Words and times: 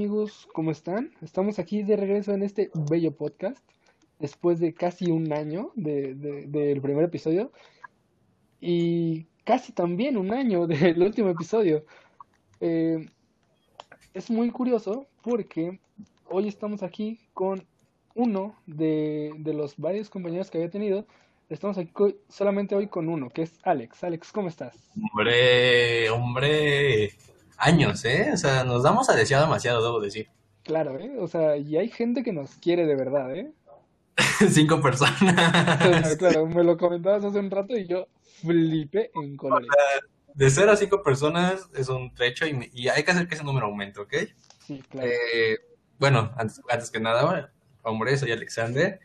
amigos? 0.00 0.48
¿Cómo 0.54 0.70
están? 0.70 1.12
Estamos 1.20 1.58
aquí 1.58 1.82
de 1.82 1.94
regreso 1.94 2.32
en 2.32 2.42
este 2.42 2.70
bello 2.90 3.12
podcast 3.14 3.58
después 4.18 4.58
de 4.58 4.72
casi 4.72 5.10
un 5.10 5.30
año 5.30 5.72
del 5.74 6.50
de, 6.50 6.80
primer 6.80 7.04
episodio 7.04 7.52
y 8.62 9.26
casi 9.44 9.72
también 9.72 10.16
un 10.16 10.32
año 10.32 10.66
del 10.66 11.02
último 11.02 11.28
episodio. 11.28 11.84
Eh, 12.62 13.10
es 14.14 14.30
muy 14.30 14.50
curioso 14.50 15.06
porque 15.22 15.78
hoy 16.30 16.48
estamos 16.48 16.82
aquí 16.82 17.20
con 17.34 17.66
uno 18.14 18.56
de, 18.64 19.34
de 19.36 19.52
los 19.52 19.76
varios 19.76 20.08
compañeros 20.08 20.50
que 20.50 20.56
había 20.56 20.70
tenido. 20.70 21.04
Estamos 21.50 21.76
aquí 21.76 21.92
solamente 22.30 22.74
hoy 22.74 22.86
con 22.86 23.10
uno, 23.10 23.28
que 23.28 23.42
es 23.42 23.58
Alex. 23.64 24.02
Alex, 24.02 24.32
¿cómo 24.32 24.48
estás? 24.48 24.74
Hombre, 24.96 26.08
hombre, 26.08 27.10
años, 27.60 28.04
¿eh? 28.04 28.30
O 28.32 28.36
sea, 28.36 28.64
nos 28.64 28.82
damos 28.82 29.08
a 29.10 29.14
desear 29.14 29.42
demasiado, 29.42 29.84
debo 29.84 30.00
decir. 30.00 30.28
Claro, 30.64 30.98
¿eh? 30.98 31.16
O 31.18 31.28
sea, 31.28 31.56
y 31.56 31.76
hay 31.76 31.88
gente 31.88 32.22
que 32.22 32.32
nos 32.32 32.56
quiere 32.56 32.86
de 32.86 32.96
verdad, 32.96 33.34
¿eh? 33.34 33.52
Cinco 34.50 34.80
personas. 34.80 36.16
Claro, 36.18 36.46
me 36.46 36.64
lo 36.64 36.76
comentabas 36.76 37.24
hace 37.24 37.38
un 37.38 37.50
rato 37.50 37.76
y 37.76 37.86
yo 37.86 38.06
flipé 38.42 39.10
en 39.14 39.36
colores. 39.36 39.68
de 40.34 40.50
cero 40.50 40.72
a 40.72 40.76
cinco 40.76 41.02
personas 41.02 41.68
es 41.74 41.88
un 41.88 42.14
trecho 42.14 42.46
y, 42.46 42.88
hay 42.88 43.02
que 43.02 43.10
hacer 43.10 43.28
que 43.28 43.34
ese 43.34 43.44
número 43.44 43.66
aumente, 43.66 44.00
¿ok? 44.00 44.14
Sí, 44.66 44.82
claro. 44.88 45.08
Eh, 45.08 45.58
bueno, 45.98 46.32
antes, 46.36 46.60
antes 46.68 46.90
que 46.90 47.00
nada, 47.00 47.50
hombre, 47.82 48.16
soy 48.16 48.32
Alexander. 48.32 49.00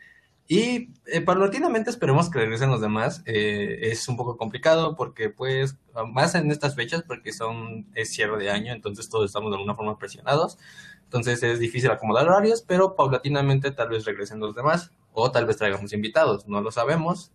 Y 0.48 0.90
eh, 1.06 1.20
paulatinamente 1.22 1.90
esperemos 1.90 2.30
que 2.30 2.38
regresen 2.38 2.70
los 2.70 2.80
demás. 2.80 3.22
Eh, 3.26 3.78
es 3.82 4.08
un 4.08 4.16
poco 4.16 4.36
complicado 4.36 4.94
porque, 4.94 5.28
pues, 5.28 5.76
más 6.12 6.34
en 6.36 6.50
estas 6.50 6.76
fechas, 6.76 7.02
porque 7.02 7.32
son 7.32 7.86
es 7.94 8.10
cierre 8.12 8.38
de 8.38 8.50
año, 8.50 8.72
entonces 8.72 9.08
todos 9.08 9.26
estamos 9.26 9.50
de 9.50 9.56
alguna 9.56 9.74
forma 9.74 9.98
presionados. 9.98 10.58
Entonces 11.04 11.42
es 11.42 11.58
difícil 11.58 11.90
acomodar 11.90 12.28
horarios, 12.28 12.62
pero 12.62 12.94
paulatinamente 12.96 13.70
tal 13.72 13.88
vez 13.88 14.04
regresen 14.04 14.40
los 14.40 14.54
demás 14.54 14.92
o 15.12 15.30
tal 15.32 15.46
vez 15.46 15.56
traigamos 15.56 15.92
invitados. 15.92 16.46
No 16.46 16.60
lo 16.60 16.70
sabemos. 16.70 17.32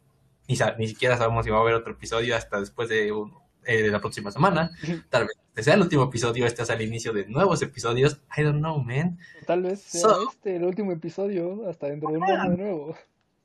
Ni, 0.48 0.58
ni 0.78 0.88
siquiera 0.88 1.18
sabemos 1.18 1.46
si 1.46 1.52
va 1.52 1.58
a 1.58 1.62
haber 1.62 1.76
otro 1.76 1.94
episodio 1.94 2.36
hasta 2.36 2.60
después 2.60 2.90
de 2.90 3.12
un, 3.12 3.34
eh, 3.66 3.84
de 3.84 3.92
la 3.92 4.00
próxima 4.00 4.32
semana. 4.32 4.72
Tal 5.10 5.24
vez 5.24 5.38
este 5.50 5.64
sea 5.64 5.74
el 5.74 5.82
último 5.82 6.04
episodio, 6.04 6.46
este 6.46 6.66
sea 6.66 6.76
el 6.76 6.82
inicio 6.82 7.14
de 7.14 7.28
nuevos 7.28 7.62
episodios. 7.62 8.22
I 8.38 8.44
don't 8.44 8.60
know, 8.60 8.82
man. 8.82 9.20
Tal 9.46 9.62
vez 9.62 9.82
sea 9.82 10.10
este 10.32 10.56
el 10.56 10.64
último 10.64 10.92
episodio 10.92 11.68
hasta 11.70 11.88
dentro 11.88 12.10
de 12.10 12.18
un 12.18 12.24
año 12.24 12.58
nuevo. 12.58 12.96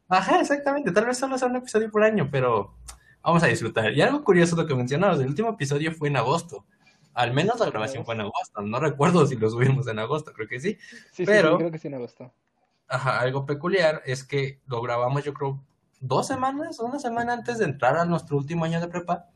Ajá, 0.08 0.40
exactamente. 0.40 0.92
Tal 0.92 1.06
vez 1.06 1.18
solo 1.18 1.36
sea 1.36 1.48
un 1.48 1.56
episodio 1.56 1.90
por 1.90 2.04
año, 2.04 2.28
pero 2.30 2.74
vamos 3.22 3.42
a 3.42 3.48
disfrutar. 3.48 3.92
Y 3.92 4.00
algo 4.02 4.22
curioso 4.22 4.56
lo 4.56 4.66
que 4.66 4.74
mencionabas, 4.74 5.20
el 5.20 5.26
último 5.26 5.50
episodio 5.50 5.92
fue 5.92 6.08
en 6.08 6.16
agosto. 6.16 6.64
Al 7.12 7.32
menos 7.32 7.58
la 7.58 7.66
grabación 7.66 8.04
fue 8.04 8.14
en 8.14 8.20
agosto. 8.20 8.62
No 8.62 8.78
recuerdo 8.78 9.26
si 9.26 9.36
lo 9.36 9.50
subimos 9.50 9.88
en 9.88 9.98
agosto, 9.98 10.32
creo 10.32 10.46
que 10.46 10.60
sí. 10.60 10.78
Sí, 11.12 11.24
pero, 11.24 11.52
sí, 11.52 11.56
creo 11.58 11.70
que 11.72 11.78
sí 11.78 11.88
en 11.88 11.94
agosto. 11.94 12.32
Ajá, 12.88 13.20
algo 13.20 13.46
peculiar 13.46 14.02
es 14.06 14.22
que 14.22 14.60
lo 14.66 14.80
grabamos 14.80 15.24
yo 15.24 15.34
creo 15.34 15.60
dos 16.00 16.26
semanas, 16.26 16.78
una 16.78 16.98
semana 17.00 17.32
antes 17.32 17.58
de 17.58 17.64
entrar 17.64 17.96
a 17.96 18.04
nuestro 18.04 18.36
último 18.36 18.64
año 18.64 18.80
de 18.80 18.88
prepa. 18.88 19.28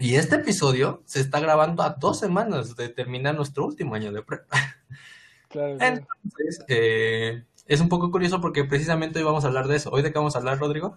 Y 0.00 0.14
este 0.14 0.36
episodio 0.36 1.02
se 1.04 1.20
está 1.20 1.40
grabando 1.40 1.82
a 1.82 1.90
dos 1.90 2.18
semanas 2.18 2.74
de 2.74 2.88
terminar 2.88 3.34
nuestro 3.34 3.66
último 3.66 3.94
año 3.94 4.10
de 4.10 4.22
prepa. 4.22 4.56
Claro, 5.50 5.76
Entonces, 5.78 6.64
eh, 6.68 7.44
es 7.66 7.80
un 7.82 7.90
poco 7.90 8.10
curioso 8.10 8.40
porque 8.40 8.64
precisamente 8.64 9.18
hoy 9.18 9.26
vamos 9.26 9.44
a 9.44 9.48
hablar 9.48 9.68
de 9.68 9.76
eso. 9.76 9.90
¿Hoy 9.90 10.00
de 10.00 10.10
qué 10.10 10.18
vamos 10.18 10.34
a 10.34 10.38
hablar, 10.38 10.58
Rodrigo? 10.58 10.96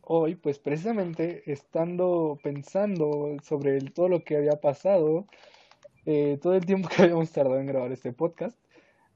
Hoy, 0.00 0.34
pues 0.34 0.58
precisamente 0.58 1.42
estando 1.52 2.38
pensando 2.42 3.36
sobre 3.42 3.78
todo 3.82 4.08
lo 4.08 4.24
que 4.24 4.38
había 4.38 4.60
pasado, 4.60 5.26
eh, 6.06 6.38
todo 6.40 6.54
el 6.54 6.64
tiempo 6.64 6.88
que 6.96 7.02
habíamos 7.02 7.30
tardado 7.32 7.60
en 7.60 7.66
grabar 7.66 7.92
este 7.92 8.12
podcast, 8.12 8.56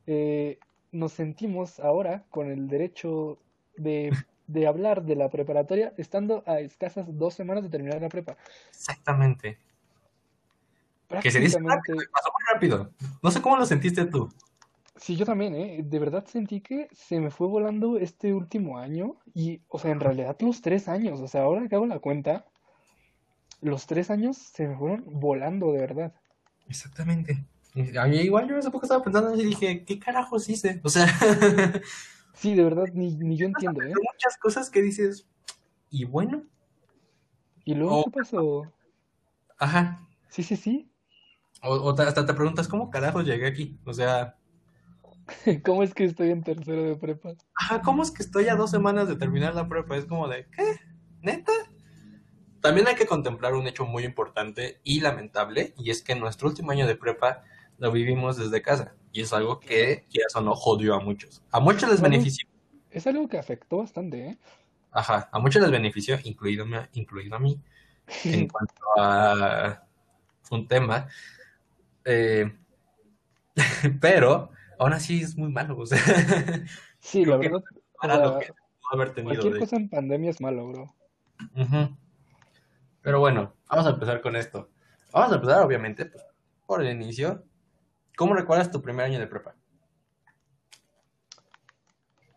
eh, 0.07 0.59
nos 0.93 1.13
sentimos 1.13 1.81
ahora 1.81 2.27
con 2.29 2.51
el 2.51 2.69
derecho 2.69 3.39
de 3.79 4.13
de 4.47 4.67
hablar 4.67 5.03
de 5.05 5.17
la 5.17 5.29
preparatoria 5.29 5.93
estando 5.97 6.43
a 6.47 6.61
escasas 6.61 7.07
dos 7.19 7.35
semanas 7.35 7.65
de 7.65 7.71
terminar 7.71 8.01
la 8.01 8.09
prepa. 8.09 8.37
Exactamente. 8.69 9.59
Que 11.23 11.31
se 11.31 11.41
dice 11.41 11.59
rápido, 11.61 11.99
pasó 12.13 12.31
muy 12.33 12.53
rápido. 12.53 12.91
No 13.23 13.31
sé 13.31 13.41
cómo 13.41 13.57
lo 13.57 13.67
sentiste 13.67 14.07
tú. 14.07 14.33
Sí, 14.97 15.15
yo 15.15 15.27
también, 15.27 15.55
¿eh? 15.55 15.81
De 15.85 15.99
verdad 15.99 16.25
sentí 16.27 16.61
que 16.61 16.89
se 16.93 17.21
me 17.21 17.31
fue 17.31 17.47
volando 17.47 17.99
este 17.99 18.33
último 18.33 18.79
año 18.79 19.17
y, 19.35 19.61
o 19.69 19.79
sea, 19.79 19.91
en 19.93 20.01
realidad 20.01 20.37
los 20.41 20.63
tres 20.63 20.89
años, 20.89 21.21
o 21.21 21.29
sea, 21.29 21.43
ahora 21.43 21.69
que 21.69 21.75
hago 21.75 21.87
la 21.87 21.99
cuenta, 21.99 22.47
los 23.61 23.87
tres 23.87 24.11
años 24.11 24.37
se 24.37 24.67
me 24.67 24.77
fueron 24.77 25.05
volando 25.07 25.71
de 25.73 25.79
verdad. 25.79 26.15
Exactamente. 26.69 27.45
A 28.01 28.07
mí 28.07 28.17
igual 28.17 28.49
yo 28.49 28.57
esa 28.57 28.71
época 28.71 28.87
estaba 28.87 29.05
pensando 29.05 29.35
y 29.37 29.45
dije, 29.45 29.85
¿qué 29.85 29.99
carajos 29.99 30.49
hice? 30.49 30.81
O 30.83 30.89
sea... 30.89 31.07
Sí, 32.37 32.55
de 32.55 32.65
verdad, 32.65 32.85
ni, 32.93 33.17
ni 33.17 33.37
yo 33.37 33.47
entiendo, 33.47 33.83
¿eh? 33.83 33.89
muchas 33.89 34.37
cosas 34.39 34.69
que 34.69 34.83
dices, 34.83 35.27
¿y 35.91 36.05
bueno? 36.05 36.45
¿Y 37.65 37.75
luego 37.75 38.05
qué 38.05 38.11
pasó? 38.11 38.73
Ajá. 39.59 40.07
Sí, 40.29 40.43
sí, 40.43 40.55
sí. 40.55 40.93
O, 41.63 41.91
hasta 41.99 42.27
te 42.27 42.35
preguntas, 42.35 42.69
¿cómo 42.69 42.91
carajo 42.91 43.23
llegué 43.23 43.47
aquí? 43.47 43.81
O 43.87 43.95
sea... 43.95 44.37
¿Cómo 45.65 45.83
es 45.83 45.95
que 45.95 46.05
estoy 46.05 46.31
en 46.31 46.43
tercero 46.43 46.83
de 46.83 46.97
prepa? 46.97 47.31
Ajá, 47.55 47.81
¿cómo 47.81 48.03
es 48.03 48.11
que 48.11 48.23
estoy 48.23 48.49
a 48.49 48.55
dos 48.55 48.71
semanas 48.71 49.09
de 49.09 49.17
terminar 49.17 49.55
la 49.55 49.67
prepa? 49.67 49.97
Es 49.97 50.05
como 50.05 50.29
de, 50.29 50.47
¿qué? 50.51 50.79
¿Neta? 51.23 51.53
También 52.61 52.87
hay 52.87 52.97
que 52.97 53.07
contemplar 53.07 53.55
un 53.55 53.67
hecho 53.67 53.87
muy 53.87 54.05
importante 54.05 54.81
y 54.85 55.01
lamentable, 55.01 55.73
y 55.79 55.91
es 55.91 56.03
que 56.03 56.15
nuestro 56.15 56.49
último 56.49 56.71
año 56.71 56.87
de 56.87 56.97
prepa 56.97 57.45
lo 57.79 57.91
vivimos 57.91 58.37
desde 58.37 58.61
casa. 58.61 58.95
Y 59.17 59.23
es 59.23 59.33
algo 59.33 59.59
que, 59.59 60.05
ya 60.11 60.21
o 60.35 60.43
no, 60.43 60.55
jodió 60.55 60.95
a 60.95 61.01
muchos. 61.01 61.43
A 61.51 61.59
muchos 61.59 61.89
les 61.89 62.03
benefició. 62.03 62.47
Es 62.91 63.07
algo 63.07 63.27
que 63.27 63.39
afectó 63.39 63.79
bastante, 63.79 64.27
¿eh? 64.27 64.39
Ajá, 64.93 65.31
a 65.33 65.39
muchos 65.39 65.63
les 65.63 65.71
benefició, 65.71 66.19
incluido, 66.23 66.67
incluido 66.93 67.35
a 67.35 67.39
mí, 67.39 67.59
en 68.25 68.47
cuanto 68.47 68.75
a 68.99 69.83
un 70.51 70.69
tema. 70.69 71.09
Eh, 72.05 72.55
pero, 74.03 74.51
aún 74.79 74.93
así 74.93 75.23
es 75.23 75.35
muy 75.35 75.51
malo. 75.51 75.79
O 75.79 75.87
sea, 75.87 75.99
sí, 77.01 77.25
la 77.25 77.39
verdad. 77.39 77.65
cualquier 79.23 79.59
cosa 79.59 79.77
en 79.77 79.89
pandemia 79.89 80.29
es 80.29 80.43
malo, 80.43 80.69
bro. 80.69 80.95
Pero 83.01 83.21
bueno, 83.21 83.55
vamos 83.71 83.87
a 83.87 83.91
empezar 83.95 84.21
con 84.21 84.37
esto. 84.37 84.69
Vamos 85.11 85.33
a 85.33 85.37
empezar, 85.37 85.63
obviamente, 85.63 86.05
pues, 86.05 86.23
por 86.67 86.85
el 86.85 86.93
inicio. 86.93 87.47
¿Cómo 88.17 88.35
recuerdas 88.35 88.71
tu 88.71 88.81
primer 88.81 89.05
año 89.05 89.19
de 89.19 89.27
prepa? 89.27 89.55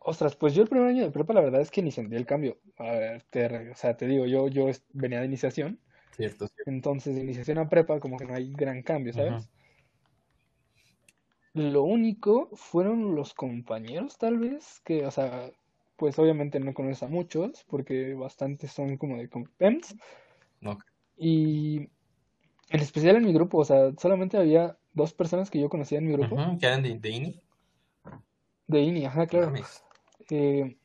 Ostras, 0.01 0.35
pues 0.35 0.53
yo 0.53 0.63
el 0.63 0.69
primer 0.69 0.89
año 0.89 1.03
de 1.03 1.11
prepa 1.11 1.33
la 1.33 1.41
verdad 1.41 1.61
es 1.61 1.71
que 1.71 1.81
ni 1.81 1.91
sentí 1.91 2.15
el 2.15 2.25
cambio. 2.25 2.57
A 2.77 2.91
ver, 2.91 3.23
te, 3.29 3.69
o 3.69 3.75
sea, 3.75 3.95
te 3.95 4.05
digo, 4.05 4.25
yo, 4.25 4.47
yo 4.47 4.67
venía 4.93 5.19
de 5.19 5.25
iniciación. 5.25 5.79
Cierto, 6.15 6.47
cierto. 6.47 6.69
Entonces, 6.69 7.15
de 7.15 7.21
iniciación 7.21 7.59
a 7.59 7.69
prepa 7.69 7.99
como 7.99 8.17
que 8.17 8.25
no 8.25 8.33
hay 8.33 8.51
gran 8.51 8.83
cambio, 8.83 9.13
¿sabes? 9.13 9.49
Lo 11.53 11.83
único 11.83 12.49
fueron 12.55 13.15
los 13.15 13.33
compañeros, 13.33 14.17
tal 14.17 14.37
vez, 14.37 14.81
que, 14.81 15.05
o 15.05 15.11
sea, 15.11 15.51
pues 15.95 16.17
obviamente 16.19 16.59
no 16.59 16.73
conoces 16.73 17.03
a 17.03 17.07
muchos, 17.07 17.65
porque 17.69 18.13
bastantes 18.15 18.71
son 18.71 18.97
como 18.97 19.17
de 19.17 19.29
PEMS. 19.57 19.95
Y 21.17 21.89
en 22.69 22.79
especial 22.79 23.17
en 23.17 23.25
mi 23.25 23.33
grupo, 23.33 23.59
o 23.59 23.65
sea, 23.65 23.91
solamente 23.97 24.37
había 24.37 24.78
dos 24.99 25.13
personas 25.13 25.49
que 25.49 25.59
yo 25.59 25.69
conocía 25.69 25.97
en 25.97 26.07
mi 26.07 26.13
grupo. 26.13 26.35
¿Que 26.59 26.67
eran 26.67 26.83
de, 26.83 27.09
INI? 27.09 27.41
De 28.67 28.81
INI, 28.81 29.05
ajá, 29.05 29.25
claro. 29.25 29.53
Eh, 30.29 30.77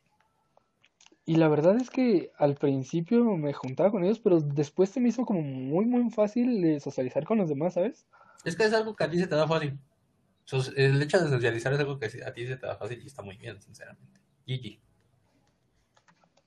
y 1.27 1.37
la 1.37 1.49
verdad 1.49 1.77
es 1.77 1.91
que 1.91 2.33
al 2.39 2.55
principio 2.55 3.25
me 3.37 3.53
juntaba 3.53 3.91
con 3.91 4.05
ellos, 4.05 4.21
pero 4.21 4.41
después 4.41 4.91
se 4.91 5.01
me 5.01 5.09
hizo 5.09 5.25
como 5.25 5.43
muy, 5.43 5.87
muy 5.87 6.11
fácil 6.11 6.81
socializar 6.81 7.25
con 7.25 7.39
los 7.39 7.49
demás, 7.49 7.75
¿sabes? 7.75 8.07
Es 8.45 8.57
que 8.57 8.65
es 8.65 8.73
algo 8.75 8.95
que 8.95 9.05
a 9.05 9.11
ti 9.11 9.19
se 9.19 9.27
te 9.27 9.35
da 9.35 9.49
fácil. 9.49 9.79
El 10.77 11.01
hecho 11.01 11.19
de 11.19 11.31
socializar 11.31 11.73
es 11.73 11.81
algo 11.81 11.99
que 11.99 12.07
a 12.07 12.33
ti 12.35 12.47
se 12.47 12.57
te 12.57 12.67
da 12.67 12.77
fácil 12.77 13.03
y 13.03 13.07
está 13.07 13.23
muy 13.23 13.37
bien, 13.39 13.61
sinceramente. 13.61 14.21
GG. 14.47 14.79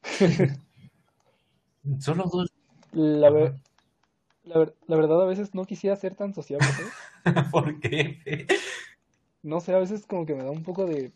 Solo 1.99 2.25
dos. 2.31 2.51
La, 2.91 3.29
la, 3.31 4.73
la, 4.87 4.95
verdad, 4.95 5.21
a 5.21 5.25
veces 5.25 5.55
no 5.55 5.65
quisiera 5.65 5.95
ser 5.95 6.15
tan 6.15 6.33
sociable, 6.33 6.67
¿sabes? 6.67 6.93
¿Por 7.51 7.79
qué? 7.79 8.47
No 9.43 9.59
sé, 9.59 9.73
a 9.73 9.79
veces 9.79 10.05
como 10.05 10.25
que 10.25 10.35
me 10.35 10.43
da 10.43 10.51
un 10.51 10.63
poco 10.63 10.85
de. 10.85 11.11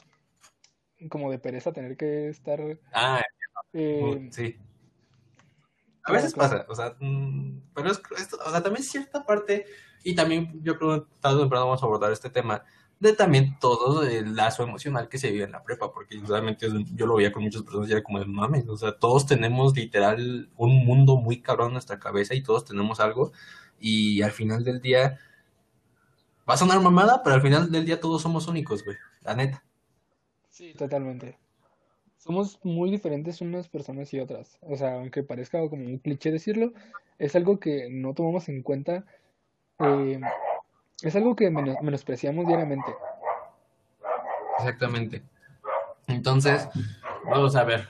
como 1.09 1.31
de 1.31 1.39
pereza 1.39 1.73
tener 1.73 1.97
que 1.97 2.29
estar. 2.29 2.59
Ah, 2.93 3.21
eh, 3.73 4.29
sí. 4.31 4.55
A 6.03 6.13
veces 6.13 6.33
pasa, 6.33 6.65
o 6.67 6.75
sea, 6.75 6.95
mm, 6.99 7.61
pero 7.75 7.91
es, 7.91 8.01
o 8.33 8.49
sea, 8.49 8.63
también 8.63 8.83
cierta 8.83 9.23
parte, 9.23 9.65
y 10.03 10.15
también 10.15 10.61
yo 10.63 10.77
creo 10.77 11.03
que 11.03 11.11
tarde 11.19 11.37
o 11.37 11.39
temprano 11.41 11.65
vamos 11.65 11.83
a 11.83 11.85
abordar 11.85 12.11
este 12.11 12.29
tema, 12.29 12.63
de 12.99 13.13
también 13.13 13.57
todo 13.59 14.03
el 14.03 14.35
lazo 14.35 14.63
emocional 14.63 15.09
que 15.09 15.17
se 15.17 15.31
vive 15.31 15.45
en 15.45 15.51
la 15.51 15.63
prepa, 15.63 15.91
porque 15.91 16.19
realmente 16.25 16.67
yo 16.93 17.05
lo 17.05 17.15
veía 17.15 17.31
con 17.31 17.43
muchas 17.43 17.63
personas 17.63 17.89
y 17.89 17.91
era 17.91 18.03
como 18.03 18.19
de 18.19 18.25
mames, 18.25 18.67
o 18.67 18.77
sea, 18.77 18.97
todos 18.97 19.25
tenemos 19.25 19.75
literal 19.75 20.49
un 20.55 20.85
mundo 20.85 21.17
muy 21.17 21.41
cabrón 21.41 21.67
en 21.67 21.73
nuestra 21.73 21.99
cabeza 21.99 22.33
y 22.33 22.43
todos 22.43 22.65
tenemos 22.65 22.99
algo 22.99 23.31
y 23.79 24.21
al 24.21 24.31
final 24.31 24.63
del 24.63 24.81
día 24.81 25.19
Va 26.51 26.55
a 26.55 26.57
sonar 26.57 26.81
mamada, 26.81 27.23
pero 27.23 27.33
al 27.35 27.41
final 27.41 27.71
del 27.71 27.85
día 27.85 28.01
todos 28.01 28.21
somos 28.21 28.45
únicos, 28.49 28.83
güey. 28.83 28.97
La 29.21 29.33
neta. 29.33 29.63
Sí, 30.49 30.73
totalmente. 30.73 31.37
Somos 32.17 32.59
muy 32.63 32.91
diferentes 32.91 33.39
unas 33.39 33.69
personas 33.69 34.13
y 34.13 34.19
otras. 34.19 34.57
O 34.59 34.75
sea, 34.75 34.95
aunque 34.95 35.23
parezca 35.23 35.59
como 35.69 35.85
un 35.85 35.97
cliché 35.99 36.29
decirlo, 36.29 36.73
es 37.19 37.37
algo 37.37 37.57
que 37.57 37.87
no 37.89 38.13
tomamos 38.13 38.49
en 38.49 38.63
cuenta. 38.63 39.05
eh, 39.79 40.19
es 41.03 41.15
algo 41.15 41.37
que 41.37 41.49
menos- 41.49 41.77
menospreciamos 41.81 42.45
diariamente. 42.45 42.93
Exactamente. 44.57 45.23
Entonces, 46.07 46.67
vamos 47.23 47.55
a 47.55 47.63
ver. 47.63 47.87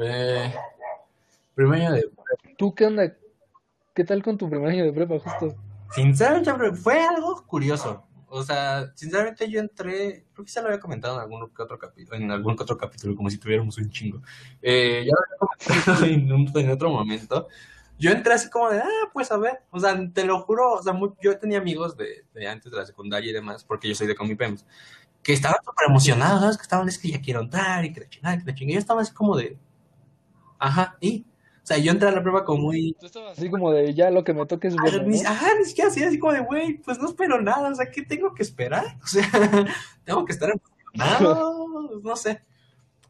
Eh, 0.00 0.54
primer 1.56 1.80
año 1.80 1.92
de 1.94 2.08
¿Tú 2.56 2.76
qué 2.76 2.86
onda? 2.86 3.12
¿Qué 3.92 4.04
tal 4.04 4.22
con 4.22 4.38
tu 4.38 4.48
primer 4.48 4.68
año 4.70 4.84
de 4.84 4.92
prepa, 4.92 5.18
justo? 5.18 5.56
Sinceramente, 5.94 6.72
fue 6.76 7.00
algo 7.04 7.44
curioso. 7.46 8.06
O 8.28 8.42
sea, 8.42 8.90
sinceramente 8.96 9.48
yo 9.48 9.60
entré, 9.60 10.26
creo 10.32 10.44
que 10.44 10.50
ya 10.50 10.60
lo 10.60 10.66
había 10.68 10.80
comentado 10.80 11.14
en 11.16 11.20
algún 11.22 11.48
que 11.54 11.62
otro 11.62 11.78
capítulo, 11.78 12.16
en 12.16 12.30
algún 12.32 12.56
otro 12.58 12.76
capítulo, 12.76 13.14
como 13.14 13.30
si 13.30 13.38
tuviéramos 13.38 13.78
un 13.78 13.88
chingo. 13.90 14.20
Eh, 14.60 15.04
ya 15.06 15.12
lo 15.12 15.18
había 15.22 15.38
comentado 15.38 16.04
en, 16.06 16.32
un- 16.32 16.52
en 16.58 16.70
otro 16.70 16.90
momento. 16.90 17.46
Yo 17.96 18.10
entré 18.10 18.32
así 18.34 18.50
como 18.50 18.70
de, 18.70 18.80
ah, 18.80 19.08
pues 19.12 19.30
a 19.30 19.36
ver, 19.36 19.60
o 19.70 19.78
sea, 19.78 19.96
te 20.12 20.24
lo 20.24 20.40
juro, 20.40 20.72
o 20.72 20.82
sea, 20.82 20.92
muy- 20.92 21.12
yo 21.22 21.38
tenía 21.38 21.58
amigos 21.58 21.96
de, 21.96 22.24
de 22.34 22.48
antes 22.48 22.72
de 22.72 22.78
la 22.78 22.86
secundaria 22.86 23.30
y 23.30 23.32
demás, 23.34 23.62
porque 23.64 23.88
yo 23.88 23.94
soy 23.94 24.08
de 24.08 24.16
Comipems, 24.16 24.66
que 25.22 25.32
estaban 25.32 25.58
súper 25.64 25.88
emocionados, 25.88 26.40
¿sabes? 26.40 26.56
Que 26.56 26.62
estaban, 26.64 26.88
es 26.88 26.98
que 26.98 27.10
ya 27.10 27.20
quiero 27.20 27.40
entrar 27.40 27.84
y 27.84 27.92
que 27.92 28.00
la 28.00 28.08
chingada, 28.08 28.38
que 28.38 28.44
la 28.46 28.54
chingada. 28.54 28.74
Yo 28.74 28.80
estaba 28.80 29.02
así 29.02 29.12
como 29.14 29.36
de, 29.36 29.56
ajá, 30.58 30.96
y, 31.00 31.24
o 31.64 31.66
sea, 31.66 31.78
yo 31.78 31.92
entré 31.92 32.08
a 32.08 32.12
la 32.12 32.20
prueba 32.20 32.44
como 32.44 32.64
muy, 32.64 32.94
Tú 33.00 33.06
estabas 33.06 33.38
así 33.38 33.48
como 33.48 33.72
de 33.72 33.94
ya 33.94 34.10
lo 34.10 34.22
que 34.22 34.34
me 34.34 34.44
toque 34.44 34.68
es 34.68 34.74
Ah, 34.74 34.82
bueno, 34.82 35.02
ni, 35.04 35.22
¿no? 35.22 35.30
ajá, 35.30 35.48
ni 35.58 35.64
siquiera 35.64 35.88
así, 35.88 36.04
así 36.04 36.18
como 36.18 36.34
de, 36.34 36.40
güey, 36.40 36.74
pues 36.82 36.98
no 36.98 37.08
espero 37.08 37.40
nada, 37.40 37.70
o 37.70 37.74
sea, 37.74 37.90
¿qué 37.90 38.02
tengo 38.02 38.34
que 38.34 38.42
esperar? 38.42 38.98
O 39.02 39.06
sea, 39.06 39.26
tengo 40.04 40.26
que 40.26 40.32
estar 40.34 40.50
emocionado, 40.50 42.00
no 42.02 42.16
sé. 42.16 42.42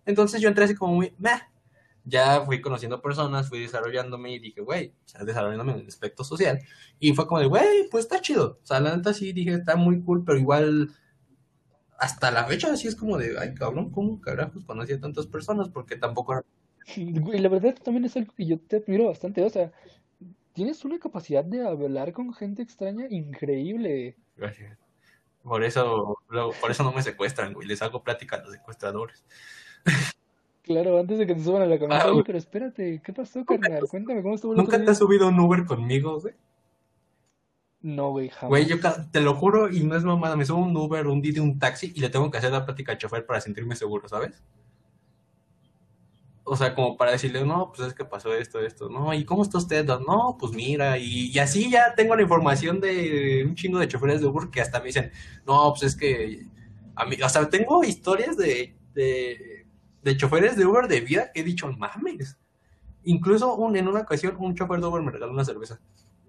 Entonces 0.06 0.41
yo 0.41 0.49
entré 0.49 0.67
así 0.67 0.77
como 0.77 0.95
muy, 0.95 1.12
meh. 1.19 1.43
Ya 2.05 2.43
fui 2.43 2.61
conociendo 2.61 3.03
personas, 3.03 3.49
fui 3.49 3.59
desarrollándome 3.59 4.35
y 4.35 4.39
dije, 4.39 4.61
güey, 4.61 4.95
o 5.05 5.09
sea, 5.09 5.25
desarrollándome 5.25 5.73
en 5.73 5.81
el 5.81 5.89
aspecto 5.89 6.23
social. 6.23 6.61
Y 7.01 7.12
fue 7.12 7.27
como 7.27 7.41
de, 7.41 7.47
güey, 7.47 7.89
pues 7.91 8.05
está 8.05 8.21
chido. 8.21 8.61
O 8.62 8.67
sea, 8.67 8.79
la 8.79 8.95
neta 8.95 9.12
sí 9.15 9.33
dije, 9.33 9.53
está 9.55 9.75
muy 9.75 10.01
cool, 10.01 10.23
pero 10.25 10.39
igual 10.39 10.91
hasta 11.99 12.31
la 12.31 12.45
fecha 12.45 12.73
así 12.73 12.87
es 12.87 12.95
como 12.95 13.19
de, 13.19 13.37
ay, 13.37 13.55
cabrón, 13.55 13.91
¿cómo 13.91 14.21
carajos 14.21 14.65
conocí 14.65 14.93
a 14.93 15.01
tantas 15.01 15.27
personas? 15.27 15.71
Porque 15.71 15.97
tampoco 15.97 16.45
Güey, 16.96 17.38
la 17.40 17.48
verdad 17.48 17.75
también 17.82 18.04
es 18.04 18.16
algo 18.16 18.32
que 18.36 18.46
yo 18.46 18.58
te 18.58 18.76
admiro 18.76 19.06
bastante. 19.06 19.42
O 19.42 19.48
sea, 19.50 19.72
tienes 20.52 20.84
una 20.84 20.98
capacidad 20.98 21.44
de 21.44 21.66
hablar 21.66 22.12
con 22.12 22.32
gente 22.34 22.62
extraña 22.62 23.06
increíble. 23.10 24.16
Gracias. 24.36 24.78
Por 25.42 25.62
eso, 25.62 26.19
por 26.60 26.70
eso 26.70 26.82
no 26.84 26.92
me 26.92 27.02
secuestran, 27.02 27.52
güey. 27.52 27.69
Les 27.69 27.82
hago 27.82 28.02
plática 28.02 28.36
a 28.36 28.40
los 28.42 28.52
secuestradores. 28.52 29.25
Claro, 30.62 30.98
antes 30.98 31.19
de 31.19 31.26
que 31.26 31.34
te 31.34 31.44
suban 31.44 31.62
a 31.62 31.66
la 31.66 31.78
camioneta, 31.78 32.08
Ah, 32.08 32.22
pero 32.25 32.38
espérate, 32.38 33.02
¿qué 33.04 33.12
pasó, 33.12 33.44
carnal? 33.44 33.86
Cuéntame 33.86 34.22
cómo 34.22 34.34
estuvo 34.34 34.52
el 34.52 34.58
¿Nunca 34.58 34.82
te 34.82 34.90
has 34.90 34.96
subido 34.98 35.28
un 35.28 35.38
Uber 35.38 35.66
conmigo, 35.66 36.20
güey? 36.20 36.34
No, 37.82 38.12
güey, 38.12 38.31
Güey, 38.48 38.64
yo 38.64 38.78
jamás. 38.78 39.10
te 39.12 39.20
lo 39.20 39.34
juro 39.34 39.69
y 39.70 39.84
no 39.84 39.94
es 39.94 40.04
mamada. 40.04 40.36
Me 40.36 40.46
subo 40.46 40.62
un 40.62 40.75
Uber, 40.75 41.06
un 41.06 41.20
Didi, 41.20 41.40
un 41.40 41.58
taxi 41.58 41.92
y 41.94 42.00
le 42.00 42.08
tengo 42.08 42.31
que 42.31 42.38
hacer 42.38 42.50
la 42.50 42.64
plática 42.64 42.92
al 42.92 42.98
chofer 42.98 43.26
para 43.26 43.42
sentirme 43.42 43.76
seguro, 43.76 44.08
¿sabes? 44.08 44.42
O 46.46 46.56
sea, 46.56 46.75
como 46.75 46.96
para 46.96 47.12
decirle, 47.12 47.44
no, 47.44 47.73
pues 47.75 47.88
es 47.88 47.94
que 47.94 48.05
pasó 48.05 48.35
esto, 48.35 48.61
esto, 48.61 48.91
no, 48.91 49.14
¿y 49.14 49.25
cómo 49.25 49.43
está 49.43 49.56
usted? 49.56 49.87
No, 49.87 50.37
pues 50.38 50.52
mira, 50.52 50.99
y, 50.99 51.31
y 51.31 51.38
así 51.38 51.70
ya 51.70 51.94
tengo 51.94 52.14
la 52.14 52.23
información 52.23 52.81
de 52.81 53.44
un 53.46 53.55
chingo 53.55 53.79
de 53.79 53.88
choferes 53.88 54.20
de 54.20 54.26
Uber 54.26 54.50
que 54.50 54.61
hasta 54.61 54.79
me 54.81 54.87
dicen, 54.87 55.11
no, 55.46 55.70
pues 55.73 55.85
es 55.85 55.96
que, 55.96 56.46
a 56.96 57.06
mí, 57.06 57.17
o 57.23 57.29
sea, 57.31 57.49
tengo 57.49 57.82
historias 57.82 58.37
de, 58.37 58.75
de, 58.94 59.67
de 60.02 60.17
choferes 60.19 60.56
de 60.56 60.67
Uber 60.67 60.87
de 60.87 61.00
vida 61.00 61.32
que 61.32 61.41
he 61.41 61.44
dicho, 61.44 61.73
mames. 61.73 62.38
Incluso 63.05 63.55
un, 63.55 63.76
en 63.76 63.88
una 63.88 64.00
ocasión 64.00 64.37
un 64.38 64.55
chofer 64.55 64.81
de 64.81 64.87
Uber 64.87 65.02
me 65.02 65.12
regaló 65.12 65.32
una 65.32 65.44
cerveza. 65.44 65.81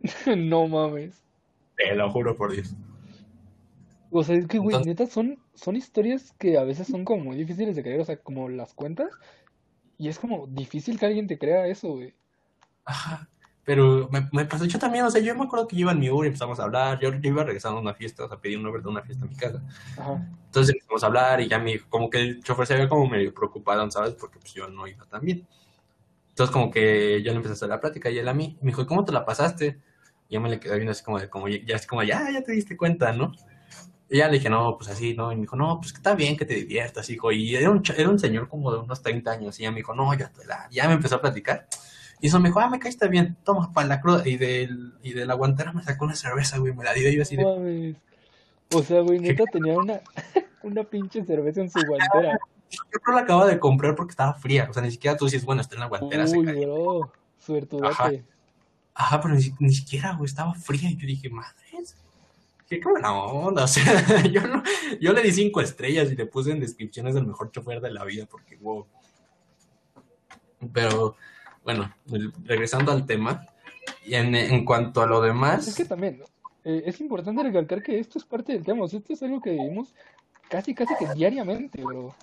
No 0.37 0.67
mames. 0.67 1.23
Te 1.75 1.93
lo 1.95 2.09
juro 2.11 2.35
por 2.35 2.51
Dios. 2.53 2.73
O 4.11 4.23
sea, 4.23 4.35
es 4.37 4.47
que, 4.47 4.59
güey, 4.59 4.75
Entonces, 4.75 4.87
neta, 4.87 5.07
son, 5.07 5.39
son 5.55 5.75
historias 5.75 6.33
que 6.39 6.57
a 6.57 6.63
veces 6.63 6.87
son 6.87 7.03
como 7.03 7.25
muy 7.25 7.35
difíciles 7.35 7.75
de 7.75 7.83
creer. 7.83 7.99
O 7.99 8.05
sea, 8.05 8.17
como 8.17 8.47
las 8.49 8.73
cuentas. 8.73 9.09
Y 9.97 10.09
es 10.09 10.19
como 10.19 10.47
difícil 10.47 10.99
que 10.99 11.05
alguien 11.05 11.27
te 11.27 11.37
crea 11.37 11.67
eso, 11.67 11.89
güey. 11.89 12.13
ajá. 12.85 13.27
Pero 13.65 14.07
me, 14.11 14.29
me 14.31 14.45
pasó 14.45 14.65
yo 14.65 14.77
también, 14.77 15.05
o 15.05 15.09
sea, 15.09 15.19
yo 15.19 15.35
me 15.35 15.45
acuerdo 15.45 15.67
que 15.67 15.75
yo 15.75 15.81
iba 15.81 15.91
en 15.91 15.99
mi 15.99 16.07
Uber 16.07 16.25
y 16.25 16.27
empezamos 16.27 16.59
a 16.59 16.63
hablar. 16.65 16.99
Yo, 16.99 17.11
yo 17.11 17.29
iba 17.31 17.43
regresando 17.43 17.79
a 17.79 17.81
una 17.81 17.95
fiesta, 17.95 18.23
o 18.23 18.27
sea, 18.27 18.37
pedí 18.37 18.55
un 18.55 18.67
Uber 18.67 18.83
de 18.83 18.89
una 18.89 19.01
fiesta 19.01 19.25
en 19.25 19.31
mi 19.31 19.35
casa. 19.35 19.59
Ajá. 19.97 20.23
Entonces 20.45 20.75
empezamos 20.75 21.03
a 21.03 21.07
hablar 21.07 21.41
y 21.41 21.47
ya 21.47 21.57
me 21.57 21.71
dijo, 21.71 21.87
como 21.89 22.11
que 22.11 22.19
el 22.19 22.43
chofer 22.43 22.67
se 22.67 22.75
veía 22.75 22.87
como 22.87 23.07
medio 23.07 23.33
preocupado, 23.33 23.89
¿sabes? 23.89 24.13
Porque 24.13 24.37
pues 24.37 24.53
yo 24.53 24.69
no 24.69 24.87
iba 24.87 25.03
tan 25.05 25.25
bien. 25.25 25.47
Entonces 26.29 26.53
como 26.53 26.69
que 26.69 27.23
yo 27.23 27.31
le 27.31 27.37
empecé 27.37 27.53
a 27.53 27.55
hacer 27.55 27.69
la 27.69 27.79
plática 27.79 28.11
y 28.11 28.19
él 28.19 28.27
a 28.27 28.35
mí. 28.35 28.55
Me 28.61 28.67
dijo, 28.67 28.83
¿y 28.83 28.85
cómo 28.85 29.03
te 29.03 29.11
la 29.11 29.25
pasaste? 29.25 29.79
Y 30.29 30.35
yo 30.35 30.41
me 30.41 30.49
le 30.49 30.59
quedé 30.59 30.75
viendo 30.75 30.91
así 30.91 31.03
como 31.03 31.19
de, 31.19 31.27
como, 31.27 31.47
ya, 31.47 31.75
así 31.75 31.87
como, 31.87 32.03
ya, 32.03 32.29
ya 32.31 32.43
te 32.43 32.51
diste 32.51 32.77
cuenta, 32.77 33.13
¿no? 33.13 33.31
Y 34.09 34.17
ya 34.17 34.27
le 34.27 34.33
dije, 34.33 34.49
no, 34.49 34.77
pues 34.77 34.89
así, 34.89 35.15
¿no? 35.15 35.31
Y 35.31 35.35
me 35.35 35.41
dijo, 35.41 35.55
no, 35.55 35.79
pues 35.79 35.91
que 35.91 35.97
está 35.97 36.13
bien 36.13 36.37
que 36.37 36.45
te 36.45 36.53
diviertas, 36.53 37.09
hijo. 37.09 37.31
Y 37.31 37.55
era 37.55 37.71
un, 37.71 37.81
era 37.97 38.09
un 38.09 38.19
señor 38.19 38.47
como 38.47 38.71
de 38.71 38.79
unos 38.79 39.01
30 39.01 39.31
años. 39.31 39.59
Y 39.59 39.63
ya 39.63 39.71
me 39.71 39.77
dijo, 39.77 39.95
no, 39.95 40.13
ya, 40.13 40.29
te 40.29 40.45
la... 40.45 40.67
ya 40.69 40.87
me 40.87 40.93
empezó 40.93 41.15
a 41.15 41.21
platicar. 41.21 41.67
Y 42.21 42.27
eso 42.27 42.39
me 42.39 42.49
dijo, 42.49 42.59
ah, 42.59 42.69
me 42.69 42.79
caíste 42.79 43.07
bien, 43.07 43.35
toma, 43.43 43.73
para 43.73 43.87
la 43.87 44.01
cruda. 44.01 44.27
Y, 44.27 44.37
del, 44.37 44.93
y 45.01 45.13
de 45.13 45.25
la 45.25 45.33
guantera 45.33 45.73
me 45.73 45.83
sacó 45.83 46.05
una 46.05 46.15
cerveza, 46.15 46.59
güey, 46.59 46.73
me 46.73 46.83
la 46.83 46.93
dio 46.93 47.09
y 47.09 47.15
yo 47.15 47.23
así 47.23 47.35
de, 47.35 47.43
mames. 47.43 47.95
O 48.73 48.83
sea, 48.83 49.01
güey, 49.01 49.19
neta 49.19 49.43
tenía 49.51 49.77
una, 49.77 49.99
una 50.63 50.83
pinche 50.83 51.23
cerveza 51.23 51.61
en 51.61 51.69
su 51.69 51.79
guantera. 51.85 52.37
yo 52.71 52.99
creo 52.99 53.15
la 53.15 53.23
acaba 53.23 53.45
de 53.47 53.59
comprar 53.59 53.95
porque 53.95 54.11
estaba 54.11 54.33
fría. 54.35 54.67
O 54.69 54.73
sea, 54.73 54.83
ni 54.83 54.91
siquiera 54.91 55.17
tú 55.17 55.25
dices, 55.25 55.43
bueno, 55.45 55.61
está 55.61 55.75
en 55.75 55.81
la 55.81 55.87
guantera, 55.87 56.25
Uy, 56.25 56.45
bro. 56.45 57.03
Ajá. 57.03 57.11
Suertudote. 57.39 58.25
Ajá, 58.93 59.21
pero 59.21 59.35
ni, 59.35 59.53
ni 59.59 59.73
siquiera, 59.73 60.13
güey, 60.13 60.25
estaba 60.25 60.53
fría. 60.53 60.89
Y 60.89 60.95
yo 60.95 61.05
dije, 61.05 61.29
madres, 61.29 61.74
qué 62.67 62.79
buena 62.83 63.13
onda. 63.13 63.63
O 63.65 63.67
sea, 63.67 64.23
yo, 64.23 64.41
no- 64.47 64.63
yo 64.99 65.13
le 65.13 65.21
di 65.21 65.31
cinco 65.31 65.61
estrellas 65.61 66.11
y 66.11 66.15
le 66.15 66.25
puse 66.25 66.51
en 66.51 66.59
descripciones 66.59 67.13
del 67.15 67.25
mejor 67.27 67.51
chofer 67.51 67.81
de 67.81 67.91
la 67.91 68.03
vida 68.03 68.25
porque, 68.25 68.57
wow. 68.57 68.85
Pero, 70.73 71.15
bueno, 71.63 71.93
el- 72.11 72.31
regresando 72.43 72.91
al 72.91 73.05
tema, 73.05 73.45
y 74.05 74.15
en, 74.15 74.33
en 74.35 74.65
cuanto 74.65 75.01
a 75.01 75.05
lo 75.07 75.17
Es 75.17 75.21
que 75.21 75.27
demás, 75.27 75.87
también, 75.87 76.21
eh, 76.63 76.83
es 76.85 76.99
importante 77.01 77.43
recalcar 77.43 77.81
que 77.83 77.99
esto 77.99 78.17
es 78.19 78.25
parte 78.25 78.53
del 78.53 78.63
tema. 78.63 78.83
O 78.83 78.87
sea, 78.87 78.99
esto 78.99 79.13
es 79.13 79.21
algo 79.23 79.41
que 79.41 79.51
vivimos 79.51 79.93
casi, 80.49 80.73
casi 80.73 80.93
que 80.97 81.07
diariamente, 81.13 81.83
bro. 81.83 82.15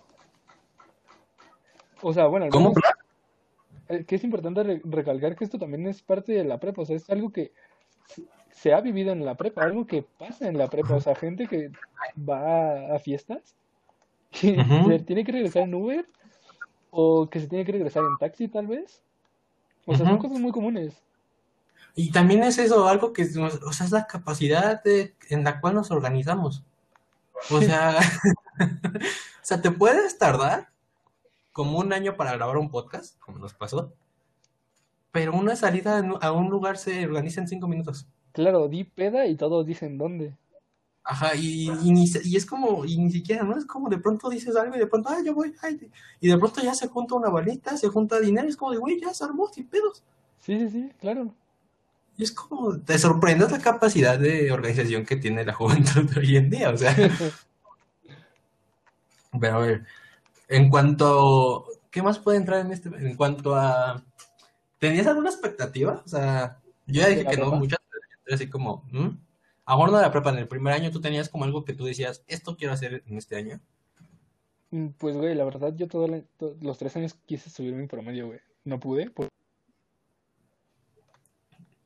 O 2.01 2.13
sea, 2.13 2.27
bueno, 2.27 2.49
¿cómo? 2.51 2.73
eh, 3.89 4.05
que 4.05 4.17
es 4.17 4.25
importante 4.25 4.63
re- 4.65 4.83
recalcar 4.85 5.37
que 5.37 5.45
esto 5.45 5.59
también 5.59 5.87
es 5.87 6.03
parte 6.03 6.33
de 6.33 6.45
la 6.45 6.59
prepa. 6.59 6.83
O 6.83 6.87
sea, 6.87 6.97
es 6.97 7.09
algo 7.11 7.31
que 7.33 7.53
se 8.53 8.73
ha 8.73 8.81
vivido 8.81 9.13
en 9.13 9.25
la 9.25 9.35
prepa, 9.35 9.63
algo 9.65 9.87
que 9.87 10.03
pasa 10.03 10.47
en 10.49 10.57
la 10.57 10.69
prepa. 10.69 10.95
O 10.95 11.01
sea, 11.01 11.15
gente 11.17 11.49
que 11.49 11.71
va 12.19 12.95
a 12.95 12.99
fiestas 13.01 13.57
y 14.43 14.59
Ujú. 14.61 14.89
se 14.91 14.99
tiene 15.01 15.25
que 15.25 15.33
regresar 15.33 15.63
en 15.65 15.75
Uber 15.75 16.07
o 16.91 17.29
que 17.29 17.41
se 17.41 17.49
tiene 17.49 17.65
que 17.65 17.73
regresar 17.73 18.05
en 18.05 18.17
taxi, 18.19 18.49
tal 18.49 18.67
vez. 18.67 19.03
O 19.87 19.97
sea, 19.97 20.07
son 20.07 20.19
cosas 20.19 20.39
muy 20.39 20.53
comunes. 20.53 20.95
Y 21.95 22.11
también 22.13 22.43
es 22.43 22.57
eso, 22.59 22.89
algo 22.89 23.13
que, 23.13 23.25
o 23.25 23.73
sea, 23.73 23.87
es 23.87 23.93
la 23.93 24.07
capacidad 24.07 24.83
de- 24.83 25.15
en 25.29 25.43
la 25.45 25.61
cual 25.61 25.75
nos 25.75 25.91
organizamos. 25.91 26.63
O 27.51 27.61
sea, 27.61 27.99
o 28.59 29.43
sea, 29.43 29.61
te 29.61 29.71
puedes 29.71 30.17
tardar 30.19 30.69
como 31.53 31.79
un 31.79 31.93
año 31.93 32.17
para 32.17 32.33
grabar 32.33 32.57
un 32.57 32.71
podcast, 32.71 33.19
como 33.19 33.39
nos 33.39 33.53
pasó, 33.55 33.93
pero 35.11 35.35
una 35.35 35.57
salida 35.57 36.03
a 36.21 36.33
un 36.33 36.49
lugar 36.49 36.79
se 36.79 37.05
organiza 37.05 37.41
en 37.41 37.49
cinco 37.49 37.69
minutos. 37.69 38.07
Claro, 38.33 38.69
di 38.69 38.85
peda 38.85 39.27
y 39.27 39.37
todos 39.37 39.67
dicen 39.67 39.99
dónde. 39.99 40.35
Ajá, 41.05 41.35
y, 41.35 41.69
y, 41.69 41.91
ni 41.91 42.05
y 42.25 42.37
es 42.37 42.47
como, 42.47 42.85
y 42.85 42.97
ni 42.97 43.11
siquiera, 43.11 43.43
¿no? 43.43 43.59
Es 43.59 43.67
como 43.67 43.89
de 43.89 43.99
pronto 43.99 44.31
dices 44.31 44.55
algo 44.55 44.77
y 44.77 44.79
de 44.79 44.87
pronto, 44.87 45.09
ah, 45.09 45.19
yo 45.25 45.35
voy, 45.35 45.53
ay, 45.63 45.91
y 46.21 46.29
de 46.29 46.39
pronto 46.39 46.63
ya 46.63 46.75
se 46.75 46.87
junta 46.87 47.17
una 47.17 47.29
balita, 47.29 47.77
se 47.77 47.89
junta 47.89 48.21
dinero, 48.21 48.49
es 48.49 48.57
como 48.57 48.71
de, 48.71 48.79
güey, 48.79 49.01
ya 49.01 49.13
se 49.13 49.25
armó 49.25 49.49
sin 49.49 49.67
pedos. 49.67 50.05
Sí, 50.39 50.59
sí, 50.59 50.71
sí, 50.71 50.93
claro. 51.01 51.35
Y 52.17 52.23
es 52.23 52.31
como, 52.31 52.79
te 52.79 52.99
sorprendes 52.99 53.51
la 53.51 53.59
capacidad 53.59 54.19
de 54.19 54.53
organización 54.53 55.05
que 55.05 55.17
tiene 55.17 55.45
la 55.45 55.55
juventud 55.55 56.09
de 56.09 56.21
hoy 56.21 56.37
en 56.37 56.51
día, 56.51 56.71
o 56.71 56.77
sea. 56.77 56.95
Pero 59.41 59.57
a 59.57 59.59
ver, 59.59 59.85
en 60.49 60.69
cuanto, 60.69 61.67
¿qué 61.91 62.03
más 62.03 62.19
puede 62.19 62.39
entrar 62.39 62.61
en 62.61 62.71
este? 62.71 62.91
En 62.91 63.17
cuanto 63.17 63.57
a, 63.57 64.05
¿tenías 64.79 65.07
alguna 65.07 65.31
expectativa? 65.31 66.03
O 66.05 66.09
sea, 66.09 66.61
yo 66.87 67.01
ya 67.01 67.09
¿De 67.09 67.17
dije 67.17 67.31
que 67.31 67.37
no, 67.39 67.53
muchas 67.53 67.81
así 68.35 68.49
como, 68.49 68.85
¿hmm? 68.93 69.17
Ahora 69.65 69.93
no 69.93 69.99
de 69.99 70.03
la 70.05 70.11
prepa, 70.13 70.31
en 70.31 70.39
el 70.39 70.49
primer 70.49 70.73
año 70.75 70.91
tú 70.91 71.01
tenías 71.01 71.29
como 71.29 71.45
algo 71.45 71.65
que 71.65 71.73
tú 71.73 71.85
decías, 71.85 72.25
esto 72.27 72.57
quiero 72.57 72.75
hacer 72.75 73.03
en 73.07 73.17
este 73.19 73.37
año. 73.37 73.61
Mm, 74.71 74.89
Pues, 74.99 75.17
güey, 75.17 75.35
la 75.35 75.45
verdad, 75.45 75.73
yo 75.77 75.87
todos 75.89 76.11
los 76.61 76.79
tres 76.79 76.97
años 76.97 77.15
quise 77.27 77.49
subir 77.51 77.75
mi 77.75 77.87
promedio, 77.87 78.27
güey. 78.27 78.41
No 78.65 78.81
pude. 78.81 79.11
por- 79.11 79.29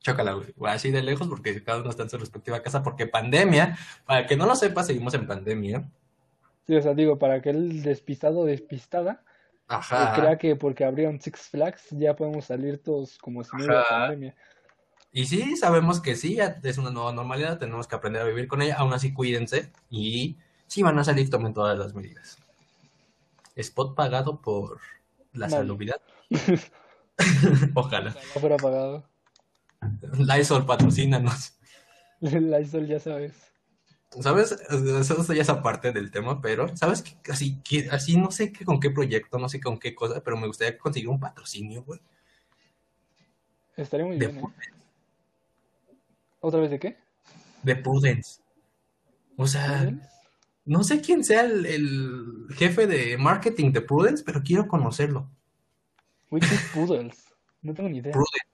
chócala, 0.01 0.35
güey. 0.35 0.73
Así 0.73 0.91
de 0.91 1.03
lejos 1.03 1.27
porque 1.29 1.63
cada 1.65 1.81
uno 1.81 1.91
está 1.91 2.05
en 2.05 2.11
su 2.11 2.19
respectiva 2.19 2.63
casa. 2.63 2.83
Porque 2.83 3.07
pandemia, 3.07 3.77
para 4.07 4.27
que 4.27 4.37
no 4.37 4.47
lo 4.47 4.55
sepa, 4.55 4.85
seguimos 4.85 5.15
en 5.15 5.27
pandemia. 5.27 5.91
Sí, 6.67 6.77
o 6.77 6.83
sea, 6.83 6.95
digo, 6.95 7.19
para 7.19 7.43
que 7.43 7.51
el 7.51 7.83
despistado 7.83 8.45
despistada 8.45 9.23
Ajá. 9.69 10.15
crea 10.15 10.39
que 10.39 10.55
porque 10.57 10.85
abrieron 10.85 11.21
Six 11.21 11.49
Flags 11.49 11.89
ya 11.91 12.15
podemos 12.15 12.45
salir 12.45 12.83
todos 12.83 13.19
como 13.19 13.43
si 13.43 13.51
no 13.57 13.65
hubiera 13.65 13.85
pandemia. 13.89 14.35
Y 15.17 15.25
sí, 15.25 15.57
sabemos 15.57 16.03
que 16.03 16.15
sí, 16.15 16.37
es 16.63 16.77
una 16.77 16.91
nueva 16.91 17.11
normalidad, 17.11 17.59
tenemos 17.59 17.89
que 17.89 17.95
aprender 17.95 18.21
a 18.21 18.27
vivir 18.27 18.47
con 18.47 18.61
ella. 18.61 18.77
Aún 18.77 18.93
así, 18.93 19.15
cuídense. 19.15 19.73
Y 19.89 20.37
si 20.67 20.83
van 20.83 20.99
a 20.99 21.05
salir, 21.05 21.31
tomen 21.31 21.55
todas 21.55 21.79
las 21.79 21.95
medidas. 21.95 22.37
Spot 23.55 23.95
pagado 23.95 24.43
por 24.43 24.79
la 25.33 25.47
Nadie. 25.47 25.57
salubridad. 25.57 26.03
Ojalá. 27.75 28.13
Fuera 28.13 28.59
pagado. 28.59 29.09
Lysol, 30.19 30.67
patrocínanos. 30.67 31.55
La 32.21 32.61
Isol, 32.61 32.87
ya 32.87 33.01
sabes. 33.01 33.33
¿Sabes? 34.21 34.53
Eso 34.53 35.33
ya 35.33 35.41
es 35.41 35.49
aparte 35.49 35.93
del 35.93 36.11
tema, 36.11 36.43
pero 36.43 36.77
¿sabes 36.77 37.01
qué? 37.01 37.33
Así, 37.33 37.59
que, 37.63 37.89
así 37.91 38.19
no 38.19 38.31
sé 38.31 38.53
qué, 38.53 38.67
con 38.67 38.81
qué 38.81 38.91
proyecto, 38.91 39.39
no 39.39 39.49
sé 39.49 39.63
con 39.63 39.79
qué 39.79 39.95
cosa, 39.95 40.23
pero 40.23 40.37
me 40.37 40.47
gustaría 40.47 40.77
conseguir 40.77 41.09
un 41.09 41.21
patrocinio, 41.21 41.85
güey. 41.85 42.01
Estaría 43.79 44.05
muy 44.05 44.19
De, 44.19 44.27
bien, 44.27 44.45
¿eh? 44.45 44.77
¿Otra 46.47 46.61
vez 46.61 46.71
de 46.71 46.79
qué? 46.79 46.97
de 47.65 47.75
Prudence. 47.75 48.41
O 49.37 49.49
sea, 49.49 49.93
no 50.65 50.85
sé 50.85 51.01
quién 51.01 51.25
sea 51.25 51.41
el, 51.41 51.67
el 51.67 52.47
jefe 52.55 52.87
de 52.87 53.19
marketing 53.19 53.73
de 53.73 53.81
Prudence, 53.81 54.23
pero 54.25 54.41
quiero 54.45 54.69
conocerlo. 54.69 55.29
Which 56.31 56.45
is 56.45 56.71
Poodles. 56.73 57.35
No 57.63 57.75
tengo 57.75 57.89
ni 57.89 57.99
idea. 57.99 58.13
Prudence, 58.13 58.47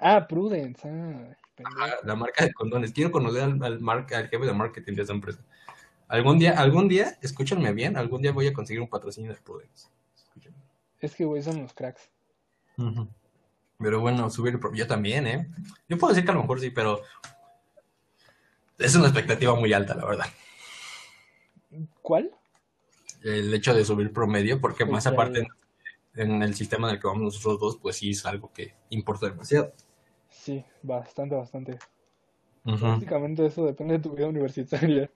Ah, 0.00 0.26
Prudence. 0.26 0.88
Ah, 0.88 1.36
ah, 1.78 1.96
la 2.02 2.14
marca 2.14 2.46
de 2.46 2.52
condones. 2.54 2.92
Quiero 2.94 3.10
conocer 3.10 3.42
al, 3.42 3.62
al, 3.62 3.78
marca, 3.80 4.16
al 4.16 4.28
jefe 4.28 4.46
de 4.46 4.54
marketing 4.54 4.94
de 4.94 5.02
esa 5.02 5.12
empresa. 5.12 5.40
Algún 6.08 6.38
día, 6.38 6.58
algún 6.58 6.88
día, 6.88 7.18
escúchenme 7.20 7.74
bien, 7.74 7.98
algún 7.98 8.22
día 8.22 8.32
voy 8.32 8.46
a 8.46 8.54
conseguir 8.54 8.80
un 8.80 8.88
patrocinio 8.88 9.34
de 9.34 9.40
Prudence. 9.42 9.88
Escúchenme. 10.16 10.56
Es 10.98 11.14
que, 11.14 11.26
güey, 11.26 11.42
son 11.42 11.60
los 11.60 11.74
cracks. 11.74 12.08
Ujú. 12.78 13.06
Pero 13.78 14.00
bueno, 14.00 14.28
subir 14.30 14.54
el 14.54 14.60
pro- 14.60 14.74
yo 14.74 14.86
también, 14.86 15.26
¿eh? 15.26 15.48
Yo 15.88 15.96
puedo 15.98 16.12
decir 16.12 16.24
que 16.24 16.32
a 16.32 16.34
lo 16.34 16.40
mejor 16.42 16.60
sí, 16.60 16.70
pero 16.70 17.00
es 18.78 18.94
una 18.96 19.06
expectativa 19.06 19.54
muy 19.54 19.72
alta, 19.72 19.94
la 19.94 20.04
verdad. 20.04 20.26
¿Cuál? 22.02 22.30
El 23.22 23.52
hecho 23.54 23.74
de 23.74 23.84
subir 23.84 24.12
promedio, 24.12 24.60
porque 24.60 24.84
más 24.84 25.06
aparte 25.06 25.46
en, 26.14 26.32
en 26.34 26.42
el 26.42 26.54
sistema 26.54 26.88
en 26.88 26.94
el 26.96 27.00
que 27.00 27.06
vamos 27.06 27.22
nosotros 27.22 27.58
dos, 27.60 27.78
pues 27.80 27.96
sí 27.96 28.10
es 28.10 28.24
algo 28.26 28.52
que 28.52 28.74
importa 28.90 29.28
demasiado. 29.28 29.72
Sí, 30.30 30.64
bastante, 30.82 31.34
bastante. 31.36 31.78
Básicamente 32.64 33.46
eso 33.46 33.64
depende 33.64 33.94
de 33.94 34.00
tu 34.00 34.10
vida 34.14 34.26
universitaria. 34.26 35.10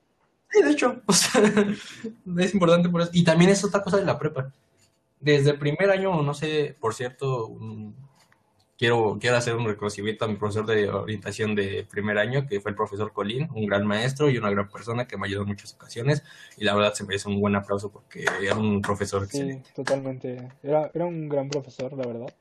Sí, 0.49 0.61
de 0.63 0.71
hecho, 0.71 1.01
o 1.05 1.13
sea, 1.13 1.41
es 2.39 2.53
importante 2.53 2.89
por 2.89 3.01
eso. 3.01 3.11
Y 3.13 3.23
también 3.23 3.51
es 3.51 3.63
otra 3.63 3.81
cosa 3.83 3.97
de 3.97 4.05
la 4.05 4.17
prepa. 4.17 4.51
Desde 5.19 5.51
el 5.51 5.59
primer 5.59 5.89
año, 5.89 6.21
no 6.21 6.33
sé, 6.33 6.75
por 6.79 6.93
cierto, 6.93 7.47
un- 7.47 7.95
quiero, 8.83 9.17
quiero 9.17 9.37
hacer 9.37 9.55
un 9.55 9.65
reconocimiento 9.65 10.25
a 10.25 10.27
mi 10.27 10.35
profesor 10.35 10.65
de 10.65 10.89
orientación 10.89 11.55
de 11.55 11.87
primer 11.89 12.17
año, 12.17 12.45
que 12.45 12.59
fue 12.59 12.71
el 12.71 12.75
profesor 12.75 13.13
Colín, 13.13 13.47
un 13.55 13.65
gran 13.65 13.87
maestro 13.87 14.29
y 14.29 14.37
una 14.37 14.49
gran 14.49 14.67
persona 14.67 15.07
que 15.07 15.15
me 15.15 15.25
ayudó 15.25 15.43
en 15.43 15.47
muchas 15.47 15.73
ocasiones. 15.73 16.21
Y 16.57 16.65
la 16.65 16.75
verdad 16.75 16.93
se 16.93 17.05
merece 17.05 17.29
un 17.29 17.39
buen 17.39 17.55
aplauso 17.55 17.89
porque 17.89 18.25
era 18.41 18.57
un 18.57 18.81
profesor 18.81 19.21
Sí, 19.21 19.37
excelente. 19.37 19.69
totalmente. 19.73 20.49
Era, 20.61 20.91
era 20.93 21.05
un 21.05 21.29
gran 21.29 21.47
profesor, 21.47 21.93
la 21.93 22.05
verdad. 22.05 22.33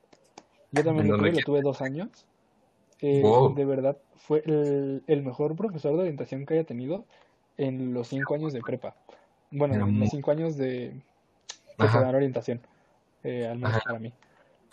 Yo 0.73 0.83
también 0.83 1.07
¿En 1.07 1.13
lo 1.13 1.17
tuve, 1.19 1.31
lo 1.31 1.37
qué? 1.39 1.45
tuve 1.45 1.63
dos 1.63 1.81
años. 1.81 2.09
Eh, 3.01 3.23
Wow. 3.23 3.55
de 3.55 3.65
verdad, 3.65 3.99
fue 4.17 4.43
el, 4.45 5.05
el 5.07 5.23
mejor 5.23 5.55
profesor 5.55 5.93
de 5.95 6.01
orientación 6.01 6.45
que 6.45 6.55
haya 6.55 6.65
tenido 6.65 7.05
en 7.57 7.95
los 7.95 8.09
cinco 8.09 8.35
años 8.35 8.53
de 8.53 8.63
prepa. 8.63 8.97
Bueno, 9.53 9.75
en 9.75 9.93
muy- 9.93 10.01
los 10.01 10.11
cinco 10.11 10.33
años 10.33 10.57
de 10.57 11.01
dan 11.79 12.15
orientación, 12.17 12.61
eh, 13.23 13.47
al 13.47 13.59
menos 13.59 13.77
Ajá. 13.77 13.85
para 13.85 14.01
mí. 14.01 14.13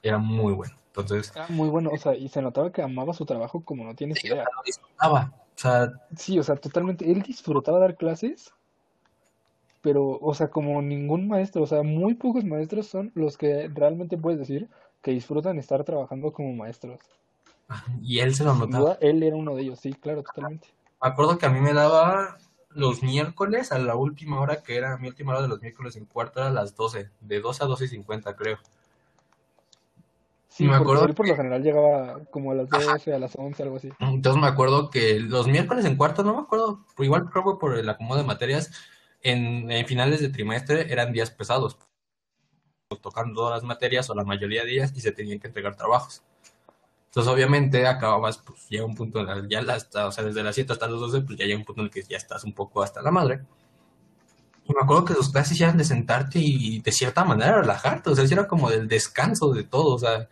Era 0.02 0.18
muy 0.18 0.54
bueno. 0.54 0.74
Entonces, 0.88 1.32
Era 1.36 1.48
muy 1.50 1.70
bueno, 1.70 1.92
o 1.94 1.98
sea, 1.98 2.16
y 2.16 2.28
se 2.30 2.42
notaba 2.42 2.72
que 2.72 2.82
amaba 2.82 3.14
su 3.14 3.26
trabajo 3.26 3.62
como 3.62 3.84
no 3.84 3.96
tienes 3.96 4.20
sí, 4.20 4.28
idea. 4.28 4.44
lo 4.44 4.64
disfrutaba. 4.66 5.32
O 5.34 5.60
sea, 5.62 5.92
Sí, 6.16 6.40
o 6.40 6.44
sea, 6.44 6.56
totalmente. 6.56 7.10
Él 7.12 7.22
disfrutaba 7.22 7.80
dar 7.80 7.96
clases, 7.96 8.54
pero, 9.82 10.18
o 10.20 10.34
sea, 10.34 10.50
como 10.50 10.82
ningún 10.82 11.28
maestro, 11.28 11.64
o 11.64 11.68
sea, 11.68 11.84
muy 11.84 12.16
pocos 12.16 12.44
maestros 12.44 12.88
son 12.88 13.12
los 13.16 13.38
que 13.38 13.70
realmente 13.74 14.18
puedes 14.18 14.40
decir 14.40 14.70
que 15.02 15.12
disfrutan 15.12 15.58
estar 15.58 15.84
trabajando 15.84 16.34
como 16.34 16.54
maestros. 16.54 17.00
y 18.02 18.20
él 18.20 18.36
se 18.36 18.44
lo 18.44 18.56
notaba. 18.56 18.80
duda, 18.80 18.98
él 19.02 19.24
era 19.24 19.36
uno 19.36 19.56
de 19.56 19.64
ellos, 19.64 19.80
sí, 19.80 19.94
claro, 19.94 20.24
totalmente. 20.24 20.68
Me 21.02 21.08
acuerdo 21.08 21.38
que 21.38 21.46
a 21.46 21.50
mí 21.50 21.62
me 21.62 21.74
daba 21.74 22.38
los 22.70 23.04
miércoles 23.04 23.72
a 23.72 23.80
la 23.80 23.96
última 23.96 24.40
hora, 24.42 24.62
que 24.62 24.76
era 24.76 24.98
mi 24.98 25.08
última 25.08 25.32
hora 25.32 25.42
de 25.42 25.48
los 25.48 25.62
miércoles 25.62 25.96
en 25.96 26.06
cuarto, 26.06 26.40
era 26.40 26.50
a 26.50 26.54
las 26.54 26.76
12, 26.76 27.10
de 27.22 27.40
12 27.40 27.64
a 27.64 27.68
12 27.68 27.86
y 27.86 27.88
50, 27.88 28.36
creo. 28.36 28.58
Sí, 30.50 30.66
Me 30.66 30.76
acuerdo 30.76 31.06
él 31.06 31.14
por 31.14 31.28
lo 31.28 31.36
general 31.36 31.62
llegaba 31.62 32.20
como 32.32 32.52
a 32.52 32.56
las 32.56 32.70
12, 32.70 33.14
a 33.14 33.20
las 33.20 33.36
11, 33.36 33.64
algo 33.64 33.78
así. 33.78 33.90
Entonces 34.00 34.42
me 34.42 34.48
acuerdo 34.48 34.90
que 34.90 35.20
los 35.20 35.48
miércoles 35.48 35.86
en 35.86 35.96
cuarto, 35.96 36.24
no 36.24 36.34
me 36.34 36.42
acuerdo, 36.42 36.86
igual 36.98 37.30
creo 37.30 37.46
que 37.46 37.60
por 37.60 37.78
el 37.78 37.88
acomodo 37.88 38.18
de 38.18 38.26
materias, 38.26 38.72
en, 39.22 39.72
en 39.72 39.86
finales 39.86 40.22
de 40.22 40.30
trimestre 40.30 40.92
eran 40.92 41.14
días 41.14 41.30
pesados, 41.30 41.78
tocando 43.02 43.36
todas 43.36 43.58
las 43.58 43.64
materias 43.64 44.10
o 44.10 44.16
la 44.16 44.24
mayoría 44.24 44.64
de 44.64 44.70
días 44.70 44.92
y 44.96 45.02
se 45.02 45.12
tenían 45.12 45.40
que 45.40 45.48
entregar 45.48 45.76
trabajos. 45.76 46.24
Entonces 47.10 47.32
obviamente 47.32 47.88
acababas, 47.88 48.40
pues 48.40 48.68
llega 48.70 48.86
un 48.86 48.96
punto, 48.96 49.26
ya 49.48 49.62
las, 49.62 49.90
o 49.96 50.12
sea, 50.12 50.24
desde 50.24 50.44
las 50.44 50.56
7 50.56 50.74
hasta 50.74 50.88
las 50.88 51.00
12, 51.00 51.22
pues 51.22 51.38
ya 51.38 51.46
llega 51.46 51.58
un 51.58 51.66
punto 51.66 51.82
en 51.82 51.86
el 51.86 51.92
que 51.92 52.04
ya 52.04 52.18
estás 52.18 52.44
un 52.44 52.54
poco 52.54 52.84
hasta 52.84 53.02
la 53.02 53.12
madre. 53.12 53.42
Y 54.70 54.74
me 54.74 54.84
acuerdo 54.84 55.04
que 55.04 55.16
sus 55.16 55.32
clases 55.32 55.60
eran 55.60 55.78
de 55.78 55.84
sentarte 55.84 56.38
y 56.38 56.80
de 56.80 56.92
cierta 56.92 57.26
manera 57.26 57.60
relajarte, 57.60 58.12
o 58.12 58.16
sea, 58.16 58.24
era 58.26 58.48
como 58.48 58.70
del 58.70 58.88
descanso 58.88 59.52
de 59.52 59.64
todo, 59.64 59.96
o 59.96 60.00
sea, 60.00 60.30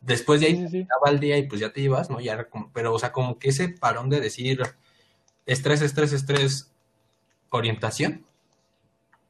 después 0.00 0.40
de 0.40 0.46
ahí 0.46 0.54
Sí, 0.54 0.62
terminaba 0.62 1.10
el 1.10 1.18
día 1.18 1.36
y 1.38 1.48
pues 1.48 1.60
ya 1.60 1.72
te 1.72 1.80
ibas, 1.80 2.08
¿no? 2.08 2.20
Ya 2.20 2.34
era 2.34 2.48
como, 2.48 2.70
pero, 2.72 2.94
o 2.94 2.98
sea, 3.00 3.10
como 3.10 3.40
que 3.40 3.48
ese 3.48 3.68
parón 3.68 4.08
de 4.08 4.20
decir 4.20 4.62
estrés, 5.44 5.82
estrés, 5.82 6.12
estrés, 6.12 6.72
orientación, 7.50 8.24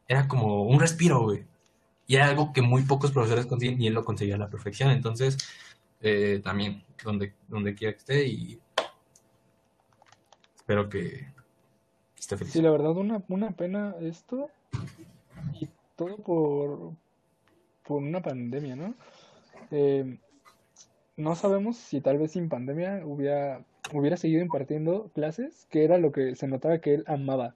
era 0.06 0.28
como 0.28 0.64
un 0.64 0.78
respiro, 0.78 1.22
güey. 1.22 1.46
Y 2.06 2.16
era 2.16 2.28
algo 2.28 2.52
que 2.52 2.60
muy 2.60 2.82
pocos 2.82 3.12
profesores 3.12 3.46
consiguen 3.46 3.80
y 3.80 3.86
él 3.86 3.94
lo 3.94 4.04
conseguía 4.04 4.34
a 4.34 4.38
la 4.38 4.50
perfección. 4.50 4.90
Entonces, 4.90 5.38
eh, 6.02 6.42
también, 6.44 6.84
donde, 7.02 7.34
donde 7.48 7.74
quiera 7.74 7.94
que 7.94 7.98
esté 7.98 8.26
y 8.26 8.60
espero 10.54 10.90
que 10.90 11.32
feliz. 12.28 12.52
Sí, 12.52 12.62
la 12.62 12.70
verdad, 12.70 12.96
una, 12.96 13.22
una 13.28 13.50
pena 13.52 13.94
esto 14.00 14.50
y 15.60 15.68
todo 15.96 16.16
por, 16.16 16.92
por 17.84 18.02
una 18.02 18.22
pandemia, 18.22 18.76
¿no? 18.76 18.94
Eh, 19.70 20.18
no 21.16 21.36
sabemos 21.36 21.76
si 21.76 22.00
tal 22.00 22.18
vez 22.18 22.32
sin 22.32 22.48
pandemia 22.48 23.02
hubiera, 23.04 23.64
hubiera 23.92 24.16
seguido 24.16 24.42
impartiendo 24.42 25.10
clases, 25.14 25.66
que 25.70 25.84
era 25.84 25.98
lo 25.98 26.12
que 26.12 26.34
se 26.34 26.48
notaba 26.48 26.78
que 26.78 26.94
él 26.94 27.04
amaba. 27.06 27.54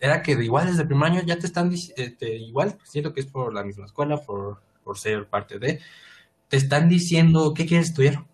Era 0.00 0.22
que 0.22 0.32
igual 0.32 0.66
desde 0.66 0.82
el 0.82 0.88
primer 0.88 1.12
año 1.12 1.22
ya 1.22 1.38
te 1.38 1.46
están 1.46 1.70
diciendo, 1.70 2.16
igual 2.20 2.78
siento 2.84 3.12
que 3.12 3.20
es 3.20 3.26
por 3.26 3.54
la 3.54 3.62
misma 3.62 3.84
escuela, 3.86 4.16
por, 4.16 4.60
por 4.82 4.98
ser 4.98 5.28
parte 5.28 5.58
de, 5.58 5.80
te 6.48 6.56
están 6.56 6.88
diciendo 6.88 7.54
qué 7.54 7.66
quieres 7.66 7.88
estudiar. 7.88 8.24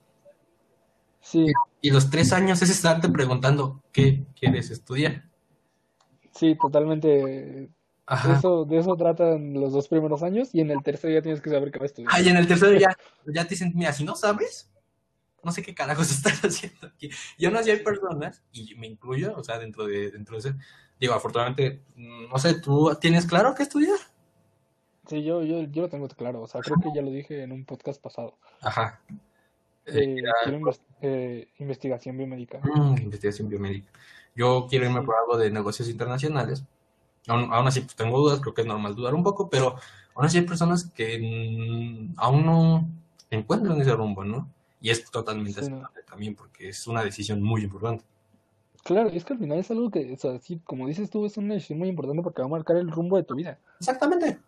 Sí, 1.20 1.52
Y 1.86 1.90
los 1.90 2.10
tres 2.10 2.32
años 2.32 2.62
es 2.62 2.70
estarte 2.70 3.08
preguntando 3.08 3.84
qué 3.92 4.26
quieres 4.34 4.70
estudiar. 4.70 5.24
sí, 6.32 6.56
totalmente. 6.56 7.70
Ajá. 8.06 8.34
Eso, 8.34 8.64
de 8.64 8.78
eso 8.78 8.96
tratan 8.96 9.54
los 9.54 9.72
dos 9.72 9.88
primeros 9.88 10.22
años 10.22 10.54
y 10.54 10.60
en 10.60 10.70
el 10.70 10.82
tercero 10.82 11.14
ya 11.14 11.22
tienes 11.22 11.40
que 11.40 11.50
saber 11.50 11.70
qué 11.72 11.78
vas 11.78 11.84
a 11.84 11.86
estudiar. 11.86 12.12
Ah, 12.14 12.20
y 12.20 12.28
en 12.28 12.36
el 12.36 12.46
tercero 12.46 12.78
ya, 12.78 12.96
ya 13.26 13.44
te 13.44 13.50
dicen, 13.50 13.72
mira, 13.74 13.92
si 13.92 14.04
no 14.04 14.16
sabes, 14.16 14.72
no 15.42 15.52
sé 15.52 15.62
qué 15.62 15.74
carajos 15.74 16.10
estás 16.12 16.44
haciendo 16.44 16.88
aquí. 16.88 17.10
Y 17.38 17.46
aún 17.46 17.56
así 17.56 17.70
hay 17.70 17.80
personas, 17.82 18.44
y 18.52 18.74
me 18.76 18.86
incluyo, 18.88 19.36
o 19.36 19.44
sea, 19.44 19.58
dentro 19.58 19.86
de, 19.86 20.10
dentro 20.10 20.34
de 20.36 20.40
ese, 20.50 20.58
digo, 21.00 21.14
afortunadamente, 21.14 21.84
mm, 21.96 22.28
no 22.30 22.38
sé, 22.38 22.60
¿tú 22.60 22.96
tienes 23.00 23.26
claro 23.26 23.54
qué 23.54 23.64
estudiar? 23.64 23.98
Sí, 25.08 25.22
yo, 25.22 25.42
yo, 25.42 25.62
yo 25.62 25.82
lo 25.82 25.88
tengo 25.88 26.08
claro, 26.08 26.42
o 26.42 26.46
sea, 26.48 26.62
creo 26.62 26.78
que 26.80 26.90
ya 26.92 27.02
lo 27.02 27.10
dije 27.10 27.42
en 27.42 27.52
un 27.52 27.64
podcast 27.64 28.00
pasado. 28.02 28.38
Ajá. 28.60 29.00
Eh, 29.86 30.04
Eh, 30.04 30.34
quiero 30.42 30.58
eh, 31.00 31.48
investigación 31.58 32.16
biomédica. 32.16 32.60
Mm, 32.62 32.98
investigación 33.02 33.48
biomédica. 33.48 33.88
Yo 34.34 34.66
quiero 34.68 34.86
irme 34.86 35.02
por 35.02 35.14
algo 35.16 35.36
de 35.38 35.50
negocios 35.50 35.88
internacionales. 35.88 36.64
Aún, 37.28 37.52
aún 37.52 37.66
así, 37.66 37.80
pues 37.80 37.96
tengo 37.96 38.18
dudas, 38.18 38.40
creo 38.40 38.54
que 38.54 38.60
es 38.62 38.66
normal 38.66 38.94
dudar 38.94 39.14
un 39.14 39.24
poco, 39.24 39.48
pero 39.50 39.76
aún 40.14 40.26
así 40.26 40.38
hay 40.38 40.44
personas 40.44 40.84
que 40.84 41.18
mm, 41.18 42.14
aún 42.18 42.46
no 42.46 42.88
encuentran 43.30 43.80
ese 43.80 43.94
rumbo, 43.94 44.24
¿no? 44.24 44.48
Y 44.80 44.90
es 44.90 45.10
totalmente 45.10 45.62
Sí, 45.62 45.70
no. 45.70 45.76
aceptable 45.78 46.02
también, 46.08 46.34
porque 46.36 46.68
es 46.68 46.86
una 46.86 47.02
decisión 47.02 47.42
muy 47.42 47.62
importante. 47.64 48.04
Claro, 48.84 49.08
es 49.08 49.24
que 49.24 49.32
al 49.32 49.40
final 49.40 49.58
es 49.58 49.70
algo 49.72 49.90
que, 49.90 50.12
o 50.12 50.16
sea, 50.16 50.38
sí, 50.38 50.60
como 50.64 50.86
dices 50.86 51.10
tú, 51.10 51.26
es 51.26 51.36
una 51.36 51.54
decisión 51.54 51.80
muy 51.80 51.88
importante 51.88 52.22
porque 52.22 52.40
va 52.42 52.46
a 52.46 52.50
marcar 52.50 52.76
el 52.76 52.90
rumbo 52.90 53.16
de 53.16 53.24
tu 53.24 53.34
vida. 53.34 53.58
Exactamente. 53.80 54.38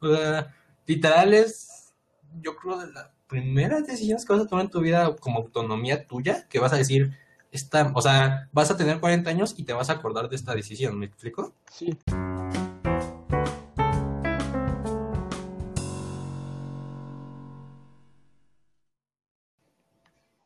O 0.00 0.08
sea, 0.16 0.54
literal 0.86 1.34
es, 1.34 1.92
yo 2.40 2.56
creo, 2.56 2.78
de 2.78 2.90
la 2.92 3.12
primeras 3.32 3.86
decisiones 3.86 4.26
que 4.26 4.34
vas 4.34 4.42
a 4.42 4.46
tomar 4.46 4.66
en 4.66 4.70
tu 4.70 4.82
vida 4.82 5.16
como 5.16 5.38
autonomía 5.38 6.06
tuya, 6.06 6.46
que 6.50 6.58
vas 6.58 6.74
a 6.74 6.76
decir, 6.76 7.16
esta, 7.50 7.90
o 7.94 8.02
sea, 8.02 8.50
vas 8.52 8.70
a 8.70 8.76
tener 8.76 9.00
40 9.00 9.30
años 9.30 9.54
y 9.56 9.64
te 9.64 9.72
vas 9.72 9.88
a 9.88 9.94
acordar 9.94 10.28
de 10.28 10.36
esta 10.36 10.54
decisión, 10.54 10.98
¿me 10.98 11.06
explico? 11.06 11.54
Sí. 11.70 11.96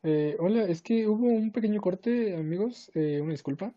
Eh, 0.03 0.37
hola, 0.39 0.63
es 0.63 0.81
que 0.81 1.09
hubo 1.09 1.27
un 1.27 1.51
pequeño 1.51 1.81
corte, 1.81 2.37
amigos, 2.37 2.89
eh, 2.93 3.19
una 3.21 3.33
disculpa, 3.33 3.73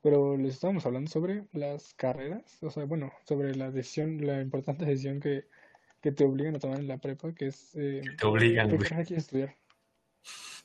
pero 0.00 0.38
les 0.38 0.54
estábamos 0.54 0.86
hablando 0.86 1.10
sobre 1.10 1.44
las 1.52 1.92
carreras, 1.92 2.56
o 2.62 2.70
sea, 2.70 2.86
bueno, 2.86 3.12
sobre 3.24 3.54
la 3.54 3.70
decisión, 3.70 4.26
la 4.26 4.40
importante 4.40 4.86
decisión 4.86 5.20
que, 5.20 5.44
que 6.00 6.12
te 6.12 6.24
obligan 6.24 6.56
a 6.56 6.58
tomar 6.58 6.78
en 6.78 6.88
la 6.88 6.98
prepa, 6.98 7.32
que 7.32 7.48
es 7.48 7.74
eh, 7.74 8.02
Te 8.18 8.26
obligan, 8.26 8.68
¿qué 8.68 8.76
güey. 8.76 8.88
quieres 8.88 9.10
estudiar? 9.24 9.56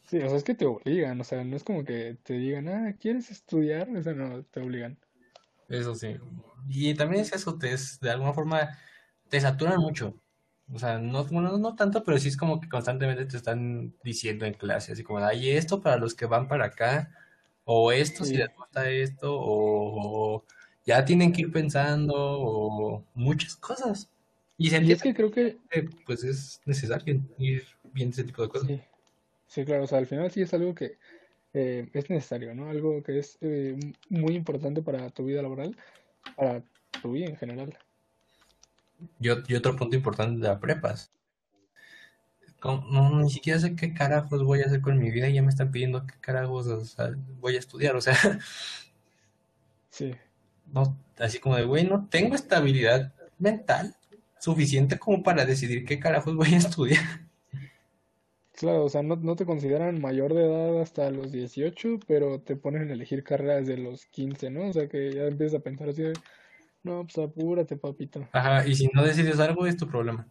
Sí, 0.07 0.17
o 0.17 0.27
sea, 0.27 0.37
es 0.37 0.43
que 0.43 0.53
te 0.53 0.65
obligan, 0.65 1.19
o 1.19 1.23
sea, 1.23 1.43
no 1.43 1.55
es 1.55 1.63
como 1.63 1.83
que 1.83 2.17
te 2.23 2.33
digan, 2.33 2.67
ah, 2.69 2.95
¿quieres 2.99 3.31
estudiar? 3.31 3.89
O 3.89 4.01
sea, 4.03 4.13
no, 4.13 4.43
te 4.43 4.59
obligan. 4.61 4.97
Eso 5.67 5.95
sí. 5.95 6.15
Y 6.69 6.93
también 6.93 7.23
es 7.23 7.33
eso, 7.33 7.57
te 7.57 7.73
es, 7.73 7.99
de 7.99 8.11
alguna 8.11 8.33
forma 8.33 8.77
te 9.29 9.41
saturan 9.41 9.79
mucho. 9.79 10.19
O 10.71 10.79
sea, 10.79 10.99
no, 10.99 11.25
bueno, 11.25 11.57
no 11.57 11.75
tanto, 11.75 12.03
pero 12.03 12.17
sí 12.17 12.29
es 12.29 12.37
como 12.37 12.59
que 12.59 12.69
constantemente 12.69 13.25
te 13.25 13.37
están 13.37 13.95
diciendo 14.03 14.45
en 14.45 14.53
clase, 14.53 14.93
así 14.93 15.03
como, 15.03 15.19
hay 15.19 15.51
esto 15.51 15.81
para 15.81 15.97
los 15.97 16.15
que 16.15 16.25
van 16.25 16.47
para 16.47 16.65
acá, 16.65 17.11
o 17.63 17.91
esto 17.91 18.25
si 18.25 18.37
les 18.37 18.55
gusta 18.55 18.89
esto, 18.89 19.35
o, 19.35 20.35
o 20.37 20.45
ya 20.85 21.05
tienen 21.05 21.33
que 21.33 21.41
ir 21.41 21.51
pensando, 21.51 22.13
o 22.15 23.05
muchas 23.13 23.55
cosas. 23.55 24.09
Y 24.57 24.69
se 24.69 24.81
y 24.81 24.91
es 24.91 25.01
que 25.01 25.13
creo 25.13 25.31
que, 25.31 25.59
pues 26.05 26.23
es 26.23 26.61
necesario 26.65 27.21
ir 27.37 27.63
viendo 27.93 28.13
ese 28.13 28.23
tipo 28.23 28.41
de 28.41 28.49
cosas. 28.49 28.67
sí, 28.67 28.81
sí, 29.47 29.65
claro, 29.65 29.85
o 29.85 29.87
sea, 29.87 29.99
al 29.99 30.07
final 30.07 30.31
sí 30.31 30.41
es 30.43 30.53
algo 30.55 30.75
que 30.75 30.97
eh, 31.53 31.89
es 31.93 32.09
necesario, 32.11 32.55
¿no? 32.55 32.69
Algo 32.69 33.03
que 33.03 33.19
es 33.19 33.37
eh, 33.41 33.77
muy 34.09 34.35
importante 34.35 34.83
para 34.83 35.09
tu 35.11 35.25
vida 35.25 35.41
laboral, 35.43 35.77
para 36.35 36.63
tu 37.01 37.13
vida 37.13 37.27
en 37.27 37.37
general. 37.37 37.77
Y, 39.19 39.27
y 39.51 39.55
otro 39.55 39.75
punto 39.75 39.97
importante 39.97 40.39
de 40.39 40.47
la 40.47 40.57
prepa 40.57 40.93
es, 40.93 41.11
como- 42.59 42.85
no, 42.91 43.21
ni 43.21 43.29
siquiera 43.29 43.59
sé 43.59 43.75
qué 43.75 43.93
carajos 43.93 44.43
voy 44.43 44.61
a 44.61 44.65
hacer 44.65 44.81
con 44.81 44.97
mi 44.99 45.11
vida 45.11 45.29
y 45.29 45.35
ya 45.35 45.41
me 45.43 45.49
están 45.49 45.71
pidiendo 45.71 46.05
qué 46.07 46.15
carajos, 46.19 46.67
o 46.67 46.83
sea, 46.85 47.11
voy 47.39 47.55
a 47.55 47.59
estudiar, 47.59 47.95
o 47.95 48.01
sea, 48.01 48.15
Sí, 49.89 50.15
no, 50.73 50.97
así 51.19 51.39
como 51.39 51.55
de, 51.55 51.65
güey, 51.65 51.85
no 51.85 52.07
tengo 52.09 52.35
estabilidad 52.35 53.13
mental 53.37 53.95
suficiente 54.45 54.99
como 54.99 55.23
para 55.23 55.43
decidir 55.45 55.85
qué 55.85 55.99
carajos 55.99 56.35
voy 56.35 56.53
a 56.53 56.57
estudiar. 56.57 57.03
claro, 58.53 58.85
o 58.85 58.89
sea, 58.89 59.01
no, 59.01 59.15
no 59.15 59.35
te 59.35 59.45
consideran 59.45 59.99
mayor 59.99 60.35
de 60.35 60.45
edad 60.45 60.81
hasta 60.81 61.09
los 61.09 61.31
18, 61.31 61.99
pero 62.07 62.39
te 62.41 62.55
ponen 62.55 62.89
a 62.89 62.93
elegir 62.93 63.23
carreras 63.23 63.65
desde 63.65 63.81
los 63.81 64.05
15, 64.05 64.51
¿no? 64.51 64.69
O 64.69 64.73
sea, 64.73 64.87
que 64.87 65.11
ya 65.11 65.23
empiezas 65.23 65.59
a 65.59 65.63
pensar 65.63 65.89
así 65.89 66.03
de, 66.03 66.13
no, 66.83 67.03
pues 67.03 67.17
apúrate, 67.17 67.75
papito. 67.75 68.27
Ajá, 68.31 68.67
y 68.67 68.75
si 68.75 68.87
no 68.93 69.03
decides 69.03 69.39
algo 69.39 69.65
es 69.65 69.77
tu 69.77 69.87
problema. 69.87 70.27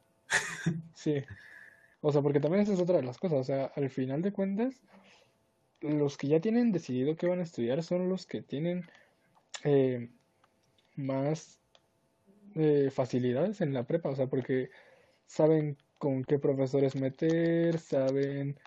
Sí, 0.94 1.16
o 2.00 2.12
sea, 2.12 2.22
porque 2.22 2.40
también 2.40 2.62
esa 2.62 2.72
es 2.72 2.80
otra 2.80 2.96
de 2.96 3.02
las 3.02 3.18
cosas, 3.18 3.40
o 3.40 3.44
sea, 3.44 3.72
al 3.76 3.90
final 3.90 4.22
de 4.22 4.32
cuentas, 4.32 4.80
los 5.80 6.16
que 6.16 6.28
ya 6.28 6.40
tienen 6.40 6.72
decidido 6.72 7.16
qué 7.16 7.26
van 7.26 7.40
a 7.40 7.42
estudiar 7.42 7.82
son 7.82 8.08
los 8.08 8.24
que 8.24 8.40
tienen 8.40 8.86
eh, 9.64 10.08
más 10.96 11.60
eh, 12.54 12.90
facilidades 12.92 13.60
en 13.60 13.72
la 13.74 13.84
prepa, 13.86 14.10
o 14.10 14.16
sea, 14.16 14.26
porque 14.28 14.70
saben 15.26 15.76
con 15.98 16.24
qué 16.24 16.38
profesores 16.38 16.96
meter, 16.96 17.78
saben 17.78 18.58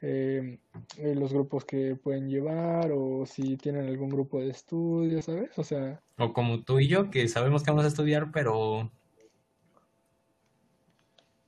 eh, 0.00 0.58
eh, 0.98 1.14
los 1.14 1.32
grupos 1.32 1.64
que 1.64 1.96
pueden 1.96 2.28
llevar 2.28 2.90
o 2.92 3.26
si 3.26 3.56
tienen 3.56 3.86
algún 3.86 4.08
grupo 4.10 4.40
de 4.40 4.50
estudio, 4.50 5.22
¿sabes? 5.22 5.58
O 5.58 5.64
sea, 5.64 6.02
O 6.18 6.32
como 6.32 6.62
tú 6.64 6.78
y 6.80 6.88
yo, 6.88 7.10
que 7.10 7.28
sabemos 7.28 7.62
que 7.62 7.70
vamos 7.70 7.84
a 7.84 7.88
estudiar, 7.88 8.30
pero 8.32 8.90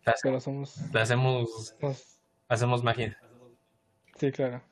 la 0.05 0.15
pero 0.23 0.41
hacemos, 0.41 0.43
somos, 0.43 0.77
la 0.93 1.03
hacemos, 1.03 1.77
hacemos 2.49 2.83
magia. 2.83 3.17
sí, 4.17 4.31
claro. 4.33 4.63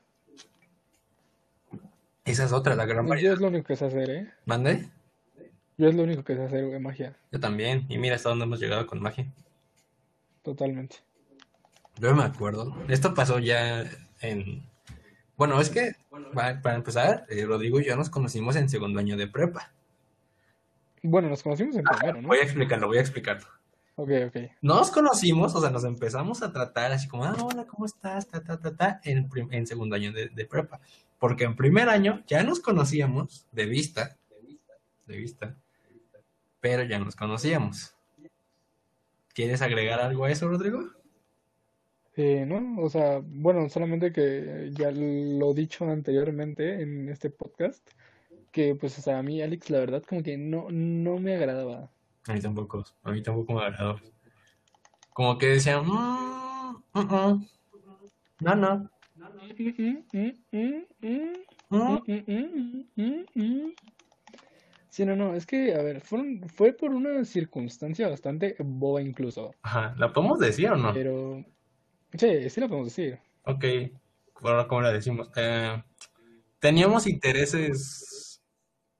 Esa 2.25 2.45
es 2.45 2.51
otra, 2.53 2.75
la 2.75 2.85
gran 2.85 3.05
Yo 3.05 3.09
variedad. 3.09 3.33
es 3.33 3.39
lo 3.39 3.47
único 3.47 3.65
que 3.67 3.75
sé 3.75 3.85
hacer, 3.85 4.09
¿eh? 4.09 4.33
¿Mande? 4.45 4.89
Yo 5.77 5.87
es 5.89 5.95
lo 5.95 6.03
único 6.03 6.23
que 6.23 6.35
sé 6.35 6.43
hacer, 6.43 6.65
güey, 6.67 6.79
magia, 6.79 7.15
Yo 7.31 7.39
también. 7.39 7.85
Y 7.89 7.97
mira 7.97 8.15
hasta 8.15 8.29
dónde 8.29 8.45
hemos 8.45 8.59
llegado 8.59 8.85
con 8.87 9.01
magia. 9.01 9.25
totalmente. 10.43 10.97
Yo 11.99 12.15
me 12.15 12.23
acuerdo. 12.23 12.75
Esto 12.87 13.13
pasó 13.13 13.39
ya 13.39 13.83
en... 14.21 14.63
Bueno, 15.37 15.59
es 15.59 15.69
que, 15.69 15.91
pa- 16.33 16.61
para 16.61 16.75
empezar, 16.75 17.25
eh, 17.29 17.45
Rodrigo 17.45 17.79
y 17.79 17.85
yo 17.85 17.95
nos 17.95 18.09
conocimos 18.09 18.55
en 18.55 18.69
segundo 18.69 18.99
año 18.99 19.17
de 19.17 19.27
prepa. 19.27 19.71
Bueno, 21.03 21.29
nos 21.29 21.41
conocimos 21.43 21.75
en 21.75 21.83
primero, 21.83 22.21
Voy 22.21 22.37
¿no? 22.37 22.41
a 22.41 22.45
explicarlo, 22.45 22.87
voy 22.87 22.97
a 22.97 23.01
explicarlo. 23.01 23.47
Ok, 23.95 24.09
ok. 24.27 24.35
Nos 24.61 24.89
conocimos, 24.91 25.53
o 25.55 25.61
sea, 25.61 25.69
nos 25.69 25.83
empezamos 25.83 26.41
a 26.43 26.51
tratar 26.53 26.91
así 26.91 27.07
como, 27.07 27.25
ah, 27.25 27.35
hola, 27.41 27.65
¿cómo 27.65 27.85
estás? 27.85 28.27
Ta, 28.27 28.41
ta, 28.43 28.57
ta, 28.59 28.75
ta, 28.75 29.01
en, 29.03 29.27
en 29.51 29.67
segundo 29.67 29.95
año 29.95 30.11
de, 30.11 30.29
de 30.29 30.45
prepa. 30.45 30.79
Porque 31.19 31.43
en 31.43 31.55
primer 31.55 31.89
año 31.89 32.23
ya 32.27 32.43
nos 32.43 32.59
conocíamos 32.59 33.45
de 33.51 33.65
vista, 33.65 34.17
de 35.11 35.17
vista, 35.17 35.55
pero 36.59 36.83
ya 36.83 36.99
nos 36.99 37.15
conocíamos. 37.15 37.93
¿Quieres 39.33 39.61
agregar 39.61 39.99
algo 40.01 40.25
a 40.25 40.31
eso, 40.31 40.47
Rodrigo? 40.47 40.83
Eh, 42.15 42.45
no, 42.45 42.81
o 42.81 42.89
sea, 42.89 43.21
bueno, 43.23 43.69
solamente 43.69 44.11
que 44.11 44.71
ya 44.73 44.91
lo 44.91 45.53
dicho 45.53 45.85
anteriormente 45.85 46.81
en 46.81 47.07
este 47.09 47.29
podcast, 47.29 47.87
que 48.51 48.75
pues, 48.75 48.99
o 48.99 49.01
sea, 49.01 49.19
a 49.19 49.23
mí 49.23 49.41
Alex, 49.41 49.69
la 49.69 49.79
verdad, 49.79 50.03
como 50.07 50.21
que 50.21 50.37
no, 50.37 50.67
no 50.69 51.17
me 51.19 51.35
agradaba. 51.35 51.89
A 52.27 52.33
mí 52.33 52.41
tampoco, 52.41 52.85
a 53.03 53.11
mí 53.11 53.23
tampoco 53.23 53.53
me 53.53 53.61
agradó. 53.61 53.99
Como 55.13 55.37
que 55.37 55.47
decían, 55.47 55.85
"Mm, 55.85 56.83
mm, 56.93 56.99
mm, 56.99 57.47
no, 58.41 58.55
no, 58.55 58.89
Sí, 64.91 65.05
no, 65.05 65.15
no, 65.15 65.33
es 65.35 65.45
que, 65.47 65.73
a 65.73 65.81
ver, 65.81 66.01
fueron, 66.01 66.47
fue 66.49 66.73
por 66.73 66.91
una 66.91 67.25
circunstancia 67.25 68.07
bastante 68.09 68.55
boba 68.59 69.01
incluso, 69.01 69.55
Ajá, 69.63 69.95
¿la 69.97 70.13
podemos 70.13 70.37
decir 70.39 70.69
o 70.69 70.75
no? 70.77 70.93
pero 70.93 71.43
sí, 72.17 72.49
sí 72.49 72.61
lo 72.61 72.67
podemos 72.69 72.87
decir. 72.95 73.19
Ok, 73.43 73.65
bueno, 74.41 74.67
¿cómo 74.67 74.81
la 74.81 74.91
decimos? 74.91 75.29
Eh, 75.35 75.83
teníamos 76.59 77.07
intereses 77.07 78.41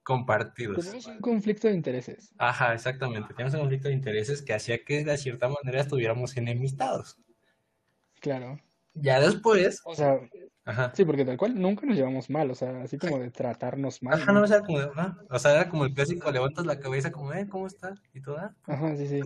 compartidos. 0.02 0.84
Tenemos 0.84 1.06
un 1.06 1.18
conflicto 1.20 1.68
de 1.68 1.74
intereses, 1.74 2.32
Ajá, 2.38 2.74
exactamente. 2.74 3.34
Teníamos 3.34 3.54
un 3.54 3.60
conflicto 3.60 3.88
de 3.88 3.94
intereses 3.94 4.42
que 4.42 4.54
hacía 4.54 4.84
que 4.84 5.04
de 5.04 5.18
cierta 5.18 5.48
manera 5.48 5.82
estuviéramos 5.82 6.36
enemistados. 6.36 7.16
claro. 8.20 8.58
Ya 8.94 9.20
después, 9.20 9.80
O 9.84 9.94
sea, 9.94 10.20
ajá, 10.64 10.92
sí, 10.94 11.04
porque 11.04 11.24
tal 11.24 11.36
cual 11.36 11.60
nunca 11.60 11.86
nos 11.86 11.96
llevamos 11.96 12.30
mal, 12.30 12.50
o 12.50 12.54
sea, 12.54 12.82
así 12.82 12.98
como 12.98 13.18
de 13.18 13.30
tratarnos 13.30 14.02
mal, 14.02 14.14
ajá, 14.14 14.32
no, 14.32 14.42
o 14.42 14.46
sea, 14.46 14.60
como, 14.60 14.78
de, 14.80 14.90
ah, 14.96 15.16
o 15.30 15.38
sea, 15.38 15.52
era 15.54 15.68
como 15.68 15.84
el 15.84 15.94
clásico, 15.94 16.30
levantas 16.30 16.66
la 16.66 16.78
cabeza 16.80 17.10
como, 17.12 17.32
eh, 17.32 17.48
¿cómo 17.48 17.66
estás? 17.66 18.00
Y 18.12 18.20
todo, 18.20 18.38
ah, 18.38 18.54
Ajá, 18.66 18.96
sí, 18.96 19.06
sí. 19.06 19.20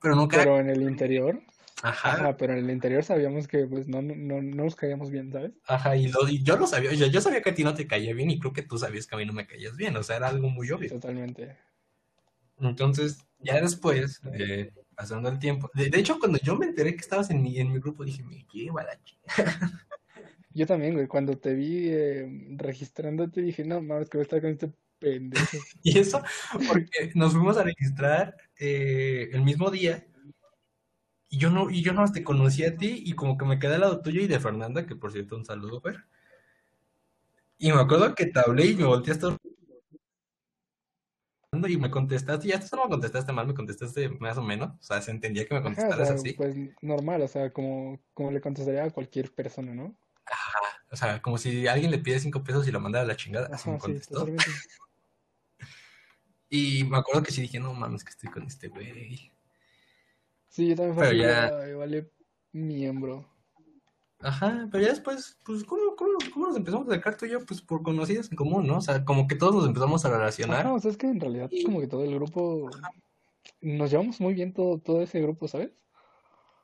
pero 0.00 0.14
nunca 0.16 0.38
Pero 0.38 0.58
en 0.58 0.70
el 0.70 0.82
interior, 0.82 1.42
ajá, 1.82 2.12
ajá, 2.12 2.36
pero 2.36 2.54
en 2.54 2.60
el 2.60 2.70
interior 2.70 3.04
sabíamos 3.04 3.48
que 3.48 3.66
pues 3.66 3.88
no, 3.88 4.02
no, 4.02 4.14
no 4.16 4.42
no 4.42 4.64
nos 4.64 4.76
caíamos 4.76 5.10
bien, 5.10 5.32
¿sabes? 5.32 5.52
ajá, 5.64 5.96
y, 5.96 6.08
lo, 6.08 6.28
y 6.28 6.42
yo 6.42 6.56
lo 6.56 6.66
sabía, 6.66 6.92
yo, 6.94 7.06
yo 7.06 7.20
sabía 7.20 7.42
que 7.42 7.50
a 7.50 7.54
ti 7.54 7.64
no 7.64 7.74
te 7.74 7.86
caía 7.86 8.14
bien 8.14 8.30
y 8.30 8.38
creo 8.38 8.52
que 8.52 8.62
tú 8.62 8.78
sabías 8.78 9.06
que 9.06 9.14
a 9.14 9.18
mí 9.18 9.26
no 9.26 9.32
me 9.32 9.46
caías 9.46 9.76
bien, 9.76 9.96
o 9.96 10.02
sea, 10.02 10.16
era 10.16 10.28
algo 10.28 10.48
muy 10.48 10.70
obvio. 10.70 10.90
Totalmente. 10.90 11.56
Entonces, 12.58 13.18
ya 13.38 13.60
después, 13.60 14.20
eh, 14.32 14.70
pasando 14.94 15.28
el 15.28 15.38
tiempo, 15.38 15.70
de, 15.74 15.90
de 15.90 15.98
hecho, 15.98 16.18
cuando 16.18 16.38
yo 16.38 16.56
me 16.56 16.66
enteré 16.66 16.94
que 16.94 17.00
estabas 17.00 17.30
en 17.30 17.42
mi, 17.42 17.58
en 17.58 17.72
mi 17.72 17.80
grupo, 17.80 18.04
dije, 18.04 18.22
me 18.22 18.46
lleva 18.52 18.82
la 18.84 18.94
ch-". 19.02 19.18
Yo 20.56 20.66
también, 20.66 20.94
güey, 20.94 21.06
cuando 21.06 21.36
te 21.36 21.52
vi 21.52 21.90
eh, 21.90 22.26
registrándote 22.56 23.42
dije, 23.42 23.62
no, 23.62 23.82
mames, 23.82 24.08
que 24.08 24.16
voy 24.16 24.22
a 24.22 24.24
estar 24.24 24.40
con 24.40 24.50
este 24.52 24.72
pendejo. 24.98 25.58
Y 25.82 25.98
eso 25.98 26.22
porque 26.66 27.12
nos 27.14 27.34
fuimos 27.34 27.58
a 27.58 27.62
registrar 27.62 28.34
eh, 28.58 29.28
el 29.32 29.42
mismo 29.42 29.70
día 29.70 30.06
y 31.28 31.36
yo 31.36 31.50
no, 31.50 31.68
y 31.68 31.82
yo 31.82 31.92
no 31.92 32.10
te 32.10 32.24
conocí 32.24 32.64
a 32.64 32.74
ti 32.74 33.02
y 33.04 33.12
como 33.12 33.36
que 33.36 33.44
me 33.44 33.58
quedé 33.58 33.74
al 33.74 33.82
lado 33.82 34.00
tuyo 34.00 34.22
y 34.22 34.28
de 34.28 34.40
Fernanda, 34.40 34.86
que 34.86 34.96
por 34.96 35.12
cierto 35.12 35.36
un 35.36 35.44
saludo, 35.44 35.82
Fer. 35.82 36.06
Y 37.58 37.70
me 37.70 37.80
acuerdo 37.82 38.14
que 38.14 38.24
te 38.24 38.40
hablé 38.40 38.64
y 38.64 38.76
me 38.76 38.84
volteaste 38.84 39.26
y 41.68 41.76
me 41.76 41.90
contestaste, 41.90 42.48
y 42.48 42.52
hasta 42.52 42.76
no 42.76 42.84
me 42.84 42.90
contestaste 42.90 43.32
mal, 43.32 43.46
me 43.46 43.54
contestaste 43.54 44.08
más 44.08 44.38
o 44.38 44.42
menos, 44.42 44.70
o 44.78 44.82
sea, 44.82 45.02
se 45.02 45.10
entendía 45.10 45.46
que 45.46 45.54
me 45.54 45.60
Ajá, 45.60 45.68
o 45.68 45.74
contestaras 45.74 46.08
sea, 46.08 46.16
así. 46.16 46.32
pues 46.32 46.54
normal, 46.80 47.20
o 47.22 47.28
sea, 47.28 47.50
como, 47.50 48.00
como 48.14 48.30
le 48.30 48.40
contestaría 48.40 48.84
a 48.84 48.90
cualquier 48.90 49.32
persona, 49.34 49.74
¿no? 49.74 49.94
Ajá, 50.26 50.58
o 50.90 50.96
sea, 50.96 51.22
como 51.22 51.38
si 51.38 51.66
alguien 51.68 51.90
le 51.90 51.98
pide 51.98 52.18
cinco 52.18 52.42
pesos 52.42 52.66
y 52.66 52.72
lo 52.72 52.80
mandara 52.80 53.04
a 53.04 53.08
la 53.08 53.16
chingada, 53.16 53.48
así 53.52 53.68
me 53.68 53.76
Ajá, 53.76 53.86
sí, 53.86 53.92
contestó. 53.92 54.26
Y 56.48 56.84
me 56.84 56.98
acuerdo 56.98 57.24
que 57.24 57.32
sí 57.32 57.40
dije, 57.42 57.58
no 57.58 57.74
mames, 57.74 58.04
que 58.04 58.10
estoy 58.10 58.30
con 58.30 58.44
este 58.44 58.68
güey. 58.68 59.32
Sí, 60.48 60.68
yo 60.68 60.76
también 60.76 60.94
fue 60.94 61.18
ya, 61.18 61.50
"Ay, 61.58 61.74
vale 61.74 62.10
miembro. 62.52 63.28
Ajá, 64.20 64.68
pero 64.70 64.82
ya 64.84 64.90
después, 64.90 65.36
pues, 65.44 65.64
¿cómo, 65.64 65.94
cómo, 65.96 66.12
cómo 66.32 66.46
nos 66.46 66.56
empezamos 66.56 66.86
a 66.86 66.92
acercar 66.92 67.16
tú 67.16 67.26
y 67.26 67.30
yo? 67.30 67.44
Pues 67.44 67.60
por 67.60 67.82
conocidos 67.82 68.30
en 68.30 68.36
común, 68.36 68.66
¿no? 68.66 68.78
O 68.78 68.80
sea, 68.80 69.04
como 69.04 69.26
que 69.26 69.34
todos 69.34 69.54
nos 69.56 69.66
empezamos 69.66 70.04
a 70.04 70.10
relacionar. 70.10 70.60
Ajá, 70.60 70.72
o 70.72 70.78
sea, 70.78 70.90
es 70.90 70.96
que 70.96 71.08
en 71.08 71.20
realidad 71.20 71.50
como 71.64 71.80
que 71.80 71.88
todo 71.88 72.04
el 72.04 72.14
grupo, 72.14 72.70
nos 73.60 73.90
llevamos 73.90 74.20
muy 74.20 74.32
bien 74.34 74.54
todo, 74.54 74.78
todo 74.78 75.02
ese 75.02 75.20
grupo, 75.20 75.48
¿sabes? 75.48 75.72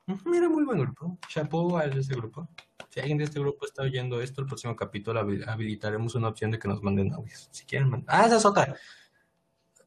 Era 0.06 0.48
muy 0.48 0.64
buen 0.64 0.78
grupo. 0.80 1.18
Chapeau 1.28 1.76
a 1.76 1.84
ese 1.84 2.14
grupo. 2.14 2.48
Si 2.90 3.00
alguien 3.00 3.18
de 3.18 3.24
este 3.24 3.38
grupo 3.40 3.64
está 3.64 3.82
oyendo 3.82 4.20
esto, 4.20 4.40
el 4.42 4.46
próximo 4.46 4.74
capítulo 4.76 5.20
habi- 5.20 5.44
habilitaremos 5.46 6.14
una 6.14 6.28
opción 6.28 6.50
de 6.50 6.58
que 6.58 6.68
nos 6.68 6.82
manden 6.82 7.12
audios. 7.12 7.48
Si 7.52 7.64
quieren 7.64 7.88
mandar. 7.88 8.14
Ah, 8.20 8.26
esa 8.26 8.36
es 8.36 8.44
otra. 8.44 8.76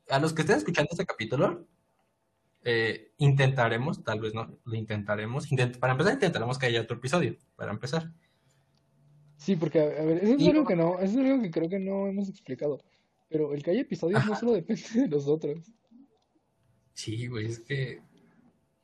A 0.10 0.19
los 0.19 0.34
que 0.34 0.41
estén 0.41 0.58
escuchando 0.58 0.89
este 0.91 1.06
capítulo, 1.06 1.67
eh, 2.63 3.12
intentaremos, 3.17 4.04
tal 4.04 4.19
vez 4.21 4.34
no, 4.34 4.58
lo 4.63 4.75
intentaremos. 4.75 5.51
intent- 5.51 5.78
para 5.78 5.91
empezar, 5.93 6.13
intentaremos 6.13 6.58
que 6.58 6.65
haya 6.67 6.82
otro 6.82 6.97
episodio. 6.97 7.38
Para 7.56 7.71
empezar. 7.71 8.12
Sí, 9.38 9.56
porque, 9.58 9.82
a, 9.82 9.86
ver, 10.06 10.23
eso 10.23 10.34
es 10.36 10.41
Y- 10.41 10.49
algo 10.49 10.65
que 10.65 10.75
no, 10.75 10.99
eso 10.99 11.19
es 11.19 11.25
algo 11.30 11.41
que 11.43 11.51
creo 11.51 11.69
que 11.69 11.80
no 11.80 12.08
hemos 12.08 12.30
explicado. 12.30 12.80
Pero 13.30 13.54
el 13.54 13.62
que 13.62 13.71
haya 13.71 13.82
episodios 13.82 14.25
no 14.25 14.36
solo 14.36 14.54
depende 14.54 14.82
de 14.93 15.08
nosotros. 15.10 15.71
Sí, 16.93 17.28
güey, 17.28 17.47
es 17.47 17.60
que. 17.60 18.01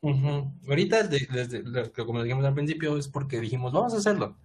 Ahorita, 0.03 1.03
de- 1.03 1.27
desde, 1.31 1.61
lo 1.63 1.91
que 1.91 2.05
como 2.05 2.23
dijimos 2.23 2.45
al 2.45 2.53
principio, 2.55 2.97
es 2.97 3.07
porque 3.07 3.39
dijimos, 3.39 3.71
vamos 3.71 3.93
a 3.93 3.97
hacerlo. 3.97 4.35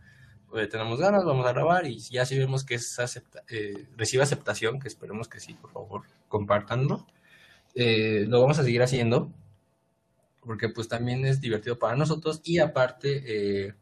Eh, 0.55 0.67
tenemos 0.67 0.99
ganas, 1.01 1.25
vamos 1.25 1.47
a 1.47 1.53
grabar 1.53 1.87
y 1.87 1.99
ya 1.99 2.25
si 2.25 2.39
vemos 2.39 2.65
que 2.65 2.75
es 2.77 2.99
acepta, 2.99 3.43
eh, 3.49 3.89
recibe 3.97 4.23
aceptación, 4.23 4.79
que 4.79 4.89
esperemos 4.89 5.29
que 5.29 5.41
sí, 5.41 5.55
por 5.55 5.71
favor, 5.73 6.03
compártanlo. 6.29 7.07
Eh, 7.75 8.25
lo 8.29 8.41
vamos 8.41 8.59
a 8.59 8.65
seguir 8.65 8.83
haciendo 8.83 9.33
porque 10.41 10.69
pues 10.69 10.89
también 10.89 11.27
es 11.27 11.41
divertido 11.41 11.79
para 11.79 11.97
nosotros 11.97 12.41
y 12.45 12.59
aparte 12.59 13.23
eh, 13.67 13.75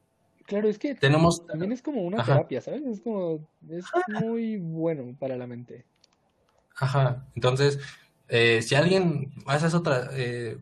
Claro, 0.46 0.68
es 0.68 0.78
que 0.78 0.94
tenemos... 0.94 1.46
también 1.46 1.72
es 1.72 1.82
como 1.82 2.02
una 2.02 2.18
Ajá. 2.18 2.34
terapia, 2.34 2.60
¿sabes? 2.60 2.82
Es 2.84 3.00
como, 3.00 3.46
es 3.68 3.84
muy 4.06 4.56
bueno 4.58 5.14
para 5.18 5.36
la 5.36 5.46
mente. 5.46 5.84
Ajá, 6.76 7.24
entonces, 7.34 7.78
eh, 8.28 8.60
si 8.62 8.74
alguien, 8.74 9.32
esa 9.54 9.66
es 9.68 9.74
otra, 9.74 10.08
eh, 10.12 10.58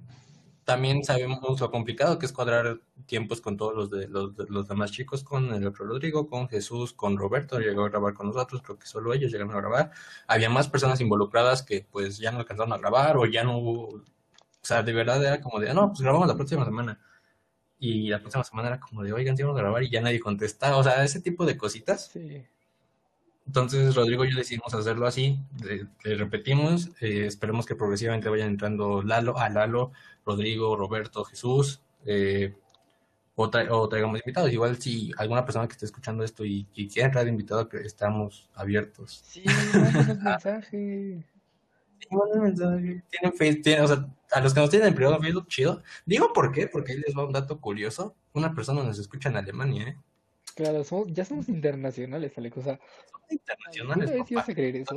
también 0.64 1.05
sabemos 1.05 1.61
lo 1.61 1.70
complicado 1.70 2.18
que 2.18 2.27
es 2.27 2.33
cuadrar 2.33 2.81
tiempos 3.07 3.40
con 3.40 3.57
todos 3.57 3.75
los 3.75 3.90
de 3.90 4.09
los, 4.09 4.33
los 4.48 4.68
demás 4.68 4.92
chicos, 4.92 5.25
con 5.25 5.53
el 5.53 5.66
otro 5.66 5.87
Rodrigo, 5.87 6.29
con 6.29 6.48
Jesús, 6.48 6.92
con 6.92 7.16
Roberto, 7.16 7.59
llegó 7.59 7.85
a 7.85 7.88
grabar 7.88 8.14
con 8.14 8.29
nosotros, 8.29 8.62
creo 8.62 8.79
que 8.79 8.87
solo 8.87 9.12
ellos 9.12 9.33
llegaron 9.33 9.55
a 9.55 9.61
grabar. 9.61 9.90
Había 10.27 10.51
más 10.51 10.68
personas 10.68 11.01
involucradas 11.01 11.62
que 11.62 11.87
pues 11.90 12.18
ya 12.18 12.31
no 12.33 12.38
alcanzaron 12.38 12.72
a 12.72 12.79
grabar 12.79 13.16
o 13.16 13.27
ya 13.27 13.44
no 13.44 13.59
hubo, 13.59 13.88
o 13.96 14.05
sea, 14.62 14.83
de 14.83 14.92
verdad 14.92 15.22
era 15.25 15.40
como 15.40 15.59
de, 15.61 15.70
ah, 15.70 15.75
no, 15.75 15.88
pues 15.88 16.01
grabamos 16.01 16.29
la 16.29 16.37
próxima 16.37 16.64
semana. 16.64 17.01
Y 17.79 18.09
la 18.09 18.20
próxima 18.20 18.44
semana 18.44 18.68
era 18.68 18.81
como 18.81 19.03
de, 19.03 19.12
oigan, 19.12 19.37
sí 19.37 19.42
vamos 19.42 19.59
a 19.59 19.62
grabar 19.62 19.83
y 19.83 19.90
ya 19.90 20.01
nadie 20.01 20.20
contesta, 20.20 20.77
o 20.77 20.85
sea, 20.85 21.05
ese 21.05 21.20
tipo 21.20 21.44
de 21.44 21.57
cositas. 21.57 22.07
Sí. 22.12 22.46
Entonces, 23.46 23.94
Rodrigo 23.94 24.24
y 24.24 24.31
yo 24.31 24.37
decidimos 24.38 24.72
hacerlo 24.74 25.07
así. 25.07 25.38
Le, 25.64 25.87
le 26.05 26.16
repetimos. 26.16 26.90
eh, 27.00 27.26
esperemos 27.26 27.66
que 27.66 27.74
progresivamente 27.76 28.28
vayan 28.28 28.48
entrando 28.50 29.02
Lalo, 29.02 29.38
a 29.38 29.48
Lalo, 29.48 29.92
Rodrigo, 30.24 30.76
Roberto, 30.76 31.24
Jesús. 31.24 31.83
eh, 32.07 32.55
o, 33.35 33.50
tra- 33.50 33.68
o 33.70 33.88
traigamos 33.88 34.20
invitados. 34.20 34.52
Igual, 34.52 34.76
si 34.81 35.11
alguna 35.16 35.44
persona 35.44 35.66
que 35.66 35.72
esté 35.72 35.87
escuchando 35.87 36.22
esto 36.22 36.44
y, 36.44 36.66
y 36.74 36.87
quiere 36.88 37.07
entrar 37.07 37.24
de 37.24 37.31
invitado, 37.31 37.68
que 37.68 37.78
estamos 37.78 38.50
abiertos. 38.55 39.22
Sí, 39.26 39.42
mensaje. 40.07 41.26
Sí, 41.98 42.07
manden 42.11 42.42
mensaje. 42.42 43.02
Tienen 43.11 43.33
Facebook, 43.37 43.62
tienen- 43.62 43.85
o 43.85 43.88
sea, 43.88 44.07
a 44.33 44.40
los 44.40 44.52
que 44.55 44.61
nos 44.61 44.70
tienen 44.70 44.88
en 44.88 44.94
privado 44.94 45.16
en 45.16 45.22
Facebook, 45.22 45.48
chido. 45.48 45.83
Digo 46.07 46.33
por 46.33 46.52
qué, 46.52 46.66
porque 46.66 46.92
ahí 46.92 46.98
les 46.98 47.16
va 47.16 47.24
un 47.26 47.33
dato 47.33 47.59
curioso. 47.61 48.14
Una 48.35 48.55
persona 48.55 48.83
nos 48.83 48.98
escucha 48.98 49.28
en 49.31 49.37
Alemania, 49.37 49.88
¿eh? 49.88 49.96
Claro, 50.55 50.85
somos, 50.85 51.09
ya 51.12 51.25
somos 51.25 51.49
internacionales, 51.49 52.37
Alex. 52.37 52.57
O 52.59 52.62
sea, 52.62 52.73
¿alguna 52.73 53.31
internacionales, 53.31 54.11
vez 54.11 54.31
ibas 54.31 54.49
a 54.49 54.55
creer 54.55 54.77
eso? 54.77 54.97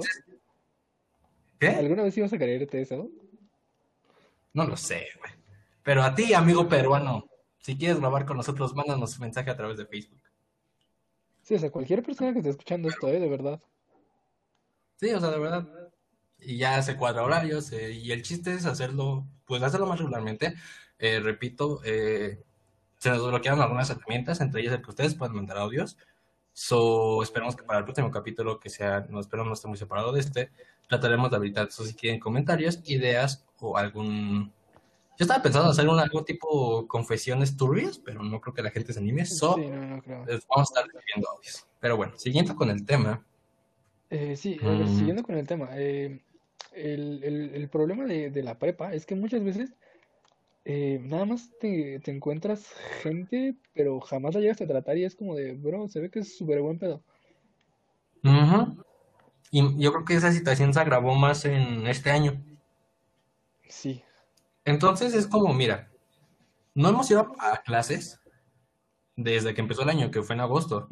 ¿Qué? 1.60 1.68
¿Alguna 1.70 2.04
vez 2.04 2.18
ibas 2.18 2.34
a 2.34 2.38
creerte 2.38 2.82
eso? 2.82 3.10
No 4.54 4.66
lo 4.66 4.78
sé, 4.78 5.08
güey. 5.20 5.32
Pero 5.84 6.02
a 6.04 6.16
ti, 6.16 6.34
amigo 6.34 6.68
peruano, 6.68 7.30
si 7.60 7.78
quieres 7.78 8.00
grabar 8.00 8.26
con 8.26 8.38
nosotros, 8.38 8.76
mándanos 8.76 9.16
un 9.16 9.22
mensaje 9.22 9.50
a 9.50 9.58
través 9.58 9.78
de 9.78 9.86
Facebook. 9.86 10.22
Sí, 11.44 11.56
o 11.56 11.60
sea, 11.60 11.70
cualquier 11.70 12.02
persona 12.02 12.34
que 12.34 12.40
esté 12.40 12.50
escuchando 12.50 12.90
esto, 12.90 13.08
¿eh? 13.08 13.20
De 13.20 13.30
verdad. 13.30 13.62
Sí, 14.96 15.12
o 15.12 15.20
sea, 15.20 15.30
de 15.30 15.40
verdad. 15.40 15.68
Y 16.40 16.58
ya 16.58 16.82
se 16.82 16.98
cuadra 16.98 17.24
horarios, 17.24 17.72
eh, 17.72 17.92
y 17.92 18.12
el 18.12 18.24
chiste 18.24 18.54
es 18.54 18.66
hacerlo, 18.66 19.28
pues 19.46 19.62
hacerlo 19.62 19.86
más 19.88 20.00
regularmente. 20.00 20.56
Eh, 20.98 21.20
repito, 21.20 21.82
eh, 21.84 22.44
se 23.06 23.18
nos 23.18 23.28
bloquearon 23.28 23.62
algunas 23.62 23.90
herramientas, 23.90 24.42
entre 24.42 24.62
ellas 24.62 24.74
el 24.74 24.82
que 24.82 24.90
ustedes 24.90 25.16
puedan 25.16 25.36
mandar 25.36 25.58
audios. 25.58 25.98
So, 26.54 27.22
esperemos 27.24 27.56
que 27.56 27.64
para 27.64 27.80
el 27.80 27.86
próximo 27.86 28.12
capítulo, 28.12 28.60
que 28.60 28.70
sea, 28.70 29.06
no 29.10 29.20
espero 29.20 29.44
no 29.46 29.54
esté 29.54 29.68
muy 29.68 29.78
separado 29.78 30.12
de 30.12 30.22
este, 30.22 30.50
trataremos 30.88 31.30
de 31.30 31.38
habilitar 31.38 31.68
eso 31.68 31.84
si 31.86 31.94
quieren 31.94 32.20
comentarios, 32.20 32.80
ideas 32.86 33.46
o 33.60 33.78
algún... 33.78 34.52
Yo 35.18 35.24
estaba 35.24 35.42
pensando 35.44 35.70
hacer 35.70 35.88
un 35.88 36.00
algo 36.00 36.24
tipo 36.26 36.88
confesiones 36.88 37.56
turbias, 37.56 38.00
pero 38.00 38.22
no 38.24 38.42
creo 38.42 38.54
que 38.54 38.62
la 38.64 38.72
gente 38.72 38.92
se 38.94 39.00
anime. 39.00 39.26
So, 39.26 39.56
Sí, 39.56 39.68
no, 39.68 39.86
no 39.86 40.02
creo. 40.02 40.20
vamos 40.26 40.40
a 40.58 40.64
estar 40.64 40.86
recibiendo 40.86 41.30
audios. 41.30 41.66
Pero 41.80 41.96
bueno, 41.98 42.14
siguiendo 42.18 42.56
con 42.56 42.70
el 42.70 42.86
tema, 42.86 43.24
Eh, 44.10 44.36
sí, 44.36 44.58
ver, 44.62 44.86
Mm. 44.86 44.98
siguiendo 44.98 45.24
con 45.24 45.36
el 45.36 45.48
tema, 45.48 45.70
eh, 45.74 46.22
el, 46.74 47.24
el- 47.24 47.56
el 47.56 47.70
problema 47.70 48.06
de, 48.06 48.30
de 48.30 48.44
la 48.44 48.60
prepa 48.60 48.94
es 48.94 49.06
que 49.06 49.16
muchas 49.16 49.44
veces 49.44 49.74
eh, 50.66 51.00
nada 51.04 51.26
más 51.26 51.52
te, 51.60 52.00
te 52.00 52.12
encuentras 52.12 52.74
gente, 53.02 53.56
pero 53.74 54.00
jamás 54.02 54.36
la 54.36 54.42
llegas 54.42 54.62
a 54.62 54.68
tratar 54.68 54.98
y 54.98 55.06
es 55.06 55.16
como 55.16 55.36
de, 55.36 55.54
bro, 55.54 55.88
se 55.88 56.00
ve 56.02 56.10
que 56.10 56.20
es 56.20 56.38
súper 56.38 56.62
buen 56.62 56.80
pedo. 56.80 57.04
Ujú. 58.24 58.84
Y 59.52 59.82
yo 59.82 59.94
creo 59.94 60.06
que 60.06 60.16
esa 60.16 60.32
situación 60.34 60.74
se 60.74 60.80
agravó 60.80 61.16
más 61.16 61.46
en 61.46 61.88
este 61.88 62.12
año. 62.12 62.44
Sí, 63.68 64.04
Entonces 64.66 65.14
es 65.14 65.28
como, 65.28 65.54
mira, 65.54 65.90
no 66.74 66.90
hemos 66.90 67.10
ido 67.12 67.34
a 67.40 67.58
clases 67.64 68.20
desde 69.16 69.54
que 69.54 69.62
empezó 69.62 69.84
el 69.84 69.90
año, 69.90 70.12
que 70.12 70.24
fue 70.24 70.36
en 70.36 70.42
agosto. 70.42 70.88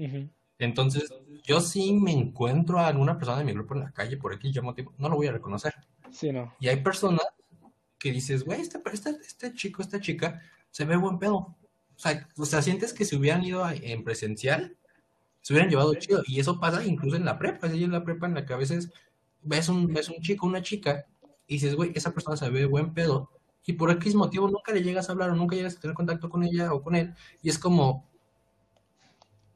Entonces, 0.60 1.14
yo 1.44 1.60
sí 1.62 1.94
me 1.94 2.12
encuentro 2.12 2.80
a 2.80 2.88
alguna 2.88 3.18
persona 3.18 3.40
de 3.40 3.46
mi 3.46 3.54
grupo 3.54 3.74
en 3.76 3.82
la 3.82 3.92
calle 3.92 4.18
por 4.18 4.34
aquí, 4.34 4.52
yo 4.52 4.64
motivo, 4.64 4.94
no 4.98 5.10
lo 5.10 5.16
voy 5.18 5.28
a 5.28 5.34
reconocer. 5.34 5.74
Sí, 6.12 6.32
no. 6.32 6.54
Y 6.60 6.70
hay 6.70 6.82
personas 6.82 7.26
que 8.04 8.12
dices, 8.12 8.44
güey, 8.44 8.60
este, 8.60 8.82
este, 8.92 9.12
este 9.26 9.54
chico, 9.54 9.82
esta 9.82 10.02
chica, 10.02 10.42
se 10.72 10.84
ve 10.84 10.98
buen 10.98 11.20
pedo. 11.20 11.36
O 11.36 11.56
sea, 11.96 12.28
o 12.36 12.46
sea, 12.46 12.62
sientes 12.62 12.92
que 12.92 13.06
si 13.06 13.16
hubieran 13.16 13.46
ido 13.46 13.66
en 13.70 14.04
presencial, 14.04 14.76
se 15.40 15.54
hubieran 15.54 15.70
llevado 15.70 15.96
chido. 15.96 16.22
Y 16.28 16.42
eso 16.42 16.60
pasa 16.60 16.84
incluso 16.84 17.16
en 17.16 17.24
la 17.24 17.40
prepa. 17.40 17.68
Es 17.68 17.74
en 17.76 17.94
la 17.94 18.04
prepa 18.04 18.28
en 18.28 18.34
la 18.34 18.46
que 18.46 18.52
a 18.52 18.58
veces 18.58 18.92
ves 19.42 19.70
un, 19.70 19.88
ves 19.94 20.10
un 20.10 20.22
chico, 20.22 20.46
una 20.46 20.62
chica, 20.62 21.06
y 21.48 21.54
dices, 21.54 21.76
güey, 21.76 21.94
esa 21.96 22.12
persona 22.12 22.36
se 22.36 22.50
ve 22.50 22.66
buen 22.66 22.94
pedo. 22.94 23.30
Y 23.66 23.72
por 23.72 23.90
X 23.92 24.16
motivo 24.16 24.50
nunca 24.50 24.74
le 24.74 24.84
llegas 24.84 25.08
a 25.08 25.14
hablar 25.14 25.30
o 25.30 25.36
nunca 25.36 25.56
llegas 25.56 25.78
a 25.78 25.80
tener 25.80 25.96
contacto 25.96 26.30
con 26.30 26.44
ella 26.44 26.74
o 26.74 26.84
con 26.84 26.96
él. 26.96 27.16
Y 27.42 27.48
es 27.48 27.58
como, 27.58 28.10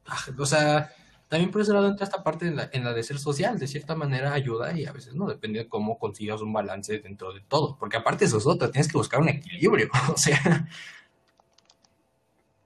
ah, 0.06 0.26
o 0.38 0.46
sea, 0.46 0.90
también 1.28 1.52
por 1.52 1.62
ese 1.62 1.74
lado 1.74 1.88
entra 1.88 2.06
esta 2.06 2.24
parte 2.24 2.48
en 2.48 2.56
la, 2.56 2.70
en 2.72 2.84
la 2.84 2.94
de 2.94 3.04
ser 3.04 3.20
social, 3.20 3.60
de 3.60 3.68
cierta 3.68 3.96
manera 3.96 4.34
ayuda 4.34 4.78
y 4.78 4.86
a 4.86 4.94
veces 4.94 5.14
no, 5.14 5.28
depende 5.28 5.60
de 5.60 5.68
cómo 5.68 6.00
consigas 6.00 6.42
un 6.42 6.54
balance 6.54 7.00
dentro 7.00 7.34
de 7.34 7.42
todo, 7.42 7.78
porque 7.78 7.98
aparte 7.98 8.26
eso 8.26 8.38
es 8.38 8.48
otra, 8.48 8.72
tienes 8.72 8.92
que 8.92 8.98
buscar 8.98 9.20
un 9.20 9.30
equilibrio, 9.30 9.90
o 10.14 10.18
sea, 10.18 10.68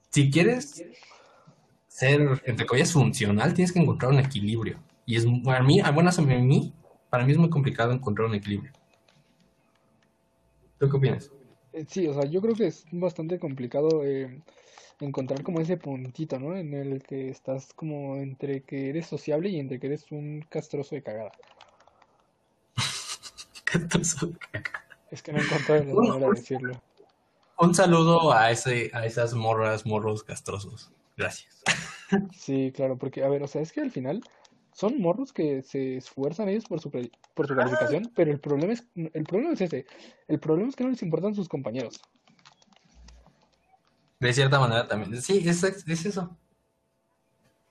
si 0.10 0.30
quieres 0.30 0.84
ser, 1.88 2.42
entre 2.46 2.66
comillas, 2.66 2.92
funcional, 2.92 3.54
tienes 3.54 3.72
que 3.72 3.80
encontrar 3.80 4.12
un 4.12 4.20
equilibrio, 4.20 4.80
y 5.06 5.16
es, 5.16 5.26
para 5.44 5.64
mí, 5.64 5.80
a 5.80 5.92
buenas 5.92 6.20
a 6.20 6.22
mí, 6.22 6.74
para 7.10 7.26
mí 7.26 7.32
es 7.32 7.38
muy 7.38 7.50
complicado 7.50 7.92
encontrar 7.92 8.28
un 8.28 8.36
equilibrio. 8.36 8.72
¿Tú 10.78 10.90
qué 10.90 10.98
opinas? 10.98 11.32
Eh, 11.74 11.86
Sí, 11.88 12.08
o 12.08 12.14
sea, 12.14 12.26
yo 12.26 12.42
creo 12.42 12.56
que 12.56 12.68
es 12.68 12.86
bastante 12.92 13.40
complicado 13.40 14.04
eh, 14.04 14.42
encontrar 15.02 15.44
como 15.44 15.60
ese 15.60 15.78
puntito, 15.78 16.40
¿no? 16.40 16.56
En 16.56 16.74
el 16.74 17.04
que 17.04 17.30
estás 17.30 17.74
como 17.74 18.18
entre 18.18 18.64
que 18.64 18.90
eres 18.90 19.08
sociable 19.08 19.50
y 19.50 19.60
entre 19.60 19.80
que 19.80 19.88
eres 19.88 20.12
un 20.12 20.46
castroso 20.50 20.96
de 20.96 21.04
cagada. 21.04 21.32
Es 25.12 25.22
que 25.22 25.34
no 25.34 25.42
encontré 25.42 25.84
la 25.84 25.94
manera 25.94 26.28
de 26.28 26.36
decirlo. 26.36 26.82
Un 27.58 27.76
saludo 27.76 28.32
a, 28.32 28.50
ese, 28.50 28.90
a 28.94 29.06
esas 29.06 29.34
morras, 29.34 29.86
morros 29.86 30.24
castrosos. 30.24 30.92
Gracias. 31.18 31.62
Sí, 32.34 32.72
claro, 32.74 32.98
porque, 32.98 33.24
a 33.24 33.30
ver, 33.30 33.44
o 33.44 33.48
sea, 33.48 33.62
es 33.62 33.72
que 33.72 33.82
al 33.82 33.92
final 33.92 34.24
son 34.74 35.00
morros 35.00 35.32
que 35.34 35.62
se 35.62 35.98
esfuerzan 35.98 36.50
ellos 36.50 36.66
por 36.66 36.80
su, 36.80 36.90
por 36.90 37.48
su 37.48 37.56
calificación, 37.56 38.12
pero 38.16 38.32
el 38.32 38.40
problema 38.40 38.74
es, 38.74 38.88
el 38.96 39.24
problema 39.26 39.54
es 39.54 39.62
ese. 39.62 39.86
El 40.28 40.40
problema 40.40 40.70
es 40.70 40.76
que 40.76 40.84
no 40.84 40.90
les 40.90 41.04
importan 41.04 41.36
sus 41.36 41.48
compañeros. 41.48 42.02
De 44.22 44.32
cierta 44.32 44.58
manera 44.58 44.88
también. 44.88 45.22
Sí, 45.22 45.44
es, 45.46 45.62
es 45.66 46.06
eso. 46.06 46.38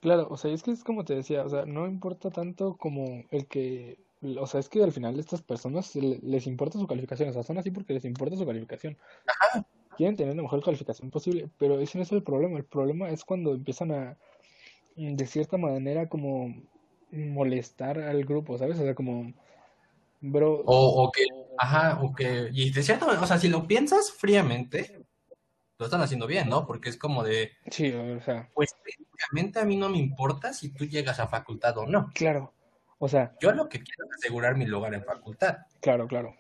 Claro, 0.00 0.28
o 0.30 0.36
sea, 0.36 0.50
es 0.50 0.62
que 0.62 0.70
es 0.70 0.82
como 0.82 1.04
te 1.04 1.14
decía, 1.14 1.44
o 1.44 1.48
sea, 1.48 1.66
no 1.66 1.86
importa 1.86 2.30
tanto 2.30 2.76
como 2.76 3.24
el 3.30 3.46
que, 3.46 3.98
o 4.38 4.46
sea, 4.46 4.60
es 4.60 4.68
que 4.70 4.82
al 4.82 4.92
final 4.92 5.18
estas 5.20 5.42
personas 5.42 5.94
le- 5.94 6.18
les 6.22 6.46
importa 6.46 6.78
su 6.78 6.86
calificación, 6.86 7.28
o 7.28 7.32
sea, 7.32 7.42
son 7.42 7.58
así 7.58 7.70
porque 7.70 7.92
les 7.94 8.04
importa 8.06 8.36
su 8.36 8.46
calificación. 8.46 8.96
quieren 9.96 10.16
tener 10.16 10.34
la 10.36 10.42
mejor 10.42 10.62
calificación 10.62 11.10
posible, 11.10 11.48
pero 11.58 11.78
ese 11.80 11.98
no 11.98 12.04
es 12.04 12.12
el 12.12 12.22
problema. 12.22 12.58
El 12.58 12.64
problema 12.64 13.10
es 13.10 13.24
cuando 13.24 13.52
empiezan 13.54 13.92
a, 13.92 14.16
de 14.96 15.26
cierta 15.26 15.56
manera, 15.58 16.08
como 16.08 16.54
molestar 17.12 17.98
al 18.00 18.24
grupo, 18.24 18.58
¿sabes? 18.58 18.78
O 18.78 18.82
sea, 18.84 18.94
como, 18.94 19.32
bro, 20.20 20.62
O, 20.66 21.04
o 21.04 21.12
que, 21.12 21.24
ajá, 21.58 22.00
o 22.02 22.14
que, 22.14 22.50
y 22.52 22.70
de 22.72 22.82
cierta 22.82 23.06
manera, 23.06 23.24
o 23.24 23.26
sea, 23.26 23.38
si 23.38 23.48
lo 23.48 23.66
piensas 23.66 24.12
fríamente, 24.12 24.99
lo 25.80 25.86
están 25.86 26.02
haciendo 26.02 26.26
bien, 26.26 26.48
¿no? 26.48 26.66
Porque 26.66 26.90
es 26.90 26.96
como 26.96 27.24
de, 27.24 27.52
sí, 27.70 27.90
o 27.92 28.20
sea, 28.20 28.48
pues 28.54 28.74
técnicamente 28.84 29.58
a 29.60 29.64
mí 29.64 29.76
no 29.76 29.88
me 29.88 29.98
importa 29.98 30.52
si 30.52 30.72
tú 30.72 30.84
llegas 30.84 31.18
a 31.18 31.26
facultad 31.26 31.76
o 31.78 31.86
no. 31.86 32.10
claro, 32.14 32.52
o 32.98 33.08
sea, 33.08 33.34
Yo 33.40 33.52
lo 33.52 33.68
que 33.68 33.82
quiero 33.82 34.04
es 34.04 34.18
asegurar 34.18 34.56
mi 34.56 34.66
lugar 34.66 34.94
en 34.94 35.04
facultad. 35.04 35.56
claro, 35.80 36.06
claro, 36.06 36.36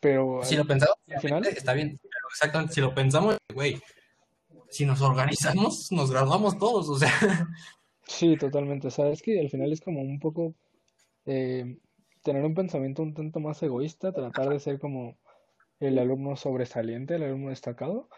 pero 0.00 0.40
Si 0.44 0.56
lo 0.56 0.64
pensamos 0.64 0.96
al 1.12 1.20
final, 1.20 1.44
está 1.46 1.74
bien, 1.74 1.98
pero 2.00 2.28
exactamente, 2.30 2.74
si 2.74 2.80
lo 2.80 2.94
pensamos, 2.94 3.36
güey, 3.52 3.82
si 4.70 4.86
nos 4.86 5.02
organizamos, 5.02 5.90
nos 5.90 6.10
graduamos 6.10 6.56
todos, 6.58 6.88
o 6.88 6.96
sea, 6.96 7.10
sí, 8.06 8.36
totalmente, 8.36 8.86
o 8.86 8.90
sea, 8.90 9.08
es 9.08 9.22
que 9.22 9.40
al 9.40 9.50
final 9.50 9.72
es 9.72 9.80
como 9.80 10.00
un 10.00 10.20
poco 10.20 10.54
eh, 11.26 11.78
tener 12.22 12.44
un 12.44 12.54
pensamiento 12.54 13.02
un 13.02 13.12
tanto 13.12 13.40
más 13.40 13.62
egoísta, 13.62 14.12
tratar 14.12 14.48
de 14.50 14.60
ser 14.60 14.78
como 14.78 15.18
el 15.80 15.98
alumno 15.98 16.36
sobresaliente, 16.36 17.16
el 17.16 17.24
alumno 17.24 17.50
destacado. 17.50 18.08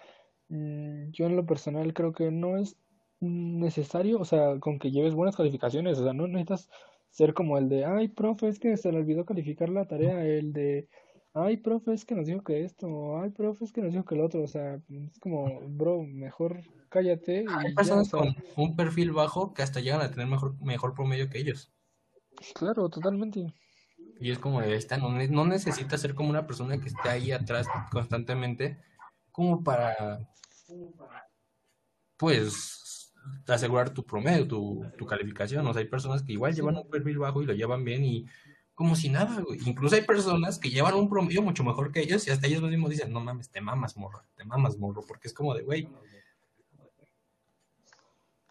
Mm, 0.49 1.11
Yo 1.11 1.27
en 1.27 1.37
lo 1.37 1.47
personal 1.47 1.93
creo 1.95 2.13
que 2.13 2.31
no 2.31 2.57
es 2.57 2.77
necesario, 3.21 4.21
o 4.21 4.25
sea, 4.25 4.59
con 4.61 4.79
que 4.79 4.91
lleves 4.91 5.15
buenas 5.15 5.37
calificaciones, 5.37 5.99
o 5.99 6.05
sea, 6.05 6.13
no 6.13 6.27
necesitas 6.27 6.69
ser 7.11 7.35
como 7.35 7.59
el 7.59 7.69
de, 7.69 7.85
ay, 7.85 8.09
profe, 8.09 8.49
es 8.49 8.59
que 8.59 8.77
se 8.77 8.93
le 8.93 8.99
olvidó 8.99 9.25
calificar 9.25 9.69
la 9.71 9.87
tarea, 9.87 10.25
el 10.25 10.53
de, 10.53 10.89
ay, 11.33 11.57
profe, 11.57 11.93
es 11.93 12.05
que 12.05 12.15
nos 12.15 12.27
dijo 12.27 12.43
que 12.43 12.65
esto, 12.65 13.19
ay, 13.21 13.31
profe, 13.31 13.65
es 13.65 13.73
que 13.73 13.81
nos 13.81 13.93
dijo 13.93 14.05
que 14.05 14.17
lo 14.17 14.27
otro, 14.27 14.43
o 14.43 14.47
sea, 14.47 14.81
es 14.89 15.19
como, 15.19 15.61
bro, 15.69 16.03
mejor 16.03 16.61
cállate 16.89 17.45
hay 17.49 17.73
y 17.73 17.85
ya, 17.85 18.01
o 18.01 18.05
personas 18.05 18.09
sea, 18.09 18.21
con 18.21 18.37
un 18.57 18.77
perfil 18.77 19.13
bajo 19.13 19.55
que 19.55 19.63
hasta 19.63 19.81
llegan 19.81 20.03
a 20.03 20.11
tener 20.11 20.27
mejor, 20.27 20.61
mejor 20.63 20.95
promedio 20.95 21.29
que 21.29 21.39
ellos. 21.39 21.73
claro, 22.55 22.89
totalmente. 22.89 23.53
Y 24.21 24.31
es 24.31 24.39
como 24.39 24.61
de 24.61 24.75
esta, 24.77 24.97
no, 24.97 25.11
no 25.11 25.45
necesitas 25.47 26.01
ser 26.01 26.15
como 26.15 26.31
una 26.31 26.47
persona 26.47 26.79
que 26.79 26.89
esté 26.89 27.09
ahí 27.09 27.33
atrás 27.33 27.67
constantemente, 27.91 28.79
como 29.37 29.63
para, 29.63 30.19
pues, 32.17 33.13
asegurar 33.47 33.91
tu 33.93 34.05
promedio, 34.05 34.49
tu, 34.49 34.85
tu 34.97 35.05
calificación. 35.07 35.67
O 35.67 35.73
sea, 35.73 35.83
hay 35.83 35.89
personas 35.89 36.23
que 36.23 36.33
igual 36.33 36.55
llevan 36.55 36.77
un 36.77 36.89
perfil 36.89 37.19
bajo 37.19 37.43
y 37.43 37.47
lo 37.47 37.53
llevan 37.53 37.85
bien 37.85 38.05
y 38.05 38.27
como 38.75 38.95
si 38.97 39.09
nada, 39.11 39.41
güey. 39.43 39.59
Incluso 39.67 39.95
hay 39.97 40.03
personas 40.03 40.59
que 40.59 40.71
llevan 40.71 40.95
un 40.95 41.09
promedio 41.09 41.43
mucho 41.43 41.65
mejor 41.65 41.93
que 41.93 42.01
ellos 42.01 42.27
y 42.27 42.31
hasta 42.31 42.47
ellos 42.47 42.63
mismos 42.63 42.91
dicen, 42.91 43.13
no 43.13 43.21
mames, 43.21 43.51
te 43.51 43.61
mamas, 43.61 43.97
morro, 43.97 44.23
te 44.37 44.45
mamas, 44.45 44.79
morro, 44.79 45.03
porque 45.07 45.29
es 45.29 45.35
como 45.35 45.55
de, 45.55 45.63
güey, 45.65 45.89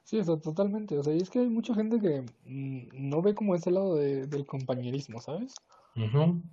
Sí, 0.03 0.19
eso, 0.19 0.37
totalmente, 0.37 0.99
o 0.99 1.03
sea, 1.03 1.13
y 1.15 1.17
es 1.21 1.31
que 1.31 1.39
hay 1.39 1.49
mucha 1.49 1.73
gente 1.73 1.99
que 1.99 2.21
mm, 2.45 3.09
no 3.09 3.23
ve 3.23 3.33
como 3.33 3.55
ese 3.55 3.71
lado 3.71 3.95
de- 3.95 4.27
del 4.27 4.45
compañerismo, 4.45 5.19
¿sabes? 5.19 5.55
ujú. 5.95 6.43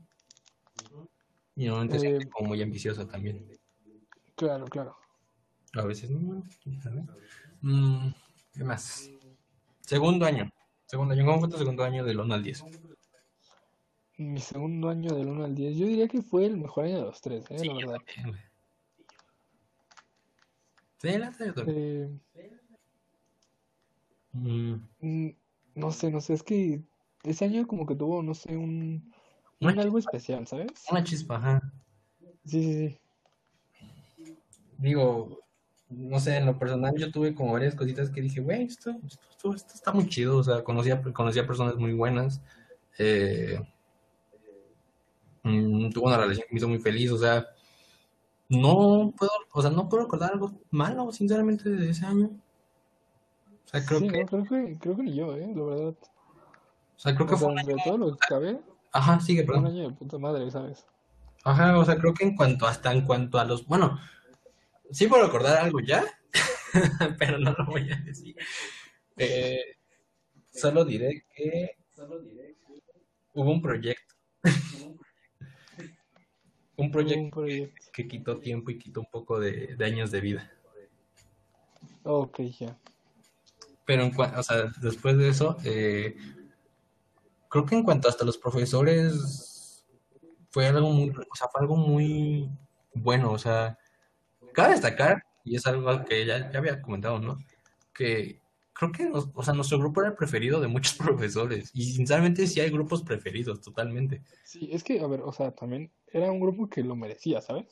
Y 1.54 1.66
normalmente 1.66 1.96
es 1.98 2.02
Eh, 2.04 2.06
gente 2.12 2.30
como 2.30 2.48
muy 2.48 2.62
ambiciosa 2.62 3.06
también. 3.06 3.46
Claro, 4.42 4.64
claro. 4.66 4.96
A 5.74 5.84
veces 5.84 6.10
no. 6.10 6.42
Mm, 7.60 8.08
¿qué 8.52 8.64
más? 8.64 9.08
Segundo 9.82 10.26
año. 10.26 10.50
Segundo 10.86 11.14
año. 11.14 11.24
¿Cómo 11.24 11.40
fue 11.40 11.48
tu 11.48 11.58
segundo 11.58 11.84
año 11.84 12.04
del 12.04 12.18
1 12.18 12.34
al 12.34 12.42
10? 12.42 12.64
Mi 14.18 14.40
segundo 14.40 14.88
año 14.88 15.14
del 15.14 15.28
uno 15.28 15.44
al 15.44 15.54
10, 15.54 15.76
yo 15.76 15.86
diría 15.86 16.06
que 16.06 16.22
fue 16.22 16.46
el 16.46 16.56
mejor 16.56 16.84
año 16.84 16.98
de 16.98 17.02
los 17.06 17.20
tres, 17.20 17.44
eh, 17.50 17.58
Sí, 17.58 17.66
la 17.66 17.74
verdad. 17.74 18.02
Sí. 21.00 21.10
Eh, 21.66 22.20
Mm, 24.34 24.74
mm, 25.00 25.28
no 25.74 25.92
sé, 25.92 26.10
no 26.10 26.20
sé, 26.20 26.34
es 26.34 26.42
que 26.42 26.82
ese 27.22 27.44
año 27.44 27.66
como 27.66 27.84
que 27.86 27.94
tuvo, 27.94 28.22
no 28.22 28.34
sé, 28.34 28.56
un, 28.56 29.12
un 29.60 29.78
algo 29.78 29.98
especial, 29.98 30.46
¿sabes? 30.46 30.86
una 30.90 31.04
chispa, 31.04 31.36
ajá. 31.36 31.60
Sí, 32.44 32.62
sí, 32.62 32.98
Digo, 34.82 35.40
no 35.88 36.18
sé, 36.20 36.36
en 36.38 36.46
lo 36.46 36.58
personal 36.58 36.94
yo 36.96 37.10
tuve 37.12 37.34
como 37.34 37.52
varias 37.54 37.74
cositas 37.74 38.10
que 38.10 38.20
dije, 38.22 38.40
güey, 38.40 38.64
esto, 38.64 38.90
esto, 39.06 39.54
esto- 39.54 39.74
está 39.74 39.92
muy 39.92 40.08
chido. 40.08 40.38
O 40.38 40.44
sea, 40.44 40.62
conocía, 40.64 41.02
conocía 41.02 41.46
personas 41.46 41.76
muy 41.76 41.92
buenas. 41.94 42.42
Eh, 42.98 43.60
mm, 45.42 45.90
tuve 45.90 46.06
una 46.06 46.16
relación 46.18 46.46
que 46.48 46.54
me 46.54 46.58
hizo 46.58 46.68
muy 46.68 46.78
feliz. 46.78 47.10
O 47.12 47.18
sea, 47.18 47.46
no 48.48 49.12
puedo, 49.16 49.30
o 49.52 49.62
sea, 49.62 49.70
no 49.70 49.88
puedo 49.88 50.04
recordar 50.04 50.32
algo 50.32 50.52
malo, 50.70 51.10
sinceramente, 51.12 51.68
de 51.70 51.90
ese 51.90 52.06
año. 52.06 52.30
O 53.64 53.68
sea, 53.68 53.84
creo 53.84 54.00
Sí, 54.00 54.06
que, 54.06 54.18
no, 54.20 54.26
creo 54.26 54.44
que, 54.46 54.78
creo 54.78 54.96
que 54.96 55.02
ni 55.02 55.14
yo, 55.16 55.34
eh, 55.34 55.52
la 55.54 55.64
verdad. 55.64 55.96
o 56.96 56.98
sea, 56.98 57.14
creo 57.14 57.26
que 57.26 57.34
O 57.34 57.36
fue 57.36 57.52
sea, 57.52 57.62
año, 57.62 57.80
todo 57.80 57.98
lo 57.98 58.12
que 58.16 58.24
cabe, 58.26 58.60
ajá, 58.92 59.20
sigue, 59.20 59.44
fue 59.44 59.60
un 59.60 59.66
perdón. 59.66 59.66
año 59.66 59.82
de 59.90 59.94
puta 59.96 60.18
madre, 60.18 60.50
¿sabes? 60.50 60.86
Ajá, 61.44 61.78
o 61.78 61.84
sea, 61.84 61.96
creo 61.98 62.14
que 62.14 62.24
en 62.24 62.36
cuanto, 62.36 62.66
hasta 62.66 62.92
en 62.92 63.04
cuanto 63.04 63.38
a 63.38 63.44
los, 63.44 63.66
bueno, 63.66 63.98
sí 64.92 65.06
puedo 65.06 65.24
recordar 65.24 65.58
algo 65.58 65.80
ya, 65.80 66.04
pero 67.18 67.38
no 67.38 67.52
lo 67.52 67.66
voy 67.66 67.90
a 67.90 67.96
decir. 67.96 68.36
Eh, 69.16 69.76
solo 70.50 70.84
diré 70.84 71.24
que 71.34 71.76
hubo 73.34 73.50
un 73.50 73.62
proyecto, 73.62 74.14
un 76.76 76.90
proyecto 76.90 77.22
un 77.22 77.30
proyecto. 77.30 77.86
que 77.92 78.08
quitó 78.08 78.38
tiempo 78.38 78.70
y 78.70 78.78
quitó 78.78 79.00
un 79.00 79.10
poco 79.10 79.40
de, 79.40 79.74
de 79.76 79.84
años 79.84 80.10
de 80.10 80.20
vida. 80.20 80.52
Ok, 82.04 82.40
ya. 82.58 82.78
Pero 83.84 84.04
en 84.04 84.14
o 84.18 84.42
sea, 84.42 84.72
después 84.80 85.16
de 85.18 85.28
eso, 85.28 85.56
eh, 85.64 86.16
creo 87.48 87.66
que 87.66 87.74
en 87.74 87.82
cuanto 87.82 88.08
hasta 88.08 88.24
los 88.24 88.38
profesores 88.38 89.84
fue 90.50 90.66
algo 90.66 90.90
muy, 90.90 91.10
o 91.10 91.36
sea, 91.36 91.48
fue 91.48 91.60
algo 91.60 91.76
muy 91.76 92.48
bueno, 92.94 93.32
o 93.32 93.38
sea, 93.38 93.78
cabe 94.52 94.72
destacar, 94.72 95.24
y 95.44 95.56
es 95.56 95.66
algo 95.66 96.04
que 96.04 96.24
ya, 96.26 96.50
ya 96.50 96.58
había 96.58 96.80
comentado, 96.80 97.18
¿no? 97.18 97.38
Que 97.92 98.40
creo 98.72 98.92
que, 98.92 99.10
o 99.12 99.42
sea, 99.42 99.54
nuestro 99.54 99.78
grupo 99.78 100.00
era 100.00 100.10
el 100.10 100.16
preferido 100.16 100.60
de 100.60 100.68
muchos 100.68 100.94
profesores, 101.26 101.70
y 101.74 101.84
sinceramente 101.92 102.46
sí 102.46 102.60
hay 102.60 102.70
grupos 102.70 103.02
preferidos, 103.02 103.60
totalmente. 103.60 104.22
Sí, 104.44 104.68
es 104.72 104.82
que, 104.84 105.00
a 105.00 105.06
ver, 105.06 105.20
o 105.22 105.32
sea, 105.32 105.50
también 105.52 105.90
era 106.08 106.30
un 106.30 106.40
grupo 106.40 106.68
que 106.68 106.82
lo 106.82 106.96
merecía, 106.96 107.40
¿sabes? 107.40 107.66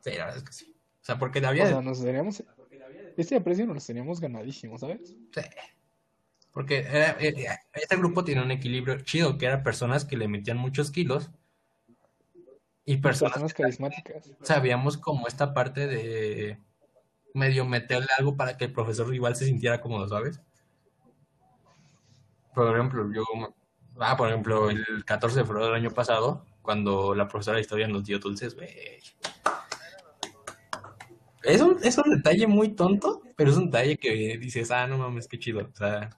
Sí, 0.00 0.10
la 0.12 0.24
verdad 0.26 0.36
es 0.38 0.44
que 0.44 0.52
sí. 0.52 0.74
O 1.02 1.04
sea, 1.04 1.18
porque 1.18 1.40
O 1.40 1.46
había, 1.46 1.66
sea, 1.66 1.80
nos 1.80 2.02
teníamos, 2.02 2.42
este 3.16 3.36
aprecio 3.36 3.66
nos 3.66 3.76
lo 3.76 3.82
teníamos 3.82 4.20
ganadísimo, 4.20 4.78
¿sabes? 4.78 5.16
sí, 5.32 5.40
porque 6.52 6.78
era- 6.80 7.16
eh, 7.20 7.34
este 7.74 7.96
grupo 7.96 8.24
tiene 8.24 8.42
un 8.42 8.50
equilibrio 8.50 9.00
chido, 9.02 9.38
que 9.38 9.46
eran 9.46 9.62
personas 9.62 10.04
que 10.04 10.16
le 10.16 10.28
metían 10.28 10.56
muchos 10.58 10.90
kilos, 10.90 11.30
y 12.90 12.96
personas 12.96 13.54
carismáticas. 13.54 14.32
sabíamos 14.42 14.96
como 14.96 15.28
esta 15.28 15.54
parte 15.54 15.86
de 15.86 16.58
medio 17.34 17.64
meterle 17.64 18.08
algo 18.18 18.36
para 18.36 18.56
que 18.56 18.64
el 18.64 18.72
profesor 18.72 19.14
igual 19.14 19.36
se 19.36 19.46
sintiera 19.46 19.80
cómodo, 19.80 20.08
¿sabes? 20.08 20.40
Por 22.52 22.74
ejemplo, 22.74 23.08
yo, 23.12 23.22
ah, 24.00 24.16
por 24.16 24.28
ejemplo, 24.28 24.70
el 24.70 25.04
14 25.04 25.38
de 25.38 25.44
febrero 25.44 25.66
del 25.66 25.76
año 25.76 25.92
pasado, 25.92 26.44
cuando 26.62 27.14
la 27.14 27.28
profesora 27.28 27.58
de 27.58 27.60
historia 27.60 27.86
nos 27.86 28.02
dio 28.02 28.18
dulces, 28.18 28.56
güey. 28.56 28.68
Es 31.44 31.60
un, 31.60 31.78
es 31.84 31.96
un 31.96 32.10
detalle 32.10 32.48
muy 32.48 32.70
tonto, 32.70 33.22
pero 33.36 33.52
es 33.52 33.56
un 33.56 33.66
detalle 33.66 33.98
que 33.98 34.36
dices, 34.36 34.72
ah, 34.72 34.88
no 34.88 34.98
mames, 34.98 35.28
qué 35.28 35.38
chido. 35.38 35.60
O 35.60 35.76
sea, 35.76 36.10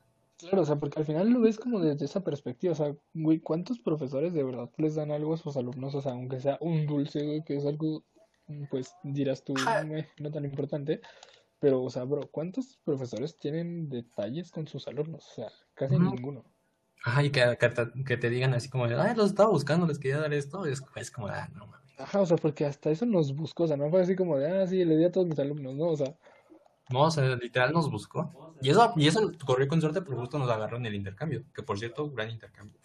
Claro, 0.43 0.63
o 0.63 0.65
sea, 0.65 0.77
porque 0.77 0.99
al 0.99 1.05
final 1.07 1.31
lo 1.31 1.41
ves 1.41 1.57
como 1.59 1.79
desde 1.81 2.05
esa 2.05 2.25
perspectiva, 2.25 2.73
o 2.73 2.77
sea, 2.77 2.97
güey, 3.15 3.39
¿cuántos 3.41 3.79
profesores 3.81 4.35
de 4.35 4.43
verdad 4.43 4.71
les 4.77 4.97
dan 4.97 5.13
algo 5.13 5.35
a 5.35 5.37
sus 5.37 5.57
alumnos? 5.57 5.95
O 5.95 6.01
sea, 6.03 6.13
aunque 6.13 6.41
sea 6.41 6.59
un 6.61 6.85
dulce, 6.87 7.25
güey, 7.25 7.45
que 7.45 7.57
es 7.57 7.65
algo, 7.65 8.05
pues 8.69 8.97
dirás 9.05 9.45
tú, 9.45 9.55
"Meh, 9.85 10.09
no 10.19 10.33
tan 10.33 10.45
importante, 10.45 11.01
pero, 11.61 11.83
o 11.83 11.91
sea, 11.91 12.05
bro, 12.05 12.31
¿cuántos 12.31 12.79
profesores 12.85 13.39
tienen 13.39 13.89
detalles 13.91 14.51
con 14.53 14.67
sus 14.69 14.89
alumnos? 14.89 15.29
O 15.31 15.35
sea, 15.35 15.53
casi 15.75 15.99
ninguno. 16.01 16.45
ajá, 17.05 17.23
y 17.25 17.31
que, 17.31 17.57
que 17.61 17.69
te, 17.69 18.05
que 18.05 18.17
te 18.17 18.31
digan 18.31 18.55
así 18.55 18.69
como, 18.69 18.85
ah, 18.87 19.15
los 19.15 19.31
estaba 19.31 19.51
buscando, 19.51 19.87
les 19.87 19.99
quería 19.99 20.19
dar 20.19 20.33
esto, 20.35 20.67
es, 20.67 20.83
es 20.97 21.11
como, 21.11 21.29
ah, 21.29 21.49
no 21.55 21.67
mames. 21.67 21.93
Ajá, 21.97 22.21
o 22.21 22.27
sea, 22.27 22.37
porque 22.37 22.65
hasta 22.67 22.91
eso 22.91 23.07
nos 23.07 23.35
buscó, 23.35 23.65
o 23.65 23.69
sea, 23.69 23.77
no 23.77 23.89
fue 23.91 24.03
así 24.03 24.17
como 24.17 24.37
de, 24.39 24.49
ah, 24.51 24.67
sí, 24.67 24.85
le 24.85 24.97
di 24.97 25.05
a 25.05 25.13
todos 25.13 25.27
mis 25.27 25.39
alumnos, 25.39 25.75
¿no? 25.75 25.87
O 25.89 25.97
sea, 25.97 26.19
No, 26.93 27.03
o 27.03 27.11
sea, 27.11 27.37
literal 27.37 27.73
nos 27.73 27.91
buscó. 27.91 28.55
Y 28.61 28.71
eso, 28.71 28.93
y 28.97 29.07
eso 29.07 29.33
corrió 29.45 29.67
con 29.67 29.81
suerte 29.81 30.03
porque 30.03 30.21
justo 30.21 30.39
nos 30.39 30.51
agarró 30.51 30.77
en 30.77 30.87
el 30.87 30.95
intercambio. 30.95 31.45
Que 31.55 31.63
por 31.63 31.79
cierto, 31.79 32.11
gran 32.11 32.31
intercambio. 32.31 32.79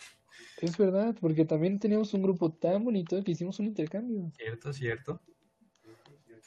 es 0.62 0.78
verdad, 0.78 1.16
porque 1.20 1.46
también 1.46 1.80
teníamos 1.80 2.14
un 2.14 2.24
grupo 2.24 2.52
tan 2.52 2.84
bonito 2.84 3.24
que 3.24 3.32
hicimos 3.32 3.60
un 3.60 3.68
intercambio. 3.68 4.32
Cierto, 4.36 4.74
cierto. 4.74 5.22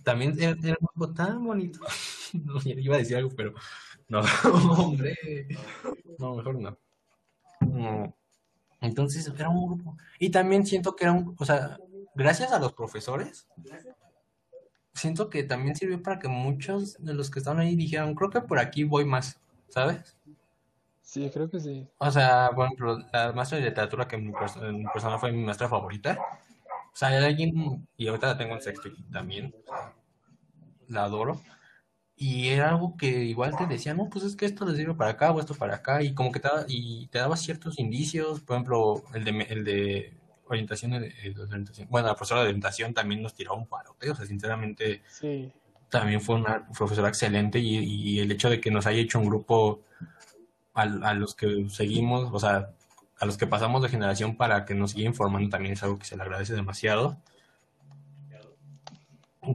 También 0.02 0.34
era, 0.40 0.56
era 0.62 0.76
un 0.80 0.88
grupo 0.94 1.12
tan 1.14 1.44
bonito. 1.44 1.80
No, 2.32 2.60
iba 2.64 2.94
a 2.94 2.98
decir 2.98 3.16
algo, 3.16 3.30
pero 3.36 3.52
no, 4.06 4.20
hombre. 4.78 5.16
No, 6.16 6.36
mejor 6.36 6.60
no. 6.60 6.78
No. 7.60 8.16
Entonces 8.80 9.26
era 9.36 9.48
un 9.48 9.66
grupo. 9.66 9.96
Y 10.20 10.30
también 10.30 10.64
siento 10.64 10.94
que 10.94 11.04
era 11.04 11.12
un, 11.12 11.34
o 11.36 11.44
sea, 11.44 11.76
gracias 12.14 12.52
a 12.52 12.58
los 12.58 12.72
profesores, 12.72 13.48
siento 15.00 15.30
que 15.30 15.42
también 15.42 15.76
sirvió 15.76 16.02
para 16.02 16.18
que 16.18 16.28
muchos 16.28 17.02
de 17.02 17.14
los 17.14 17.30
que 17.30 17.38
estaban 17.40 17.60
ahí 17.60 17.76
dijeran, 17.76 18.14
creo 18.14 18.30
que 18.30 18.40
por 18.40 18.58
aquí 18.58 18.84
voy 18.84 19.04
más, 19.04 19.40
¿sabes? 19.68 20.16
Sí, 21.02 21.28
creo 21.32 21.50
que 21.50 21.58
sí. 21.58 21.88
O 21.98 22.10
sea, 22.10 22.50
por 22.54 22.66
ejemplo, 22.66 22.98
la 23.12 23.32
maestra 23.32 23.58
de 23.58 23.64
literatura 23.64 24.06
que 24.06 24.16
mi, 24.16 24.32
persona 24.32 25.18
fue 25.18 25.32
mi 25.32 25.42
maestra 25.42 25.68
favorita. 25.68 26.18
O 26.92 26.96
sea, 26.96 27.16
era 27.16 27.26
alguien, 27.26 27.86
y 27.96 28.06
ahorita 28.08 28.28
la 28.28 28.38
tengo 28.38 28.54
en 28.54 28.60
sexto 28.60 28.88
y 28.88 29.02
también, 29.10 29.54
la 30.88 31.04
adoro. 31.04 31.40
Y 32.16 32.48
era 32.48 32.70
algo 32.70 32.96
que 32.96 33.24
igual 33.24 33.56
te 33.56 33.66
decía, 33.66 33.94
no, 33.94 34.08
pues 34.10 34.24
es 34.24 34.36
que 34.36 34.46
esto 34.46 34.66
le 34.66 34.76
sirve 34.76 34.94
para 34.94 35.12
acá 35.12 35.32
o 35.32 35.40
esto 35.40 35.54
para 35.54 35.76
acá. 35.76 36.02
Y 36.02 36.14
como 36.14 36.32
que 36.32 36.40
te, 36.40 36.48
daba- 36.48 36.64
y 36.68 37.06
te 37.08 37.18
daba 37.18 37.36
ciertos 37.36 37.78
indicios. 37.78 38.40
Por 38.40 38.56
ejemplo, 38.56 39.02
el 39.14 39.24
de, 39.24 39.30
el 39.48 39.64
de 39.64 40.19
orientación, 40.54 40.94
el 40.94 41.34
de 41.34 41.42
orientación. 41.42 41.88
Bueno, 41.90 42.08
la 42.08 42.14
profesora 42.14 42.42
de 42.42 42.48
orientación 42.48 42.94
también 42.94 43.22
nos 43.22 43.34
tiró 43.34 43.54
un 43.54 43.66
parote. 43.66 44.10
O 44.10 44.14
sea, 44.14 44.26
sinceramente, 44.26 45.02
Sí, 45.08 45.52
también 45.88 46.20
fue 46.20 46.36
una 46.36 46.66
profesora 46.68 47.08
excelente. 47.08 47.58
Y, 47.58 47.78
y 47.78 48.20
el 48.20 48.30
hecho 48.32 48.50
de 48.50 48.60
que 48.60 48.70
nos 48.70 48.86
haya 48.86 49.00
hecho 49.00 49.18
un 49.18 49.26
grupo 49.26 49.82
a, 50.74 50.82
a 50.82 51.14
los 51.14 51.34
que 51.34 51.68
seguimos, 51.70 52.30
o 52.32 52.38
sea, 52.38 52.70
a 53.18 53.26
los 53.26 53.36
que 53.36 53.46
pasamos 53.46 53.82
de 53.82 53.88
generación 53.88 54.36
para 54.36 54.64
que 54.64 54.74
nos 54.74 54.92
siga 54.92 55.06
informando 55.06 55.50
también 55.50 55.74
es 55.74 55.82
algo 55.82 55.98
que 55.98 56.06
se 56.06 56.16
le 56.16 56.22
agradece 56.22 56.54
demasiado. 56.54 57.18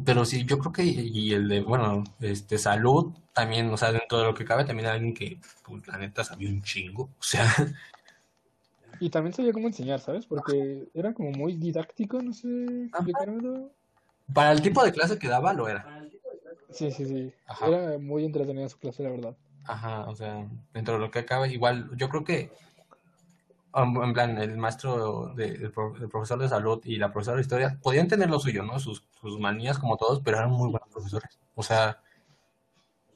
Pero 0.03 0.25
sí, 0.25 0.45
yo 0.45 0.58
creo 0.60 0.71
que, 0.71 0.84
y 0.84 1.34
el 1.34 1.47
de, 1.47 1.62
bueno, 1.62 2.03
este, 2.19 2.58
salud 2.58 3.13
también, 3.34 3.69
o 3.69 3.77
sea, 3.77 3.91
dentro 3.91 4.17
de 4.17 4.25
lo 4.25 4.34
que 4.34 4.45
cabe, 4.45 4.65
también 4.65 4.88
alguien 4.88 5.13
que, 5.13 5.39
pues, 5.63 5.88
la 5.88 5.97
neta 5.97 6.23
sabía 6.23 6.49
un 6.49 6.63
chingo, 6.63 7.03
o 7.03 7.23
sea, 7.23 7.45
y 8.99 9.10
también 9.10 9.34
sabía 9.34 9.53
cómo 9.53 9.67
enseñar, 9.67 9.99
¿sabes? 9.99 10.25
Porque 10.25 10.88
era 10.93 11.13
como 11.13 11.31
muy 11.31 11.55
didáctico, 11.55 12.21
no 12.21 12.34
sé 12.34 12.89
para 14.34 14.51
el 14.51 14.62
tipo 14.62 14.84
de 14.84 14.91
clase 14.91 15.19
que 15.19 15.27
daba, 15.27 15.53
lo 15.53 15.67
era. 15.67 15.86
Sí, 16.71 16.91
sí, 16.91 17.05
sí. 17.05 17.31
Ajá. 17.45 17.67
Era 17.67 17.99
muy 17.99 18.25
entretenida 18.25 18.67
su 18.69 18.79
clase, 18.79 19.03
la 19.03 19.12
verdad. 19.12 19.38
Ajá, 19.65 20.10
o 20.10 20.15
sea, 20.15 20.47
dentro 20.73 20.95
de 20.95 20.99
lo 20.99 21.12
que 21.12 21.25
cabe, 21.25 21.51
igual, 21.51 21.89
yo 21.95 22.10
creo 22.10 22.23
que, 22.23 22.51
um, 23.73 24.03
en 24.03 24.13
plan, 24.13 24.38
el 24.38 24.58
maestro, 24.58 25.34
de, 25.36 25.49
el, 25.49 25.71
pro- 25.71 25.95
el 25.95 26.10
profesor 26.10 26.39
de 26.39 26.49
salud 26.49 26.81
y 26.84 26.97
la 26.97 27.12
profesora 27.12 27.38
de 27.38 27.41
historia 27.41 27.79
podían 27.81 28.08
tener 28.08 28.29
lo 28.29 28.39
suyo, 28.39 28.63
¿no? 28.63 28.79
Sus, 28.79 29.03
sus 29.21 29.39
manías 29.39 29.77
como 29.79 29.97
todos, 29.97 30.21
pero 30.23 30.38
eran 30.38 30.51
muy 30.51 30.69
buenos 30.69 30.89
profesores. 30.89 31.39
O 31.55 31.63
sea, 31.63 32.01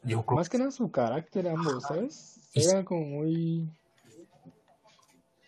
yo 0.04 0.26
creo 0.26 0.38
Más 0.38 0.50
que 0.50 0.58
nada 0.58 0.72
su 0.72 0.92
carácter 0.92 1.48
ambos, 1.48 1.84
¿sabes? 1.84 2.50
Eran 2.54 2.86
como 2.86 3.02
muy... 3.06 3.70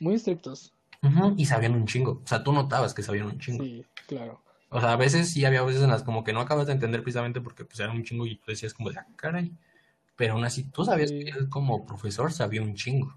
Muy 0.02 0.16
estrictos. 0.16 0.74
Ujú, 1.04 1.36
y 1.38 1.46
sabían 1.46 1.76
un 1.76 1.86
chingo. 1.86 2.22
O 2.24 2.28
sea, 2.28 2.44
tú 2.44 2.52
notabas 2.52 2.94
que 2.96 3.04
sabían 3.04 3.28
un 3.28 3.40
chingo. 3.40 3.64
Sí, 3.64 3.86
claro. 4.08 4.42
O 4.70 4.80
sea, 4.82 4.94
a 4.94 4.96
veces 4.96 5.30
sí 5.32 5.46
había 5.46 5.62
veces 5.62 5.84
en 5.84 5.92
las 5.92 6.02
como 6.02 6.24
que 6.24 6.34
no 6.34 6.40
acabas 6.40 6.66
de 6.66 6.74
entender 6.74 7.04
precisamente 7.04 7.40
porque 7.40 7.66
pues 7.66 7.80
era 7.80 7.92
un 7.92 8.04
chingo 8.04 8.26
y 8.26 8.36
tú 8.38 8.46
decías 8.48 8.74
como 8.74 8.90
de, 8.90 8.98
ah, 8.98 9.08
caray. 9.16 9.52
Pero 10.16 10.34
aún 10.34 10.44
así, 10.44 10.64
tú 10.64 10.84
sabías 10.84 11.10
Sí. 11.12 11.20
que 11.20 11.30
él 11.30 11.50
como 11.50 11.86
profesor 11.86 12.32
sabía 12.32 12.64
un 12.64 12.74
chingo. 12.74 13.14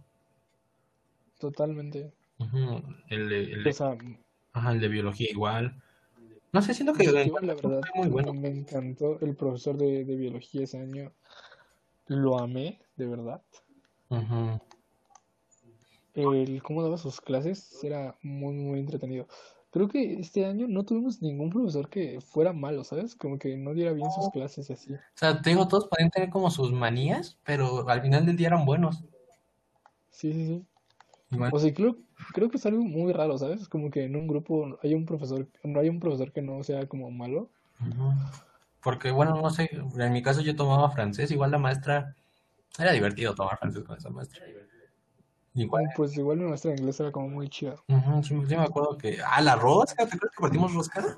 Totalmente. 1.38 2.12
El 3.08 3.28
de, 3.30 3.42
el 3.52 3.64
de- 3.64 3.70
O 3.70 3.72
sea, 3.72 3.96
ajá, 4.52 4.72
el 4.72 4.80
de 4.80 4.88
biología 4.88 5.30
igual. 5.30 5.80
No 6.52 6.60
sé, 6.60 6.74
siento 6.74 6.92
que 6.92 7.04
yo 7.04 7.18
en 7.18 7.32
la 7.46 7.54
verdad 7.54 7.80
muy 7.94 8.08
bueno. 8.08 8.32
me 8.34 8.48
encantó 8.48 9.18
el 9.20 9.34
profesor 9.34 9.76
de, 9.78 10.04
de 10.04 10.16
biología 10.16 10.64
ese 10.64 10.78
año. 10.78 11.12
Lo 12.08 12.38
amé, 12.38 12.80
de 12.96 13.06
verdad. 13.06 13.42
Ujú. 14.10 14.60
El 16.14 16.62
cómo 16.62 16.82
daba 16.82 16.96
sus 16.96 17.20
clases 17.20 17.82
era 17.82 18.16
muy, 18.22 18.54
muy 18.54 18.80
entretenido. 18.80 19.26
Creo 19.70 19.88
que 19.88 20.20
este 20.20 20.46
año 20.46 20.68
no 20.68 20.84
tuvimos 20.84 21.20
ningún 21.20 21.50
profesor 21.50 21.88
que 21.88 22.20
fuera 22.20 22.52
malo, 22.52 22.84
¿sabes? 22.84 23.16
Como 23.16 23.40
que 23.40 23.56
no 23.56 23.74
diera 23.74 23.92
bien 23.92 24.08
sus 24.12 24.30
clases 24.30 24.70
y 24.70 24.72
así. 24.72 24.92
O 24.94 24.98
sea, 25.14 25.42
te 25.42 25.50
digo, 25.50 25.66
todos 25.66 25.88
podían 25.88 26.10
tener 26.10 26.30
como 26.30 26.48
sus 26.48 26.70
manías, 26.72 27.36
pero 27.44 27.88
al 27.88 28.00
final 28.00 28.24
del 28.24 28.36
día 28.36 28.46
eran 28.46 28.64
buenos. 28.64 29.02
Sí, 30.10 30.32
sí, 30.32 30.46
sí. 30.46 30.64
Igual. 31.32 31.50
O 31.52 31.58
sea, 31.58 31.74
creo, 31.74 31.96
creo 32.32 32.50
que 32.50 32.58
es 32.58 32.66
algo 32.66 32.84
muy 32.84 33.12
raro, 33.12 33.36
¿sabes? 33.36 33.68
Como 33.68 33.90
que 33.90 34.04
en 34.04 34.14
un 34.14 34.28
grupo 34.28 34.78
hay 34.84 34.94
un 34.94 35.06
profesor, 35.06 35.48
no 35.64 35.80
hay 35.80 35.88
un 35.88 35.98
profesor 35.98 36.30
que 36.30 36.40
no 36.40 36.62
sea 36.62 36.86
como 36.86 37.10
malo. 37.10 37.50
Porque, 38.80 39.10
bueno, 39.10 39.42
no 39.42 39.50
sé, 39.50 39.70
en 39.72 40.12
mi 40.12 40.22
caso 40.22 40.40
yo 40.40 40.54
tomaba 40.54 40.90
francés, 40.90 41.32
igual 41.32 41.50
la 41.50 41.58
maestra, 41.58 42.14
era 42.78 42.92
divertido 42.92 43.34
tomar 43.34 43.58
francés 43.58 43.82
con 43.82 43.98
esa 43.98 44.10
maestra. 44.10 44.44
Igual, 45.54 45.84
Pues 45.96 46.16
igual 46.16 46.38
de 46.38 46.70
inglés 46.70 47.00
era 47.00 47.12
como 47.12 47.28
muy 47.28 47.48
chida. 47.48 47.76
ujú, 47.88 48.22
sí, 48.22 48.34
me 48.34 48.56
acuerdo 48.56 48.98
que, 48.98 49.18
ah, 49.24 49.40
la 49.40 49.54
rosca, 49.54 50.06
¿te 50.06 50.16
acuerdas 50.16 50.30
que 50.36 50.42
partimos 50.42 50.74
rosca? 50.74 51.16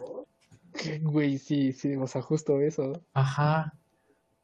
Güey, 1.02 1.38
sí, 1.38 1.72
sí, 1.72 1.96
o 1.96 2.06
sea, 2.06 2.20
justo 2.22 2.60
eso. 2.60 2.92
Ajá. 3.14 3.72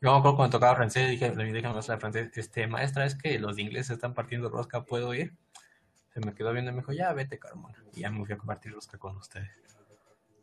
Yo 0.00 0.12
me 0.12 0.18
acuerdo 0.18 0.36
cuando 0.36 0.56
tocaba 0.58 0.76
francés, 0.76 1.10
dije, 1.10 1.34
le 1.34 1.44
dije 1.44 1.58
a 1.58 1.68
la 1.68 1.72
maestra 1.74 1.94
de 1.94 2.00
francés, 2.00 2.30
este, 2.36 2.66
maestra, 2.66 3.04
es 3.04 3.14
que 3.14 3.38
los 3.38 3.58
inglés 3.58 3.90
están 3.90 4.14
partiendo 4.14 4.48
rosca, 4.48 4.84
¿puedo 4.84 5.14
ir? 5.14 5.36
Se 6.12 6.20
me 6.20 6.34
quedó 6.34 6.52
viendo 6.52 6.70
y 6.70 6.74
me 6.74 6.80
dijo, 6.80 6.92
ya, 6.92 7.12
vete, 7.12 7.38
Carmona. 7.38 7.84
Y 7.94 8.00
ya 8.00 8.10
me 8.10 8.24
fui 8.24 8.34
a 8.34 8.38
compartir 8.38 8.72
rosca 8.72 8.98
con 8.98 9.16
ustedes. 9.16 9.50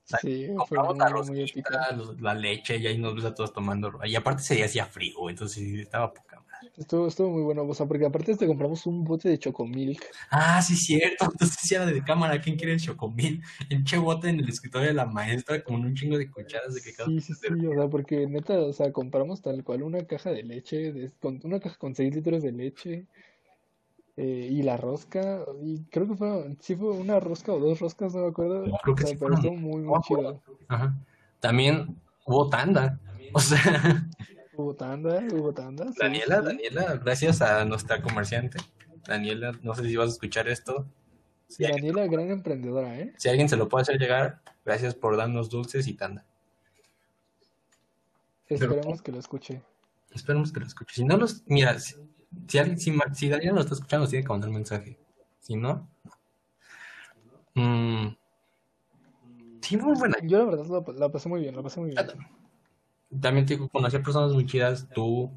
sea, 0.05 0.19
Sí, 0.19 0.45
fue 0.47 0.55
Compramos 0.55 0.95
muy, 0.95 0.99
la 0.99 1.09
rosquita, 1.09 1.97
la 2.19 2.33
leche, 2.33 2.77
y 2.77 2.87
ahí 2.87 2.97
nos 2.97 3.15
ves 3.15 3.25
a 3.25 3.33
todos 3.35 3.51
tomando. 3.53 3.99
Y 4.05 4.15
aparte 4.15 4.43
se 4.43 4.63
hacía 4.63 4.85
frío, 4.85 5.29
entonces 5.29 5.63
estaba 5.79 6.13
poca. 6.13 6.38
Estuvo, 6.77 7.07
estuvo 7.07 7.29
muy 7.29 7.41
bueno, 7.41 7.63
o 7.63 7.73
sea, 7.73 7.85
porque 7.85 8.05
aparte 8.05 8.35
te 8.35 8.47
compramos 8.47 8.85
un 8.85 9.03
bote 9.03 9.29
de 9.29 9.39
chocomilk. 9.39 10.03
Ah, 10.31 10.61
sí, 10.61 10.75
cierto. 10.75 11.25
Entonces 11.25 11.71
era 11.71 11.85
de 11.85 12.03
cámara. 12.03 12.39
¿Quién 12.41 12.55
quiere 12.55 12.73
el 12.73 12.79
chocomil? 12.79 13.41
El 13.69 13.83
che 13.83 13.97
bote 13.97 14.29
en 14.29 14.39
el 14.39 14.49
escritorio 14.49 14.87
de 14.89 14.93
la 14.93 15.05
maestra 15.05 15.63
con 15.63 15.85
un 15.85 15.93
chingo 15.95 16.17
de 16.17 16.29
cucharas 16.29 16.73
de 16.73 16.81
que 16.81 16.93
cada 16.93 17.09
Sí, 17.09 17.21
sí, 17.21 17.33
sí, 17.33 17.65
o 17.65 17.73
sea, 17.73 17.87
porque 17.87 18.27
neta, 18.27 18.59
o 18.59 18.73
sea, 18.73 18.91
compramos 18.91 19.41
tal 19.41 19.63
cual 19.63 19.83
una 19.83 20.05
caja 20.05 20.31
de 20.31 20.43
leche, 20.43 20.91
de- 20.91 21.11
con, 21.19 21.39
una 21.43 21.59
caja 21.59 21.77
con 21.77 21.95
6 21.95 22.13
litros 22.13 22.43
de 22.43 22.51
leche, 22.51 23.05
eh, 24.17 24.49
y 24.51 24.63
la 24.63 24.75
rosca, 24.75 25.45
y 25.63 25.83
creo 25.85 26.07
que 26.07 26.15
fue, 26.15 26.55
sí 26.59 26.75
fue 26.75 26.91
una 26.91 27.19
rosca 27.19 27.53
o 27.53 27.59
dos 27.59 27.79
roscas, 27.79 28.13
no 28.13 28.23
me 28.23 28.27
acuerdo, 28.27 28.63
creo 28.83 28.95
que 28.95 29.03
o 29.03 29.07
sea, 29.07 29.15
sí 29.15 29.17
pero 29.19 29.53
muy, 29.53 29.81
muy 29.81 29.99
chido. 30.01 30.41
Ajá. 30.67 30.93
También 31.39 31.95
hubo 32.25 32.49
tanda. 32.49 32.99
O 33.31 33.39
sea, 33.39 34.09
Hubo 34.59 34.75
tanda, 34.75 35.23
hubo 35.31 35.53
tanda, 35.53 35.85
sí, 35.85 35.93
Daniela, 35.97 36.39
sí. 36.39 36.45
Daniela, 36.47 36.95
gracias 36.97 37.41
a 37.41 37.63
nuestra 37.63 38.01
comerciante. 38.01 38.57
Daniela, 39.07 39.57
no 39.63 39.73
sé 39.73 39.85
si 39.85 39.95
vas 39.95 40.09
a 40.09 40.11
escuchar 40.11 40.49
esto. 40.49 40.85
Si 41.47 41.63
alguien, 41.63 41.95
Daniela, 41.95 42.11
gran 42.11 42.29
emprendedora, 42.29 42.99
¿eh? 42.99 43.13
si 43.15 43.29
alguien 43.29 43.47
se 43.47 43.55
lo 43.55 43.69
puede 43.69 43.83
hacer 43.83 43.97
llegar, 43.97 44.41
gracias 44.65 44.95
por 44.95 45.15
darnos 45.15 45.49
dulces 45.49 45.87
y 45.87 45.93
tanda. 45.93 46.25
Esperemos 48.49 49.01
que 49.01 49.13
lo 49.13 49.19
escuche. 49.19 49.61
Esperemos 50.11 50.51
que 50.51 50.59
lo 50.59 50.65
escuche. 50.65 50.93
Si 50.93 51.05
no 51.05 51.15
los, 51.15 51.41
mira, 51.45 51.79
si, 51.79 51.95
si 52.49 52.57
alguien, 52.57 52.77
si, 52.77 53.29
Daniela 53.29 53.53
lo 53.53 53.61
está 53.61 53.75
escuchando, 53.75 54.03
nos 54.03 54.09
tiene 54.09 54.25
que 54.25 54.29
mandar 54.29 54.49
un 54.49 54.55
mensaje. 54.55 54.99
Si 55.39 55.55
no, 55.55 55.87
mm, 57.53 58.07
sí, 59.61 59.77
muy 59.77 59.97
buena. 59.97 60.17
Yo 60.23 60.39
la 60.39 60.43
verdad 60.43 60.65
la, 60.65 60.93
la 60.99 61.09
pasé 61.09 61.29
muy 61.29 61.39
bien, 61.39 61.55
la 61.55 61.63
pasé 61.63 61.79
muy 61.79 61.91
bien. 61.91 62.05
También 63.21 63.45
te 63.45 63.55
digo, 63.55 63.69
conocí 63.69 63.95
a 63.95 64.03
personas 64.03 64.33
muy 64.33 64.45
chidas, 64.45 64.87
tú 64.93 65.31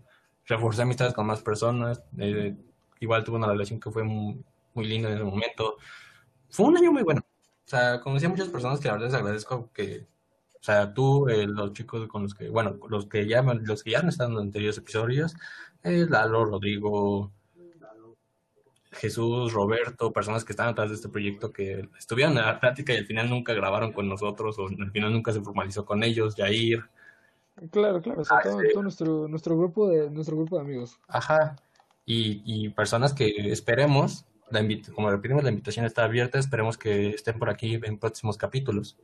reforcé 0.47 0.83
amistades 0.83 1.15
con 1.15 1.27
más 1.27 1.43
personas, 1.43 2.03
eh, 2.19 2.55
igual 3.01 3.25
tuve 3.25 3.37
una 3.37 3.49
relación 3.49 3.81
que 3.81 3.91
fue 3.91 4.03
muy, 4.03 4.45
muy 4.75 4.87
linda 4.87 5.09
en 5.09 5.17
ese 5.17 5.25
momento. 5.25 5.77
Fue 6.51 6.67
un 6.67 6.77
año 6.77 6.93
muy 6.93 7.03
bueno. 7.03 7.23
O 7.65 7.69
sea, 7.69 8.01
conocí 8.01 8.27
a 8.27 8.29
muchas 8.29 8.49
personas 8.49 8.81
que 8.81 8.89
la 8.89 8.95
verdad 8.95 9.07
les 9.07 9.15
agradezco 9.15 9.71
que, 9.73 10.07
o 10.61 10.63
sea, 10.63 10.93
tú, 10.93 11.29
eh, 11.29 11.47
los 11.47 11.73
chicos 11.73 12.07
con 12.09 12.25
los 12.25 12.35
que, 12.35 12.49
bueno, 12.51 12.79
los 12.89 13.07
que 13.07 13.27
ya, 13.27 13.43
los 13.43 13.83
que 13.83 13.93
ya 13.93 14.01
han 14.01 14.09
estado 14.09 14.33
en 14.33 14.47
anteriores 14.47 14.79
episodios, 14.79 15.35
eh, 15.83 16.07
Lalo, 16.09 16.45
Rodrigo, 16.45 17.33
Jesús, 18.93 19.53
Roberto, 19.53 20.13
personas 20.13 20.45
que 20.45 20.53
están 20.53 20.69
atrás 20.69 20.91
de 20.91 20.97
este 20.97 21.09
proyecto 21.09 21.53
que 21.53 21.89
estuvieron 21.99 22.37
en 22.37 22.45
la 22.45 22.61
plática 22.61 22.93
y 22.93 22.99
al 22.99 23.07
final 23.07 23.31
nunca 23.31 23.55
grabaron 23.55 23.93
con 23.93 24.09
nosotros 24.09 24.59
o 24.59 24.67
al 24.69 24.91
final 24.93 25.13
nunca 25.13 25.33
se 25.33 25.41
formalizó 25.41 25.85
con 25.87 26.03
ellos, 26.03 26.35
Jair, 26.37 26.85
Claro, 27.71 28.01
claro, 28.01 28.23
o 28.23 28.25
sea, 28.25 28.39
Ah, 28.39 28.43
todo, 28.43 28.61
sí. 28.61 28.67
todo 28.73 28.83
nuestro, 28.83 29.29
nuestro 29.29 29.57
grupo 29.57 29.89
de, 29.89 30.11
nuestro 30.11 30.37
grupo 30.37 30.57
de 30.57 30.63
amigos. 30.63 30.99
Ajá. 31.09 31.57
Y, 32.07 32.43
y 32.45 32.71
personas 32.71 33.13
que 33.13 33.29
esperemos, 33.53 34.25
la 34.51 34.61
invit- 34.61 34.93
como 34.93 35.11
repetimos, 35.11 35.45
la 35.45 35.51
invitación 35.51 35.85
está 35.87 36.05
abierta, 36.05 36.39
esperemos 36.39 36.77
que 36.79 37.11
estén 37.11 37.39
por 37.39 37.51
aquí 37.51 37.79
en 37.83 37.99
próximos 37.99 38.37
capítulos. 38.37 38.99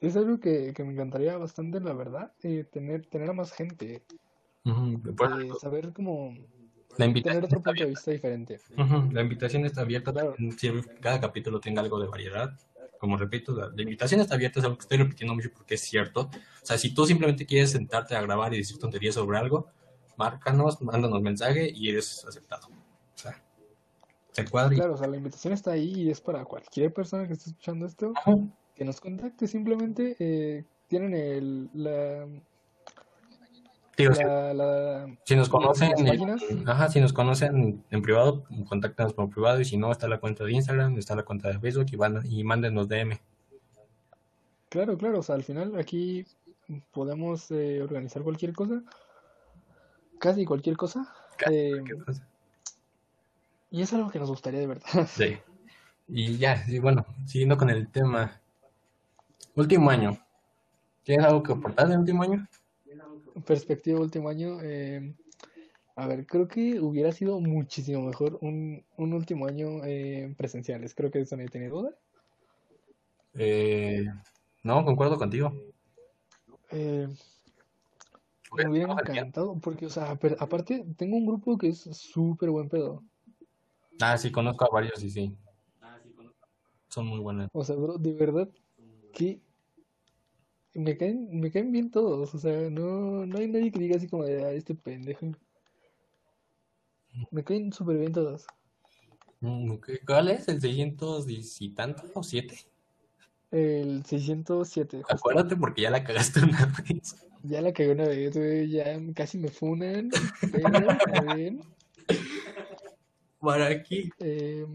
Es 0.00 0.16
algo 0.16 0.38
que, 0.38 0.72
que 0.74 0.84
me 0.84 0.92
encantaría 0.92 1.36
bastante, 1.36 1.80
la 1.80 1.92
verdad, 1.94 2.32
eh, 2.42 2.64
tener, 2.70 3.06
tener 3.06 3.30
a 3.30 3.32
más 3.32 3.52
gente. 3.52 4.02
Por 4.62 5.40
eh, 5.42 5.46
eso, 5.46 5.58
saber 5.58 5.92
cómo 5.92 6.34
la 6.90 6.96
tener 6.96 7.08
invitación 7.08 7.44
otro 7.44 7.46
está 7.46 7.54
punto 7.56 7.70
de 7.70 7.70
abierta. 7.82 7.90
vista 7.90 8.10
diferente. 8.10 8.60
Ujú. 8.78 9.12
La 9.12 9.20
invitación 9.22 9.64
está 9.64 9.80
abierta, 9.82 10.12
Claro. 10.12 10.34
que 10.36 10.82
cada 11.00 11.20
capítulo 11.20 11.60
tenga 11.60 11.80
algo 11.82 11.98
de 12.00 12.06
variedad. 12.08 12.58
Como 13.04 13.18
repito, 13.18 13.54
la, 13.54 13.68
la 13.68 13.82
invitación 13.82 14.22
está 14.22 14.34
abierta, 14.34 14.60
es 14.60 14.64
algo 14.64 14.78
que 14.78 14.84
estoy 14.84 14.96
repitiendo 14.96 15.34
mucho 15.34 15.50
porque 15.52 15.74
es 15.74 15.82
cierto. 15.82 16.22
O 16.22 16.66
sea, 16.66 16.78
si 16.78 16.94
tú 16.94 17.04
simplemente 17.04 17.44
quieres 17.44 17.72
sentarte 17.72 18.16
a 18.16 18.22
grabar 18.22 18.54
y 18.54 18.56
decir 18.56 18.78
tonterías 18.78 19.16
sobre 19.16 19.36
algo, 19.36 19.66
márcanos, 20.16 20.80
mándanos 20.80 21.20
mensaje 21.20 21.70
y 21.70 21.90
eres 21.90 22.24
aceptado. 22.24 22.68
O 22.68 23.18
sea, 23.18 23.42
se 24.30 24.46
cuadra 24.46 24.72
y... 24.72 24.78
Claro, 24.78 24.94
o 24.94 24.96
sea, 24.96 25.06
la 25.06 25.18
invitación 25.18 25.52
está 25.52 25.72
ahí 25.72 25.92
y 25.94 26.10
es 26.10 26.22
para 26.22 26.46
cualquier 26.46 26.94
persona 26.94 27.26
que 27.26 27.34
esté 27.34 27.50
escuchando 27.50 27.84
esto, 27.84 28.14
que 28.74 28.86
nos 28.86 29.02
contacte 29.02 29.46
simplemente, 29.46 30.16
eh, 30.18 30.64
tienen 30.88 31.12
el, 31.12 31.68
la, 31.74 32.26
Digo, 33.96 34.14
si- 34.14 34.24
la, 34.24 34.52
la- 34.54 35.16
si 35.24 35.36
nos 35.36 35.48
conocen, 35.48 35.92
en- 35.98 36.68
ajá, 36.68 36.88
si 36.88 37.00
nos 37.00 37.12
conocen 37.12 37.84
en 37.90 38.02
privado, 38.02 38.44
contáctanos 38.68 39.12
por 39.14 39.30
privado 39.30 39.60
y 39.60 39.64
si 39.64 39.76
no, 39.76 39.92
está 39.92 40.08
la 40.08 40.18
cuenta 40.18 40.44
de 40.44 40.52
Instagram, 40.52 40.98
está 40.98 41.14
la 41.14 41.22
cuenta 41.24 41.48
de 41.48 41.58
Facebook 41.60 41.86
y, 41.92 41.96
van, 41.96 42.20
y 42.24 42.42
mándenos 42.44 42.88
DM. 42.88 43.20
Claro, 44.68 44.98
claro, 44.98 45.20
o 45.20 45.22
sea, 45.22 45.36
al 45.36 45.44
final 45.44 45.78
aquí 45.78 46.26
podemos 46.92 47.50
eh, 47.52 47.80
organizar 47.82 48.22
cualquier 48.22 48.52
cosa, 48.52 48.82
casi 50.18 50.44
cualquier 50.44 50.76
cosa, 50.76 51.06
Casi 51.36 51.54
eh, 51.54 51.70
cualquier 51.72 52.04
cosa. 52.04 52.28
y 53.70 53.82
es 53.82 53.92
algo 53.92 54.10
que 54.10 54.18
nos 54.18 54.30
gustaría 54.30 54.60
de 54.60 54.66
verdad. 54.66 54.84
Sí. 55.06 55.36
Y 56.08 56.36
ya, 56.36 56.56
sí, 56.66 56.78
bueno, 56.80 57.06
siguiendo 57.24 57.56
con 57.56 57.70
el 57.70 57.88
tema. 57.88 58.40
Último 59.54 59.88
año. 59.90 60.18
¿Tienes 61.02 61.24
algo 61.26 61.42
que 61.42 61.52
aportar 61.52 61.88
del 61.88 62.00
último 62.00 62.22
año? 62.24 62.46
Perspectiva 63.46 64.00
último 64.00 64.28
año, 64.28 64.58
eh, 64.62 65.14
a 65.96 66.06
ver, 66.06 66.26
creo 66.26 66.48
que 66.48 66.80
hubiera 66.80 67.12
sido 67.12 67.40
muchísimo 67.40 68.02
mejor 68.02 68.38
un, 68.40 68.84
un 68.96 69.12
último 69.12 69.46
año 69.46 69.84
eh, 69.84 70.32
presenciales, 70.36 70.94
creo 70.94 71.10
que 71.10 71.20
eso 71.20 71.36
nadie 71.36 71.50
tiene 71.50 71.68
duda. 71.68 71.90
Eh, 73.34 74.04
no, 74.62 74.84
concuerdo 74.84 75.18
contigo. 75.18 75.52
Eh, 76.70 77.08
Porque 78.48 78.64
me 78.64 78.70
hubiera 78.70 78.92
encantado, 78.92 79.58
porque, 79.60 79.86
o 79.86 79.90
sea, 79.90 80.16
pero 80.16 80.36
aparte, 80.38 80.84
tengo 80.96 81.16
un 81.16 81.26
grupo 81.26 81.58
que 81.58 81.68
es 81.68 81.80
súper 81.80 82.50
buen 82.50 82.68
pedo. 82.68 83.02
Ah, 84.00 84.18
sí, 84.18 84.32
conozco 84.32 84.64
a 84.64 84.74
varios 84.74 85.02
y 85.02 85.10
sí. 85.10 85.36
Son 86.88 87.06
muy 87.06 87.20
buenas. 87.20 87.48
O 87.52 87.64
sea, 87.64 87.76
bro, 87.76 87.98
de 87.98 88.12
verdad 88.12 88.48
que 89.12 89.40
me 90.74 90.96
caen, 90.96 91.40
me 91.40 91.50
caen 91.50 91.72
bien 91.72 91.90
todos. 91.90 92.34
O 92.34 92.38
sea, 92.38 92.68
no, 92.70 93.24
no 93.26 93.38
hay 93.38 93.48
nadie 93.48 93.70
que 93.72 93.78
diga 93.78 93.96
así 93.96 94.08
como 94.08 94.24
de, 94.24 94.44
"Ah, 94.44 94.50
este 94.52 94.74
pendejo. 94.74 95.32
Me 97.30 97.44
caen 97.44 97.72
súper 97.72 97.98
bien 97.98 98.12
todos. 98.12 98.46
Mm, 99.40 99.76
¿Cuál 100.06 100.28
es? 100.30 100.48
¿El 100.48 100.60
600 100.60 101.26
y 101.60 101.70
tanto 101.70 102.02
o 102.14 102.22
7? 102.22 102.58
El 103.50 104.04
607, 104.04 104.98
justo. 104.98 105.14
Acuérdate 105.14 105.56
porque 105.56 105.82
ya 105.82 105.90
la 105.90 106.02
cagaste 106.02 106.40
una 106.40 106.66
vez. 106.88 107.16
Ya 107.42 107.60
la 107.60 107.72
cagué 107.72 107.92
una 107.92 108.06
vez, 108.08 108.34
ya 108.70 108.98
casi 109.14 109.38
me 109.38 109.48
funan, 109.48 110.10
pero. 110.50 110.88
¿Para 113.38 113.66
aquí? 113.66 114.10
Eh, 114.18 114.66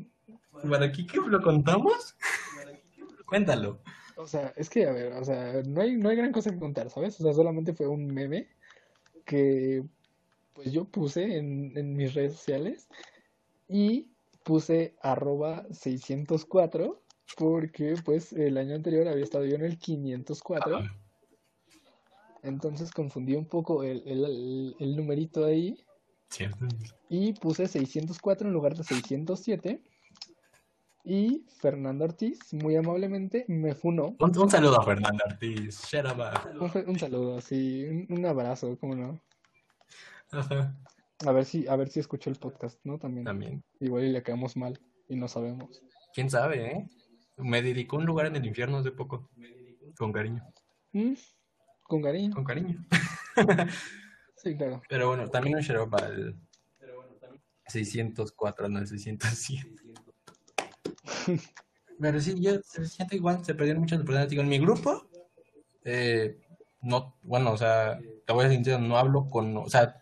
¿Para 0.70 0.86
aquí 0.86 1.06
que 1.08 1.18
lo 1.18 1.42
contamos? 1.42 2.16
Cuéntalo. 3.26 3.82
O 4.20 4.28
sea, 4.28 4.54
es 4.58 4.70
que, 4.70 4.86
a 4.86 4.92
ver, 4.92 5.14
o 5.14 5.24
sea, 5.24 5.62
no 5.66 5.82
hay, 5.82 5.96
no 5.98 6.10
hay 6.10 6.18
gran 6.18 6.32
cosa 6.32 6.52
que 6.52 6.60
contar, 6.60 6.90
¿sabes? 6.90 7.20
O 7.20 7.24
sea, 7.24 7.34
solamente 7.34 7.74
fue 7.74 7.88
un 7.88 8.06
meme 8.08 8.48
que, 9.26 9.84
pues 10.54 10.72
yo 10.72 10.86
puse 10.86 11.38
en, 11.38 11.78
en 11.78 11.96
mis 11.96 12.14
redes 12.14 12.34
sociales 12.34 12.88
y 13.70 14.08
puse 14.44 14.96
arroba 15.02 15.66
604 15.72 17.02
porque, 17.38 17.96
pues, 18.04 18.34
el 18.34 18.58
año 18.58 18.76
anterior 18.76 19.08
había 19.08 19.24
estado 19.24 19.46
yo 19.46 19.56
en 19.56 19.64
el 19.64 19.78
504. 19.78 20.78
Ah, 20.78 20.84
Entonces 22.44 22.92
confundí 22.92 23.36
un 23.36 23.46
poco 23.46 23.84
el, 23.84 24.04
el, 24.06 24.76
el- 24.80 24.96
numerito 24.96 25.46
ahí 25.46 25.78
cierto. 26.30 26.66
y 27.10 27.34
puse 27.34 27.68
604 27.68 28.48
en 28.48 28.54
lugar 28.54 28.76
de 28.76 28.84
607. 28.84 29.82
Y 31.12 31.44
Fernando 31.58 32.06
Ortiz, 32.06 32.54
muy 32.54 32.76
amablemente, 32.76 33.44
me 33.48 33.74
funó. 33.74 34.16
Un, 34.20 34.38
un 34.38 34.50
saludo 34.52 34.80
a 34.80 34.84
Fernando 34.86 35.24
Ortiz. 35.28 35.84
Shut 35.88 36.06
up. 36.06 36.22
Un, 36.62 36.90
un 36.90 37.00
saludo, 37.00 37.38
así, 37.40 37.84
un, 37.84 38.06
un 38.16 38.26
abrazo, 38.28 38.78
cómo 38.80 38.96
no. 38.96 39.20
Ajá, 40.32 40.78
A 41.26 41.32
ver 41.32 41.46
si, 41.46 41.68
a 41.68 41.76
ver 41.76 41.90
si 41.90 42.00
escuchó 42.00 42.30
el 42.30 42.36
podcast, 42.36 42.80
¿no? 42.84 43.00
También. 43.00 43.26
También. 43.26 43.64
Igual 43.80 44.04
y 44.04 44.12
le 44.12 44.22
caemos 44.22 44.56
mal 44.56 44.80
y 45.08 45.16
no 45.16 45.28
sabemos. 45.28 45.82
¿Quién 46.14 46.30
sabe, 46.30 46.74
eh? 46.74 46.88
Me 47.38 47.64
dedicó 47.64 47.98
un 47.98 48.06
lugar 48.06 48.28
en 48.28 48.36
el 48.36 48.46
infierno 48.46 48.78
hace 48.78 48.92
poco. 48.92 49.32
Con 49.98 50.14
cariño. 50.14 50.44
Mm, 50.92 51.14
Con 51.82 52.04
cariño. 52.04 52.36
Con 52.36 52.44
cariño. 52.44 52.86
Sí, 54.36 54.56
claro. 54.56 54.82
Pero 54.88 55.08
bueno, 55.08 55.28
también 55.30 55.58
un 55.58 55.76
out 55.76 55.90
para 55.90 56.08
el 56.08 56.40
604, 57.66 58.70
no 58.70 58.80
el 58.80 58.88
607. 58.88 59.76
Pero 62.00 62.22
sí, 62.22 62.36
yo 62.42 62.62
se 62.64 62.86
siento 62.88 63.16
igual, 63.16 63.44
se 63.46 63.56
perdieron 63.56 63.82
muchas 63.82 63.98
oportunidades. 64.00 64.30
Digo, 64.30 64.42
en 64.44 64.50
mi 64.50 64.60
grupo, 64.60 65.08
eh, 65.86 66.38
no, 66.82 67.16
bueno, 67.24 67.54
o 67.54 67.58
sea, 67.58 68.00
te 68.26 68.34
voy 68.34 68.46
a 68.46 68.50
decir 68.50 68.80
no 68.80 68.98
hablo 68.98 69.28
con, 69.28 69.58
o 69.58 69.70
sea, 69.70 69.98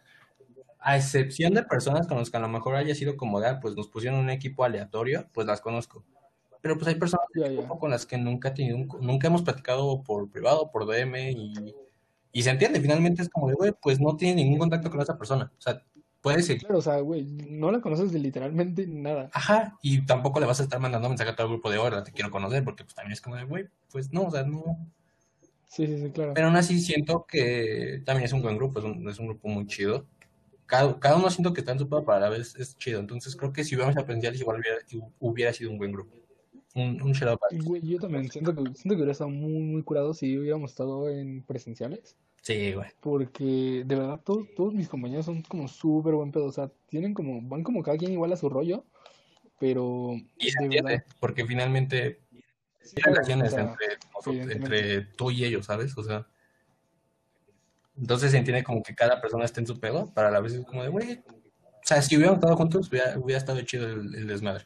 a 0.80 0.98
excepción 0.98 1.54
de 1.56 1.64
personas 1.64 2.08
con 2.08 2.18
las 2.20 2.32
que 2.32 2.38
a 2.38 2.42
lo 2.42 2.50
mejor 2.50 2.76
haya 2.76 2.96
sido 2.96 3.18
como 3.18 3.42
de, 3.42 3.56
pues 3.62 3.76
nos 3.76 3.90
pusieron 3.90 4.20
un 4.20 4.30
equipo 4.32 4.64
aleatorio, 4.66 5.30
pues 5.34 5.48
las 5.48 5.62
conozco. 5.62 6.06
Pero 6.62 6.76
pues 6.78 6.88
hay 6.90 6.96
personas 6.96 7.28
con 7.80 7.92
las 7.92 8.06
que 8.06 8.18
nunca 8.18 8.50
he 8.50 8.54
tenido 8.54 8.78
un- 8.78 8.90
nunca 9.02 9.28
hemos 9.28 9.44
platicado 9.44 10.04
por 10.04 10.30
privado, 10.32 10.72
por 10.72 10.88
DM 10.88 11.32
y, 11.32 11.76
y 12.32 12.44
se 12.44 12.52
entiende, 12.52 12.82
finalmente 12.82 13.22
es 13.24 13.30
como 13.30 13.48
de, 13.50 13.56
güey, 13.56 13.74
pues 13.82 14.00
no 14.00 14.16
tiene 14.18 14.36
ningún 14.44 14.60
contacto 14.60 14.90
con 14.92 15.02
esa 15.02 15.18
persona. 15.18 15.52
O 15.58 15.62
sea, 15.62 15.84
puede 16.34 16.44
ser, 16.44 16.58
Claro, 16.60 16.78
o 16.78 16.82
sea, 16.82 17.00
güey, 17.00 17.24
no 17.24 17.72
la 17.72 17.82
conoces 17.82 18.12
de 18.12 18.20
literalmente 18.20 18.86
nada. 18.88 19.30
ajá, 19.34 19.78
y 19.82 20.06
tampoco 20.06 20.40
le 20.40 20.46
vas 20.46 20.60
a 20.60 20.64
estar 20.64 20.80
mandando 20.80 21.10
mensaje 21.10 21.32
a 21.32 21.36
todo 21.36 21.48
el 21.48 21.54
grupo 21.54 21.70
de 21.72 21.78
hola, 21.78 22.04
te 22.04 22.12
quiero 22.12 22.32
conocer, 22.32 22.64
porque 22.64 22.84
pues 22.84 22.96
también 22.96 23.14
es 23.14 23.22
como 23.22 23.36
de, 23.36 23.44
güey, 23.46 23.66
pues 23.92 24.12
no, 24.14 24.24
o 24.24 24.32
sea, 24.32 24.44
no. 24.44 24.64
Sí, 25.66 25.86
sí, 25.86 25.98
sí, 26.00 26.10
claro. 26.12 26.34
Pero 26.34 26.48
aún 26.48 26.56
así 26.56 26.80
siento 26.80 27.26
que 27.28 28.02
también 28.06 28.26
es 28.26 28.34
un 28.34 28.42
buen 28.42 28.58
grupo, 28.58 28.80
es 28.80 28.86
un, 28.86 29.10
es 29.10 29.20
un 29.20 29.28
grupo 29.28 29.48
muy 29.50 29.68
chido. 29.68 30.06
Cada, 30.66 31.00
cada 31.00 31.18
uno 31.18 31.30
siento 31.30 31.54
que 31.54 31.62
está 31.62 31.72
en 31.74 31.80
su 31.80 31.88
pero 31.90 32.12
a 32.12 32.20
la 32.20 32.30
vez 32.30 32.56
es 32.56 32.78
chido. 32.78 33.00
Entonces 33.00 33.36
creo 33.36 33.52
que 33.54 33.64
si 33.64 33.76
hubiéramos 33.76 33.98
aprendido 34.02 34.34
igual 34.34 34.60
hubiera, 34.60 34.78
hubiera 35.20 35.54
sido 35.54 35.72
un 35.72 35.78
buen 35.78 35.92
grupo. 35.92 36.16
Un, 36.76 37.02
un 37.02 37.14
para- 37.14 37.38
Güey, 37.64 37.82
yo 37.82 38.00
también 38.00 38.30
siento 38.30 38.54
que, 38.54 38.62
siento 38.76 38.90
que 38.90 38.96
hubiera 38.96 39.12
estado 39.12 39.30
muy, 39.30 39.62
muy 39.64 39.82
curado 39.84 40.14
si 40.14 40.38
hubiéramos 40.38 40.72
estado 40.72 41.10
en 41.10 41.42
presenciales. 41.44 42.16
Sí, 42.42 42.74
güey. 42.74 42.88
Porque 43.02 43.84
de 43.86 43.96
verdad 43.96 44.22
todos, 44.24 44.48
todos 44.56 44.74
mis 44.74 44.88
compañeros 44.88 45.26
son 45.26 45.42
como 45.44 45.68
súper 45.68 46.14
buen 46.16 46.32
pedo. 46.32 46.46
O 46.46 46.52
sea, 46.52 46.72
tienen 46.90 47.14
como, 47.14 47.42
van 47.42 47.64
como 47.64 47.84
cada 47.84 47.98
quien 47.98 48.14
igual 48.14 48.32
a 48.32 48.38
su 48.38 48.50
rollo. 48.50 48.86
Pero 49.60 50.12
Y 50.38 50.52
se 50.52 50.60
de 50.60 50.66
entiende, 50.66 50.92
verdad, 50.94 51.06
porque 51.20 51.46
finalmente 51.46 52.22
sí, 52.80 52.94
hay 52.98 53.02
claro, 53.04 53.12
o 53.12 53.16
relaciones 53.16 53.52
sea, 53.52 53.62
entre, 53.64 53.88
nosotros- 54.14 54.52
entre 54.52 55.02
tú 55.02 55.32
y 55.32 55.44
ellos, 55.46 55.66
¿sabes? 55.66 55.98
O 55.98 56.04
sea, 56.04 56.28
entonces 57.98 58.32
se 58.32 58.38
entiende 58.38 58.64
como 58.64 58.84
que 58.84 58.94
cada 58.94 59.20
persona 59.20 59.46
esté 59.46 59.60
en 59.62 59.68
su 59.68 59.80
pedo, 59.80 60.14
para 60.14 60.30
la 60.30 60.40
vez 60.40 60.54
es 60.54 60.64
como 60.66 60.84
de, 60.84 60.90
güey, 60.90 61.14
o 61.14 61.82
sea, 61.84 62.02
si 62.04 62.16
hubiéramos 62.16 62.38
estado 62.38 62.56
juntos, 62.56 62.88
hubiera, 62.90 63.18
hubiera 63.18 63.40
estado 63.40 63.60
chido 63.62 63.88
el, 63.90 64.14
el 64.14 64.28
desmadre. 64.28 64.66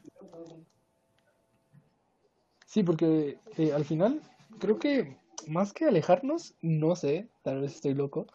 Sí, 2.66 2.84
porque 2.84 3.38
eh, 3.58 3.72
al 3.74 3.86
final 3.86 4.22
creo 4.60 4.78
que 4.80 5.18
más 5.48 5.74
que 5.74 5.86
alejarnos, 5.86 6.56
no 6.62 6.96
sé, 6.96 7.30
tal 7.44 7.62
vez 7.62 7.76
estoy 7.76 7.94
loco, 7.94 8.28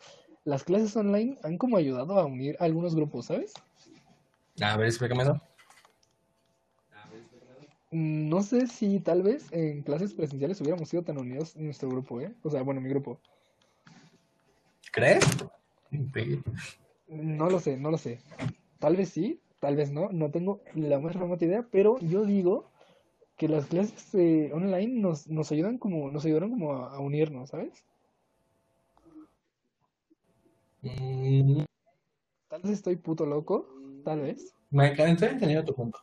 las 0.45 0.65
clases 0.65 0.97
online 0.97 1.37
han 1.43 1.59
como 1.59 1.77
ayudado 1.77 2.19
a 2.19 2.25
unir 2.25 2.57
algunos 2.61 2.95
grupos, 2.95 3.27
¿sabes? 3.27 3.53
A 4.61 4.77
ver, 4.77 4.87
explícame 4.87 5.25
eso. 5.25 5.41
Mm, 7.91 8.29
No 8.29 8.43
sé 8.43 8.67
si 8.67 9.01
tal 9.01 9.23
vez 9.23 9.53
en 9.53 9.83
clases 9.83 10.15
presenciales 10.15 10.61
hubiéramos 10.61 10.89
sido 10.89 11.03
tan 11.03 11.19
unidos 11.19 11.57
en 11.57 11.65
nuestro 11.65 11.89
grupo, 11.89 12.21
¿eh? 12.21 12.33
O 12.43 12.51
sea, 12.51 12.63
bueno, 12.63 12.81
mi 12.81 12.89
grupo. 12.89 13.21
¿Crees? 14.93 15.25
No 17.09 17.49
lo 17.51 17.61
sé, 17.61 17.77
no 17.77 17.91
lo 17.91 17.99
sé. 17.99 18.21
Tal 18.79 18.97
vez 18.97 19.11
sí, 19.11 19.41
tal 19.61 19.77
vez 19.77 19.91
no, 19.91 20.09
no 20.11 20.31
tengo 20.31 20.61
la 20.75 20.99
más 20.99 21.15
remota 21.15 21.45
idea, 21.45 21.67
pero 21.71 21.99
yo 22.01 22.25
digo 22.25 22.71
que 23.37 23.49
las 23.49 23.67
clases 23.67 24.15
eh, 24.15 24.51
online 24.53 25.01
nos, 25.01 25.29
nos 25.29 25.51
ayudan 25.53 25.79
como, 25.79 26.11
nos 26.11 26.25
ayudaron 26.25 26.51
como 26.51 26.73
a, 26.75 26.95
a 26.97 27.01
unirnos, 27.01 27.51
¿sabes? 27.51 27.85
Mm, 30.83 31.65
Tal 32.49 32.63
vez 32.63 32.73
estoy 32.73 32.97
puto 32.97 33.27
loco, 33.27 33.69
tal 34.05 34.21
vez. 34.21 34.55
me 34.71 34.89
estoy 34.93 35.11
entendiendo 35.11 35.65
tu 35.65 35.75
punto. 35.75 35.99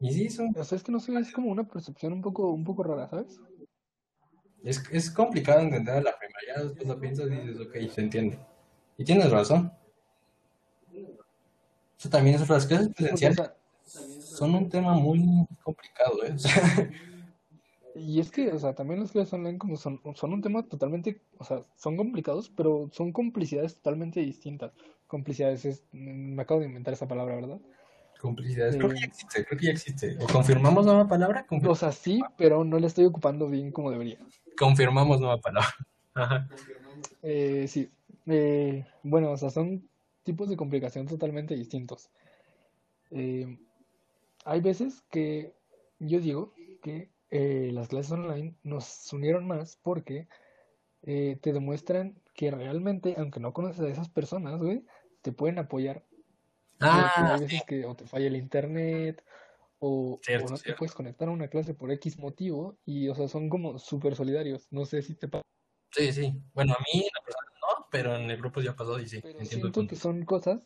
Y 0.00 0.12
sí, 0.12 0.28
son- 0.30 0.52
O 0.56 0.64
sea, 0.64 0.76
es 0.76 0.82
que 0.84 0.92
no 0.92 1.00
sé, 1.00 1.12
es 1.18 1.32
como 1.32 1.50
una 1.50 1.64
percepción 1.64 2.12
un 2.12 2.22
poco, 2.22 2.50
un 2.50 2.64
poco 2.64 2.82
rara, 2.82 3.08
¿sabes? 3.08 3.40
es, 4.64 4.82
es 4.90 5.10
complicado 5.10 5.60
entender 5.60 5.94
a 5.94 6.00
la 6.00 6.18
primera, 6.18 6.40
ya 6.56 6.64
después 6.64 6.86
lo 6.88 7.00
piensas 7.00 7.26
y 7.28 7.30
dices, 7.30 7.60
ok, 7.60 7.76
se 7.94 8.00
entiende. 8.00 8.38
Y 8.98 9.04
tienes 9.04 9.30
razón. 9.30 9.72
Eso 11.98 12.08
también 12.10 12.36
es 12.36 12.48
las 12.48 12.66
clases 12.66 12.88
presenciales 12.88 13.40
son 13.84 14.54
un 14.54 14.68
tema 14.68 14.94
muy 14.94 15.46
complicado, 15.62 16.22
¿eh? 16.24 16.32
O 16.34 16.38
sea, 16.38 16.90
y 17.94 18.20
es 18.20 18.30
que, 18.30 18.52
o 18.52 18.58
sea, 18.58 18.74
también 18.74 19.00
las 19.00 19.12
clases 19.12 19.32
online 19.32 19.56
como 19.58 19.76
son, 19.76 20.00
son 20.14 20.32
un 20.34 20.42
tema 20.42 20.62
totalmente, 20.64 21.22
o 21.38 21.44
sea, 21.44 21.62
son 21.76 21.96
complicados, 21.96 22.50
pero 22.54 22.90
son 22.92 23.12
complicidades 23.12 23.76
totalmente 23.76 24.20
distintas. 24.20 24.72
Complicidades 25.06 25.64
es, 25.64 25.84
me 25.92 26.42
acabo 26.42 26.60
de 26.60 26.66
inventar 26.66 26.92
esa 26.92 27.08
palabra, 27.08 27.36
¿verdad? 27.36 27.58
Complicidades. 28.20 28.76
Creo 28.76 28.90
que 28.90 28.96
Eh, 28.96 29.00
ya 29.00 29.06
existe, 29.06 29.44
creo 29.46 29.58
que 29.58 29.66
ya 29.66 29.72
existe. 29.72 30.16
¿O 30.20 30.26
confirmamos 30.26 30.84
nueva 30.84 31.08
palabra? 31.08 31.46
Confir- 31.46 31.68
o 31.70 31.74
sea, 31.74 31.92
sí, 31.92 32.20
pero 32.36 32.64
no 32.64 32.78
la 32.78 32.86
estoy 32.88 33.06
ocupando 33.06 33.48
bien 33.48 33.70
como 33.72 33.90
debería. 33.90 34.18
confirmamos 34.58 35.20
nueva 35.20 35.38
palabra. 35.38 35.68
Ajá. 36.14 36.48
Eh, 37.22 37.66
sí, 37.68 37.90
eh, 38.26 38.84
bueno, 39.02 39.30
o 39.32 39.36
sea, 39.36 39.50
son 39.50 39.88
tipos 40.26 40.50
de 40.50 40.56
complicación 40.58 41.06
totalmente 41.06 41.54
distintos. 41.54 42.10
Eh, 43.10 43.58
hay 44.44 44.60
veces 44.60 45.02
que 45.10 45.54
yo 45.98 46.20
digo 46.20 46.52
que 46.82 47.10
eh, 47.30 47.70
las 47.72 47.88
clases 47.88 48.12
online 48.12 48.54
nos 48.62 49.10
unieron 49.12 49.46
más 49.46 49.78
porque 49.82 50.28
eh, 51.02 51.38
te 51.40 51.52
demuestran 51.52 52.20
que 52.34 52.50
realmente, 52.50 53.14
aunque 53.16 53.40
no 53.40 53.52
conoces 53.52 53.80
a 53.80 53.88
esas 53.88 54.10
personas, 54.10 54.58
güey, 54.58 54.84
te 55.22 55.32
pueden 55.32 55.58
apoyar. 55.58 56.04
Porque 56.78 56.90
Ah, 56.90 57.32
hay 57.32 57.40
veces 57.40 57.62
que 57.66 57.86
o 57.86 57.94
te 57.96 58.06
falla 58.06 58.26
el 58.26 58.36
internet 58.36 59.24
o, 59.78 60.14
o 60.14 60.18
cierto, 60.22 60.50
no 60.50 60.58
te 60.58 60.74
puedes 60.74 60.94
conectar 60.94 61.28
a 61.28 61.32
una 61.32 61.48
clase 61.48 61.74
por 61.74 61.90
X 61.92 62.18
motivo 62.18 62.76
y, 62.84 63.08
o 63.08 63.14
sea, 63.14 63.28
son 63.28 63.48
como 63.48 63.78
súper 63.78 64.14
solidarios. 64.14 64.66
No 64.70 64.84
sé 64.84 65.00
si 65.02 65.14
te 65.14 65.28
pasa. 65.28 65.42
Sí, 65.92 66.12
sí. 66.12 66.34
Bueno, 66.52 66.74
a 66.74 66.78
mí, 66.80 67.08
la 67.14 67.24
persona 67.24 67.45
pero 67.90 68.16
en 68.16 68.30
el 68.30 68.36
grupo 68.36 68.60
ya 68.60 68.74
pasó 68.74 68.98
y 69.00 69.08
sí, 69.08 69.20
Pero 69.22 69.38
entiendo 69.38 69.72
siento 69.72 69.88
que 69.88 69.96
son 69.96 70.24
cosas, 70.24 70.60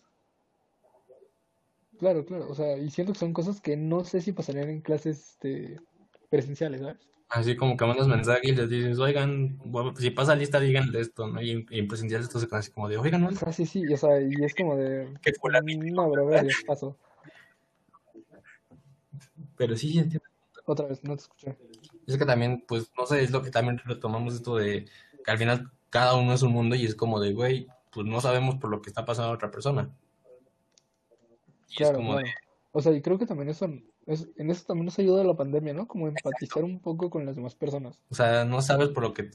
claro, 1.99 2.25
claro, 2.25 2.49
o 2.49 2.55
sea, 2.55 2.77
y 2.77 2.91
siento 2.91 3.13
que 3.13 3.19
son 3.19 3.33
cosas 3.33 3.61
que 3.61 3.77
no 3.77 4.05
sé 4.05 4.21
si 4.21 4.33
pasarían 4.33 4.71
en 4.71 4.81
clases 4.81 5.31
este, 5.31 5.81
presenciales, 6.29 6.81
¿sabes? 6.81 7.11
Así 7.29 7.55
como 7.55 7.77
que 7.77 7.87
mandas 7.87 8.09
mensaje 8.09 8.49
y 8.49 8.57
les 8.57 8.69
dices, 8.69 8.99
oigan, 8.99 9.57
bueno, 9.65 9.95
si 9.95 10.11
pasa 10.11 10.35
lista, 10.35 10.59
díganle 10.59 11.01
esto, 11.01 11.29
¿no? 11.29 11.41
Y, 11.41 11.65
y 11.71 11.79
en 11.79 11.87
presencial 11.87 12.23
esto 12.23 12.41
se 12.41 12.49
queda 12.49 12.59
así 12.59 12.73
como 12.73 12.89
de, 12.89 12.99
oigan, 12.99 13.23
¿no? 13.23 13.31
Sea, 13.31 13.53
sí, 13.53 13.67
sí, 13.67 13.87
o 13.93 13.97
sea, 13.97 14.21
y 14.21 14.33
es 14.45 14.55
como 14.55 14.77
de, 14.77 15.15
Que 15.23 15.33
fulanito. 15.35 15.85
no, 15.95 16.11
bro, 16.11 16.27
gracias, 16.27 16.65
paso. 16.67 16.97
Pero 19.57 19.77
sí, 19.77 19.99
entiendo. 19.99 20.27
Otra 20.65 20.87
vez, 20.87 21.05
no 21.05 21.15
te 21.17 21.23
escuché. 21.23 21.57
Es 22.07 22.17
que 22.17 22.25
también, 22.25 22.65
pues, 22.67 22.91
no 22.99 23.07
sé, 23.07 23.23
es 23.23 23.31
lo 23.31 23.43
que 23.43 23.51
también 23.51 23.79
retomamos 23.85 24.35
esto 24.35 24.57
de 24.57 24.87
que 25.25 25.31
al 25.31 25.39
final 25.39 25.71
cada 25.91 26.15
uno 26.17 26.33
es 26.33 26.43
un 26.43 26.53
mundo 26.53 26.77
y 26.77 26.85
es 26.87 26.95
como 26.95 27.21
de, 27.21 27.33
güey, 27.35 27.67
pues 27.91 28.07
no 28.07 28.21
sabemos 28.21 28.57
por 28.57 28.71
lo 28.71 28.81
que 28.81 28.91
está 28.91 29.05
pasando 29.05 29.31
a 29.33 29.35
otra 29.35 29.51
persona. 29.51 29.91
Y 31.69 31.83
es 31.83 31.91
Claro, 31.91 31.97
como 31.97 32.13
claro. 32.13 32.27
de, 32.27 32.33
O 32.73 32.81
sea, 32.81 32.93
y 32.93 33.03
creo 33.03 33.19
que 33.19 33.27
también 33.27 33.49
eso, 33.49 33.69
es, 34.07 34.29
en 34.37 34.51
eso 34.51 34.65
también 34.67 34.87
nos 34.87 34.99
ayuda 34.99 35.25
la 35.25 35.37
pandemia, 35.37 35.75
¿no? 35.75 35.87
Como 35.87 36.09
empatizar 36.09 36.65
un 36.65 36.81
poco 36.81 37.11
con 37.11 37.27
las 37.27 37.37
demás 37.37 37.55
personas. 37.55 38.03
o 38.11 38.15
sea, 38.15 38.45
no 38.45 38.63
sabes 38.63 38.89
por 38.91 39.03
lo 39.03 39.13
que, 39.13 39.31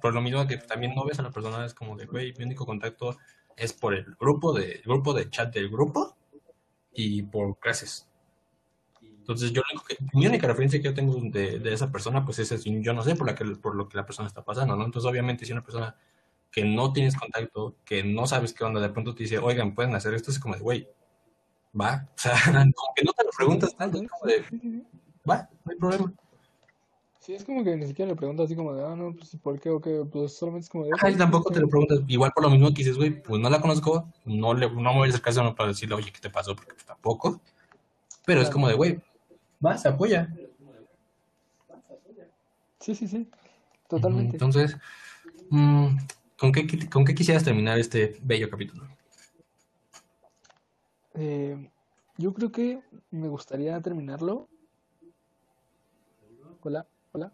por 0.00 0.14
lo 0.14 0.20
mismo 0.20 0.46
que 0.46 0.56
también 0.56 0.94
no 0.94 1.04
ves 1.04 1.18
a 1.18 1.22
la 1.22 1.30
persona, 1.30 1.64
es 1.64 1.74
como 1.74 1.96
de, 1.96 2.06
güey, 2.06 2.34
mi 2.38 2.44
único 2.44 2.66
contacto 2.66 3.16
es 3.56 3.72
por 3.72 3.94
el 3.94 4.04
grupo 4.18 4.52
de, 4.52 4.72
el 4.72 4.82
grupo 4.82 5.12
de 5.12 5.28
chat 5.30 5.52
del 5.52 5.68
grupo 5.68 6.16
y 6.92 7.22
por 7.22 7.58
clases. 7.58 8.07
Entonces, 9.28 9.52
yo 9.52 9.60
que- 9.86 9.98
mi 10.14 10.26
única 10.26 10.46
referencia 10.46 10.80
que 10.80 10.86
yo 10.86 10.94
tengo 10.94 11.20
de, 11.20 11.58
de 11.58 11.74
esa 11.74 11.92
persona, 11.92 12.24
pues 12.24 12.38
es 12.38 12.64
yo 12.64 12.94
no 12.94 13.02
sé 13.02 13.14
por, 13.14 13.26
la 13.26 13.34
que, 13.34 13.44
por 13.44 13.74
lo 13.74 13.86
que 13.86 13.98
la 13.98 14.06
persona 14.06 14.26
está 14.26 14.42
pasando, 14.42 14.74
¿no? 14.74 14.86
Entonces, 14.86 15.10
obviamente, 15.10 15.44
si 15.44 15.52
una 15.52 15.62
persona 15.62 15.94
que 16.50 16.64
no 16.64 16.94
tienes 16.94 17.14
contacto, 17.14 17.76
que 17.84 18.02
no 18.02 18.26
sabes 18.26 18.54
qué 18.54 18.64
onda, 18.64 18.80
de 18.80 18.88
pronto 18.88 19.14
te 19.14 19.24
dice, 19.24 19.36
oigan, 19.36 19.74
pueden 19.74 19.94
hacer 19.94 20.14
esto, 20.14 20.30
es 20.30 20.38
como 20.38 20.54
de, 20.54 20.62
güey, 20.62 20.88
va, 21.78 22.08
o 22.16 22.18
sea, 22.18 22.32
aunque 22.32 23.04
no 23.04 23.12
te 23.12 23.24
lo 23.24 23.30
preguntas 23.36 23.76
tanto, 23.76 24.00
es 24.00 24.08
como 24.08 24.24
de, 24.32 24.86
va, 25.28 25.46
no 25.62 25.72
hay 25.72 25.76
problema. 25.76 26.14
Sí, 27.20 27.34
es 27.34 27.44
como 27.44 27.62
que 27.62 27.76
ni 27.76 27.86
siquiera 27.86 28.10
le 28.10 28.16
preguntas 28.16 28.46
así 28.46 28.56
como 28.56 28.72
de, 28.72 28.82
ah, 28.82 28.96
no, 28.96 29.12
pues, 29.14 29.36
¿por 29.42 29.60
qué? 29.60 29.68
O 29.68 29.78
qué, 29.78 30.06
pues 30.10 30.38
solamente 30.38 30.64
es 30.64 30.70
como 30.70 30.84
de, 30.84 30.92
ok, 30.94 31.00
Ajá, 31.02 31.10
y 31.10 31.16
tampoco 31.16 31.52
te 31.52 31.60
lo 31.60 31.68
preguntas, 31.68 32.00
igual 32.08 32.32
por 32.34 32.44
lo 32.44 32.48
mismo 32.50 32.68
que 32.68 32.76
dices, 32.76 32.96
güey, 32.96 33.22
pues 33.22 33.42
no 33.42 33.50
la 33.50 33.60
conozco, 33.60 34.10
no, 34.24 34.54
le, 34.54 34.70
no 34.70 34.80
me 34.80 34.96
voy 34.96 35.08
a 35.08 35.10
hacer 35.10 35.20
caso 35.20 35.42
no 35.42 35.54
para 35.54 35.68
decirle, 35.68 35.96
oye, 35.96 36.10
¿qué 36.10 36.20
te 36.20 36.30
pasó? 36.30 36.56
Porque 36.56 36.72
pues 36.72 36.86
tampoco, 36.86 37.42
pero 38.24 38.40
es 38.40 38.48
como 38.50 38.68
de, 38.68 38.74
güey, 38.74 39.02
va, 39.64 39.76
se 39.76 39.88
apoya. 39.88 40.28
Sí, 42.80 42.94
sí, 42.94 43.08
sí, 43.08 43.28
totalmente. 43.88 44.36
Entonces, 44.36 44.76
mm, 45.50 45.96
¿con 46.38 46.52
qué, 46.52 46.88
¿con 46.88 47.04
qué 47.04 47.14
quisieras 47.14 47.44
terminar 47.44 47.78
este 47.78 48.16
bello 48.22 48.48
capítulo? 48.48 48.86
Eh, 51.14 51.70
yo 52.16 52.32
creo 52.32 52.52
que 52.52 52.82
me 53.10 53.28
gustaría 53.28 53.80
terminarlo. 53.80 54.48
Hola, 56.62 56.86
hola. 57.12 57.32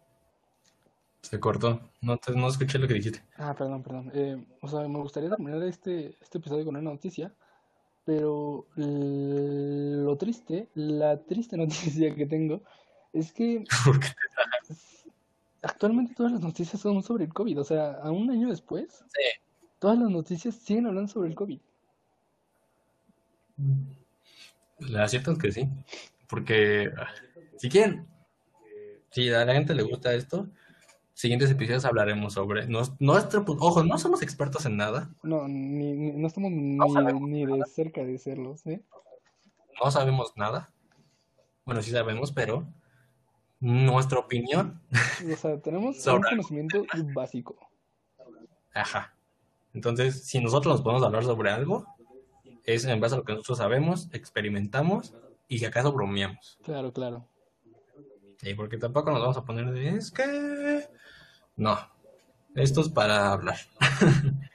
Se 1.21 1.41
cortó, 1.41 1.81
no, 2.01 2.17
te, 2.19 2.33
no 2.33 2.49
escuché 2.49 2.79
lo 2.79 2.89
que 2.89 2.95
dijiste. 2.95 3.23
Ah, 3.37 3.55
perdón, 3.55 3.83
perdón. 3.83 4.11
Eh, 4.15 4.47
o 4.61 4.69
sea, 4.69 4.87
me 4.89 4.99
gustaría 4.99 5.31
terminar 5.31 5.63
este, 5.63 6.17
este 6.21 6.39
episodio 6.39 6.65
con 6.65 6.77
una 6.77 6.91
noticia, 6.91 7.35
pero 8.05 8.67
lo 8.77 10.17
triste, 10.17 10.69
la 10.75 11.19
triste 11.23 11.57
noticia 12.07 12.15
que 12.15 12.27
tengo 12.27 12.63
es 13.13 13.33
que 13.33 13.65
actualmente 15.63 16.15
todas 16.15 16.33
las 16.33 16.41
noticias 16.41 16.81
son 16.81 17.03
sobre 17.03 17.25
el 17.25 17.33
COVID. 17.33 17.61
O 17.61 17.65
sea, 17.65 17.93
a 17.95 18.11
un 18.11 18.31
año 18.31 18.49
después, 18.49 19.05
Sí. 19.09 19.41
todas 19.79 19.99
las 19.99 20.11
noticias 20.11 20.55
siguen 20.57 20.87
hablando 20.87 21.11
sobre 21.13 21.29
el 21.29 21.35
COVID. 21.35 21.61
La 24.81 25.09
cierta 25.09 25.33
es 25.33 25.39
que 25.39 25.53
sí, 25.53 25.69
porque 26.29 26.91
ah, 26.99 27.09
si 27.57 27.69
quieren, 27.69 28.07
si 29.11 29.31
a 29.31 29.45
la 29.45 29.55
gente 29.55 29.75
le 29.75 29.85
gusta 29.85 30.13
esto, 30.13 30.49
siguientes 31.15 31.51
episodios 31.51 31.85
hablaremos 31.85 32.33
sobre 32.35 32.67
nos- 32.67 32.93
nuestro, 33.01 33.45
ojo, 33.47 33.83
no 33.85 33.99
somos 33.99 34.21
expertos 34.23 34.67
en 34.67 34.77
nada, 34.77 35.11
No, 35.23 35.47
ni, 35.49 35.93
ni- 35.93 36.13
no 36.13 36.27
estamos 36.27 36.51
ni, 36.51 36.77
no 36.77 36.89
sabemos, 36.91 37.23
ni 37.29 37.47
de 37.47 37.65
cerca 37.67 38.03
de 38.05 38.19
serlo, 38.19 38.57
¿sí? 38.57 38.83
no 39.83 39.91
sabemos 39.91 40.33
nada, 40.37 40.71
bueno, 41.65 41.83
sí 41.83 41.91
sabemos, 41.91 42.33
pero 42.33 42.67
nuestra 43.61 44.19
opinión 44.19 44.81
O 45.33 45.37
sea, 45.37 45.59
tenemos 45.61 45.97
un 45.97 46.03
sobre 46.03 46.17
algo, 46.17 46.31
conocimiento 46.31 46.85
básico. 47.15 47.57
ajá. 48.75 49.15
Entonces, 49.73 50.25
si 50.25 50.39
nosotros 50.41 50.75
nos 50.75 50.83
podemos 50.83 51.03
hablar 51.05 51.25
sobre 51.25 51.51
algo, 51.51 51.85
es 52.65 52.85
en 52.85 53.01
base 53.01 53.15
a 53.15 53.19
lo 53.19 53.25
que 53.25 53.33
nosotros 53.33 53.59
sabemos, 53.59 54.09
experimentamos 54.13 55.15
y 55.49 55.59
si 55.59 55.65
acaso 55.65 55.93
bromeamos. 55.93 56.59
Claro, 56.63 56.93
claro. 56.93 57.27
Sí, 58.39 58.55
porque 58.55 58.79
tampoco 58.79 59.11
nos 59.11 59.21
vamos 59.21 59.37
a 59.37 59.45
poner 59.45 59.71
de, 59.73 59.89
es 59.97 60.11
que... 60.13 60.89
No, 61.57 61.77
esto 62.55 62.81
es 62.81 62.89
para 62.89 63.33
hablar. 63.33 63.57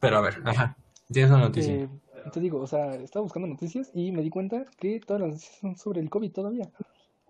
Pero 0.00 0.18
a 0.18 0.20
ver, 0.20 0.42
ajá, 0.44 0.76
tienes 1.10 1.30
una 1.30 1.40
noticia. 1.40 1.74
Eh, 1.74 1.88
te 2.32 2.40
digo, 2.40 2.60
o 2.60 2.66
sea, 2.66 2.94
estaba 2.96 3.22
buscando 3.22 3.48
noticias 3.48 3.90
y 3.94 4.12
me 4.12 4.22
di 4.22 4.30
cuenta 4.30 4.64
que 4.78 5.00
todas 5.00 5.20
las 5.20 5.30
noticias 5.30 5.58
son 5.60 5.76
sobre 5.76 6.00
el 6.00 6.10
COVID 6.10 6.32
todavía. 6.32 6.70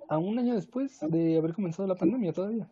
A 0.08 0.18
un 0.18 0.38
año 0.38 0.54
después 0.54 1.00
de 1.00 1.36
haber 1.36 1.54
comenzado 1.54 1.88
la 1.88 1.96
pandemia 1.96 2.32
todavía. 2.32 2.68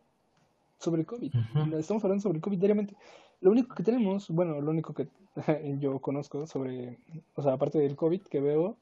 Sobre 0.78 1.00
el 1.00 1.06
COVID. 1.06 1.32
Estamos 1.78 2.04
hablando 2.04 2.22
sobre 2.22 2.36
el 2.36 2.42
COVID 2.42 2.58
diariamente. 2.58 2.96
Lo 3.40 3.50
único 3.50 3.74
que 3.74 3.82
tenemos, 3.82 4.28
bueno, 4.30 4.60
lo 4.60 4.70
único 4.70 4.94
que 4.94 5.08
yo 5.80 5.98
conozco 6.00 6.46
sobre, 6.46 6.98
o 7.34 7.42
sea, 7.42 7.54
aparte 7.54 7.78
del 7.78 7.96
COVID 7.96 8.22
que 8.22 8.40
veo, 8.40 8.76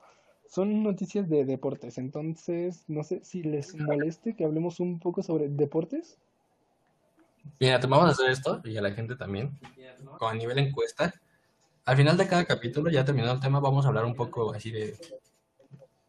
son 0.47 0.83
noticias 0.83 1.29
de 1.29 1.45
deportes. 1.45 1.99
Entonces, 1.99 2.85
no 2.89 3.05
sé 3.05 3.25
si 3.25 3.43
les 3.43 3.75
moleste 3.75 4.35
que 4.35 4.45
hablemos 4.45 4.81
un 4.81 4.99
poco 4.99 5.23
sobre 5.23 5.49
deportes. 5.49 6.19
Mira, 7.59 7.81
te 7.81 7.87
vamos 7.87 8.09
a 8.09 8.13
hacer 8.13 8.31
esto 8.31 8.61
y 8.65 8.77
a 8.77 8.83
la 8.83 8.93
gente 8.93 9.17
también, 9.17 9.59
con 10.19 10.33
a 10.33 10.35
nivel 10.35 10.59
encuesta. 10.59 11.15
Al 11.85 11.97
final 11.97 12.17
de 12.17 12.27
cada 12.27 12.45
capítulo, 12.45 12.91
ya 12.91 13.05
terminado 13.05 13.35
el 13.35 13.41
tema, 13.41 13.61
vamos 13.61 13.85
a 13.85 13.89
hablar 13.89 14.05
un 14.05 14.15
poco 14.15 14.53
así 14.53 14.71
de... 14.71 14.97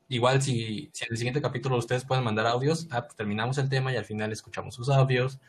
Igual 0.10 0.42
si, 0.42 0.90
si 0.94 1.06
en 1.06 1.12
el 1.12 1.18
siguiente 1.18 1.42
capítulo 1.42 1.78
ustedes 1.78 2.06
pueden 2.06 2.24
mandar 2.24 2.46
audios, 2.46 2.88
ah, 2.92 3.02
pues 3.02 3.16
terminamos 3.16 3.58
el 3.58 3.70
tema 3.70 3.92
y 3.92 3.96
al 3.96 4.06
final 4.06 4.32
escuchamos 4.32 4.76
sus 4.76 4.90
audios. 4.90 5.40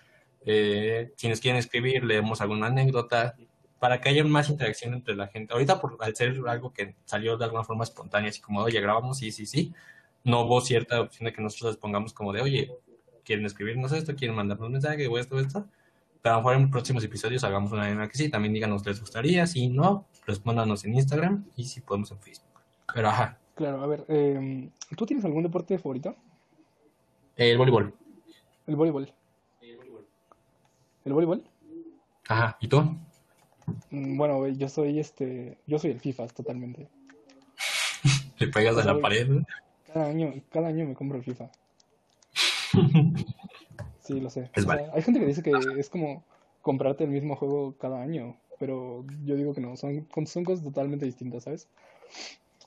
Eh, 0.47 1.12
si 1.16 1.28
nos 1.28 1.41
quieren 1.41 1.59
escribir, 1.59 2.05
leemos 2.05 2.41
alguna 2.41 2.68
anécdota, 2.68 3.37
para 3.85 4.01
que 4.01 4.09
haya 4.09 4.24
más 4.24 4.49
interacción 4.49 4.95
entre 4.95 5.14
la 5.14 5.26
gente. 5.28 5.53
Ahorita, 5.53 5.78
por, 5.78 5.99
al 6.01 6.16
ser 6.16 6.41
algo 6.47 6.72
que 6.72 6.95
salió 7.05 7.37
de 7.37 7.45
alguna 7.45 7.64
forma 7.64 7.85
espontánea, 7.85 8.30
así 8.30 8.41
como, 8.41 8.61
oye, 8.61 8.80
grabamos, 8.80 9.18
sí, 9.18 9.30
sí, 9.30 9.45
sí, 9.45 9.74
no 10.22 10.41
hubo 10.41 10.62
cierta 10.62 11.03
opción 11.03 11.26
de 11.26 11.35
que 11.35 11.43
nosotros 11.43 11.72
les 11.72 11.76
pongamos 11.78 12.14
como 12.14 12.32
de, 12.32 12.41
oye, 12.41 12.72
quieren 13.25 13.47
escribirnos 13.47 13.93
esto, 13.93 14.14
quieren 14.14 14.37
mandarnos 14.37 14.66
un 14.66 14.72
mensaje 14.72 15.07
o 15.07 15.18
esto, 15.18 15.39
esto. 15.39 15.66
Pero 16.22 16.35
a 16.37 16.39
lo 16.39 16.45
mejor 16.45 16.57
en 16.62 16.70
próximos 16.70 17.05
episodios 17.05 17.45
hagamos 17.45 17.72
una 17.72 17.93
la 17.95 18.09
que 18.09 18.16
sí, 18.16 18.29
también 18.31 18.55
díganos 18.55 18.85
les 18.87 19.01
gustaría, 19.01 19.47
si 19.47 19.68
no, 19.68 20.07
respóndanos 20.27 20.85
en 20.85 20.95
Instagram 20.95 21.45
y 21.57 21.64
si 21.64 21.81
podemos 21.81 22.11
en 22.12 22.18
Facebook. 22.20 22.61
Pero 22.95 23.09
ajá, 23.09 23.39
Claro, 23.55 23.83
a 23.83 23.87
ver, 23.87 24.05
em, 24.09 24.70
¿tú 24.97 25.07
tienes 25.07 25.25
algún 25.25 25.43
deporte 25.45 25.79
favorito? 25.79 26.16
el 27.37 27.57
voleibol. 27.59 27.95
El 28.66 28.77
voleibol. 28.77 29.12
¿El 31.05 31.12
voleibol? 31.12 31.45
Ajá, 32.29 32.57
¿y 32.61 32.68
tú? 32.68 32.81
Mm, 33.91 34.16
Bueno, 34.16 34.49
yo 34.49 34.68
soy 34.68 34.99
este, 34.99 35.59
yo 35.66 35.79
soy 35.79 35.91
el 35.93 36.01
FIFA 36.01 36.29
totalmente. 36.29 36.89
Le 38.39 38.49
pegas 38.49 38.77
a 38.79 38.85
la 38.85 39.01
pared. 39.01 39.29
cada 39.93 40.07
año, 40.07 40.33
cada 40.51 40.68
año 40.68 40.87
me 40.87 40.95
compro 40.95 41.18
el 41.18 41.25
FIFA. 41.25 41.51
Sí, 44.01 44.20
lo 44.20 44.31
sé. 44.31 44.51
Es 44.55 44.64
O 44.64 44.68
vale. 44.68 44.83
sea, 44.83 44.95
hay 44.95 45.03
gente 45.03 45.20
que 45.20 45.27
dice 45.27 45.43
que 45.43 45.79
es 45.81 45.89
como 45.89 46.25
comprarte 46.61 47.05
el 47.05 47.11
mismo 47.11 47.37
juego 47.37 47.77
cada 47.79 48.03
año, 48.03 48.37
pero 48.59 49.05
yo 49.25 49.35
digo 49.37 49.55
que 49.55 49.61
no, 49.61 49.77
son, 49.77 50.07
son 50.27 50.45
cosas 50.45 50.64
totalmente 50.64 51.07
distintas, 51.07 51.45
¿sabes? 51.45 51.68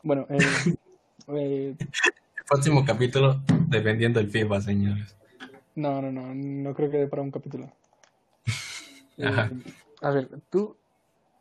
Bueno, 0.04 0.26
eh, 0.30 0.42
Eh, 1.28 1.76
El 1.80 2.46
próximo 2.48 2.86
capítulo, 2.86 3.42
defendiendo 3.68 4.20
el 4.20 4.30
FIFA, 4.30 4.62
señores. 4.62 5.16
no, 5.76 6.02
no, 6.02 6.12
no, 6.12 6.34
no 6.34 6.74
creo 6.74 6.90
que 6.90 6.98
dé 6.98 7.08
para 7.08 7.22
un 7.22 7.32
capítulo. 7.32 7.70
Ajá. 9.24 9.52
Eh, 9.52 9.64
a 10.02 10.10
ver, 10.12 10.30
¿tú 10.50 10.78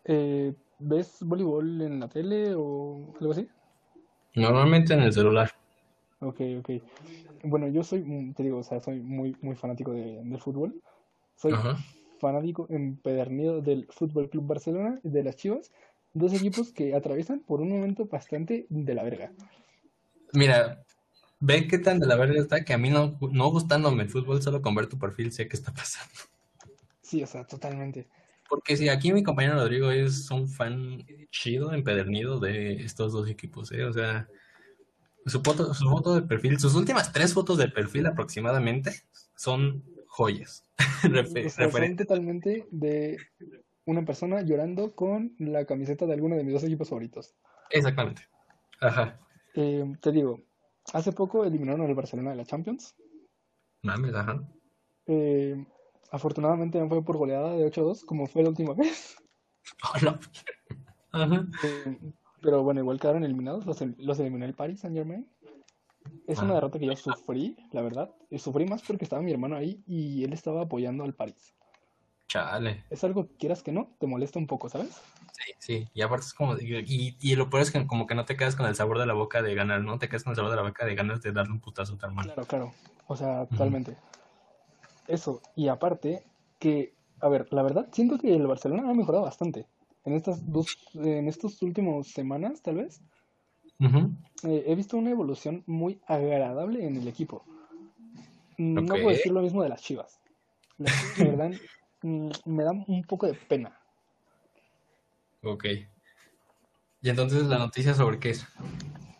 eh, 0.04 0.54
ves 0.78 1.18
voleibol 1.20 1.82
en 1.82 2.00
la 2.00 2.08
tele 2.08 2.54
o 2.56 3.14
algo 3.20 3.32
así? 3.32 3.48
Normalmente 4.34 4.94
en 4.94 5.00
el 5.02 5.12
celular. 5.12 5.50
Ok, 6.20 6.40
ok. 6.58 6.70
Bueno, 7.44 7.68
yo 7.68 7.82
soy, 7.84 8.00
mm, 8.00 8.34
te 8.34 8.42
digo, 8.42 8.58
o 8.58 8.62
sea, 8.62 8.80
soy 8.80 9.00
muy, 9.00 9.36
muy 9.42 9.54
fanático 9.54 9.92
de, 9.92 10.22
del 10.24 10.40
fútbol. 10.40 10.80
Soy 11.36 11.52
Ajá. 11.52 11.76
fanático 12.18 12.66
empedernido 12.70 13.60
del 13.60 13.86
Fútbol 13.90 14.30
Club 14.30 14.46
Barcelona 14.46 14.98
y 15.02 15.10
de 15.10 15.22
las 15.22 15.36
Chivas, 15.36 15.70
dos 16.14 16.32
equipos 16.32 16.72
que 16.72 16.94
atraviesan 16.94 17.40
por 17.40 17.60
un 17.60 17.68
momento 17.68 18.06
bastante 18.06 18.66
de 18.70 18.94
la 18.94 19.02
verga. 19.02 19.32
Mira, 20.32 20.82
ve 21.40 21.68
qué 21.68 21.78
tan 21.78 22.00
de 22.00 22.06
la 22.06 22.16
verga 22.16 22.40
está 22.40 22.64
que 22.64 22.72
a 22.72 22.78
mí 22.78 22.88
no, 22.88 23.18
no 23.30 23.50
gustándome 23.50 24.04
el 24.04 24.08
fútbol, 24.08 24.42
solo 24.42 24.62
con 24.62 24.74
ver 24.74 24.86
tu 24.86 24.98
perfil 24.98 25.32
sé 25.32 25.46
qué 25.46 25.56
está 25.56 25.72
pasando. 25.72 26.14
Sí, 27.02 27.22
o 27.22 27.26
sea, 27.26 27.44
totalmente. 27.46 28.08
Porque 28.48 28.76
si 28.76 28.88
aquí 28.88 29.12
mi 29.12 29.22
compañero 29.22 29.56
Rodrigo 29.56 29.90
es 29.90 30.30
un 30.30 30.48
fan 30.48 31.04
chido, 31.30 31.72
empedernido 31.72 32.40
de 32.40 32.74
estos 32.82 33.12
dos 33.12 33.28
equipos, 33.28 33.70
¿eh? 33.72 33.84
O 33.84 33.92
sea, 33.92 34.28
su 35.26 35.40
foto, 35.42 35.74
su 35.74 35.88
foto 35.88 36.14
de 36.14 36.22
perfil, 36.22 36.58
sus 36.58 36.74
últimas 36.74 37.12
tres 37.12 37.34
fotos 37.34 37.58
de 37.58 37.68
perfil 37.68 38.06
aproximadamente 38.06 38.92
son 39.36 39.84
joyas. 40.08 40.64
O 41.06 41.48
sea, 41.48 41.66
referente- 41.66 42.04
totalmente 42.04 42.66
de 42.70 43.16
una 43.84 44.04
persona 44.04 44.40
llorando 44.42 44.94
con 44.94 45.34
la 45.38 45.64
camiseta 45.64 46.06
de 46.06 46.14
alguno 46.14 46.36
de 46.36 46.42
mis 46.44 46.54
dos 46.54 46.64
equipos 46.64 46.88
favoritos. 46.88 47.34
Exactamente. 47.70 48.22
Ajá. 48.80 49.18
Eh, 49.54 49.84
te 50.00 50.10
digo, 50.12 50.40
hace 50.92 51.12
poco 51.12 51.44
eliminaron 51.44 51.86
al 51.86 51.94
Barcelona 51.94 52.30
de 52.30 52.36
la 52.36 52.44
Champions. 52.44 52.94
Mames, 53.82 54.14
ajá. 54.14 54.42
Eh, 55.06 55.64
afortunadamente 56.10 56.78
no 56.80 56.88
fue 56.88 57.04
por 57.04 57.16
goleada 57.18 57.52
de 57.52 57.64
8-2, 57.70 58.04
como 58.04 58.26
fue 58.26 58.42
la 58.42 58.48
última 58.48 58.74
vez. 58.76 59.16
Hola. 59.94 60.18
Ajá. 61.12 61.46
Eh, 61.62 61.98
pero 62.46 62.62
bueno, 62.62 62.80
igual 62.80 63.00
quedaron 63.00 63.24
eliminados. 63.24 63.66
Los, 63.66 63.82
los 63.98 64.20
eliminó 64.20 64.44
el 64.44 64.54
Paris 64.54 64.80
Saint-Germain. 64.80 65.28
Es 66.28 66.38
una 66.38 66.52
Ah. 66.52 66.54
derrota 66.54 66.78
que 66.78 66.86
yo 66.86 66.94
sufrí, 66.94 67.56
la 67.72 67.82
verdad. 67.82 68.10
Y 68.30 68.38
sufrí 68.38 68.64
más 68.66 68.82
porque 68.82 69.04
estaba 69.04 69.20
mi 69.20 69.32
hermano 69.32 69.56
ahí 69.56 69.82
y 69.88 70.22
él 70.22 70.32
estaba 70.32 70.62
apoyando 70.62 71.02
al 71.02 71.12
París. 71.14 71.52
Chale. 72.28 72.84
Es 72.88 73.02
algo 73.02 73.26
que 73.26 73.34
quieras 73.36 73.62
que 73.64 73.72
no, 73.72 73.88
te 73.98 74.06
molesta 74.06 74.38
un 74.38 74.46
poco, 74.46 74.68
¿sabes? 74.68 75.00
Sí, 75.32 75.52
sí. 75.58 75.88
Y 75.92 76.02
aparte 76.02 76.26
es 76.26 76.34
como, 76.34 76.56
y, 76.56 77.16
y 77.20 77.34
lo 77.34 77.50
peor 77.50 77.62
es 77.62 77.72
que 77.72 77.84
como 77.88 78.06
que 78.06 78.14
no 78.14 78.24
te 78.24 78.36
quedas 78.36 78.54
con 78.54 78.66
el 78.66 78.76
sabor 78.76 78.98
de 79.00 79.06
la 79.06 79.14
boca 79.14 79.42
de 79.42 79.54
ganar, 79.56 79.82
¿no? 79.82 79.98
Te 79.98 80.08
quedas 80.08 80.22
con 80.22 80.30
el 80.30 80.36
sabor 80.36 80.50
de 80.52 80.56
la 80.56 80.62
boca 80.62 80.86
de 80.86 80.94
ganas 80.94 81.20
de 81.22 81.32
darle 81.32 81.52
un 81.52 81.60
putazo 81.60 81.94
a 81.94 81.98
tu 81.98 82.06
hermano. 82.06 82.28
Claro, 82.32 82.46
claro. 82.48 82.72
O 83.08 83.16
sea, 83.16 83.46
totalmente. 83.46 83.96
Eso. 85.08 85.40
Y 85.54 85.68
aparte, 85.68 86.24
que, 86.58 86.94
a 87.20 87.28
ver, 87.28 87.48
la 87.52 87.62
verdad, 87.62 87.88
siento 87.92 88.18
que 88.18 88.34
el 88.34 88.46
Barcelona 88.46 88.88
ha 88.88 88.94
mejorado 88.94 89.24
bastante. 89.24 89.66
En 90.06 90.14
estas 90.14 90.50
dos, 90.50 90.78
en 90.94 91.26
estos 91.26 91.60
últimos 91.62 92.12
semanas, 92.12 92.62
tal 92.62 92.76
vez, 92.76 93.02
eh, 93.80 94.64
he 94.66 94.74
visto 94.76 94.96
una 94.96 95.10
evolución 95.10 95.64
muy 95.66 96.00
agradable 96.06 96.86
en 96.86 96.96
el 96.96 97.08
equipo. 97.08 97.44
No 98.56 98.86
puedo 98.86 99.08
decir 99.08 99.32
lo 99.32 99.42
mismo 99.42 99.64
de 99.64 99.68
las 99.68 99.82
Chivas. 99.82 100.20
Las 100.78 100.92
Chivas, 100.92 101.18
la 101.18 101.24
verdad, 101.24 101.50
mm, 102.02 102.30
me 102.44 102.62
dan 102.62 102.84
un 102.86 103.02
poco 103.02 103.26
de 103.26 103.34
pena. 103.34 103.76
Ok. 105.42 105.64
Y 107.02 107.10
entonces 107.10 107.42
la 107.46 107.58
noticia 107.58 107.92
sobre 107.92 108.20
qué 108.20 108.30
es. 108.30 108.46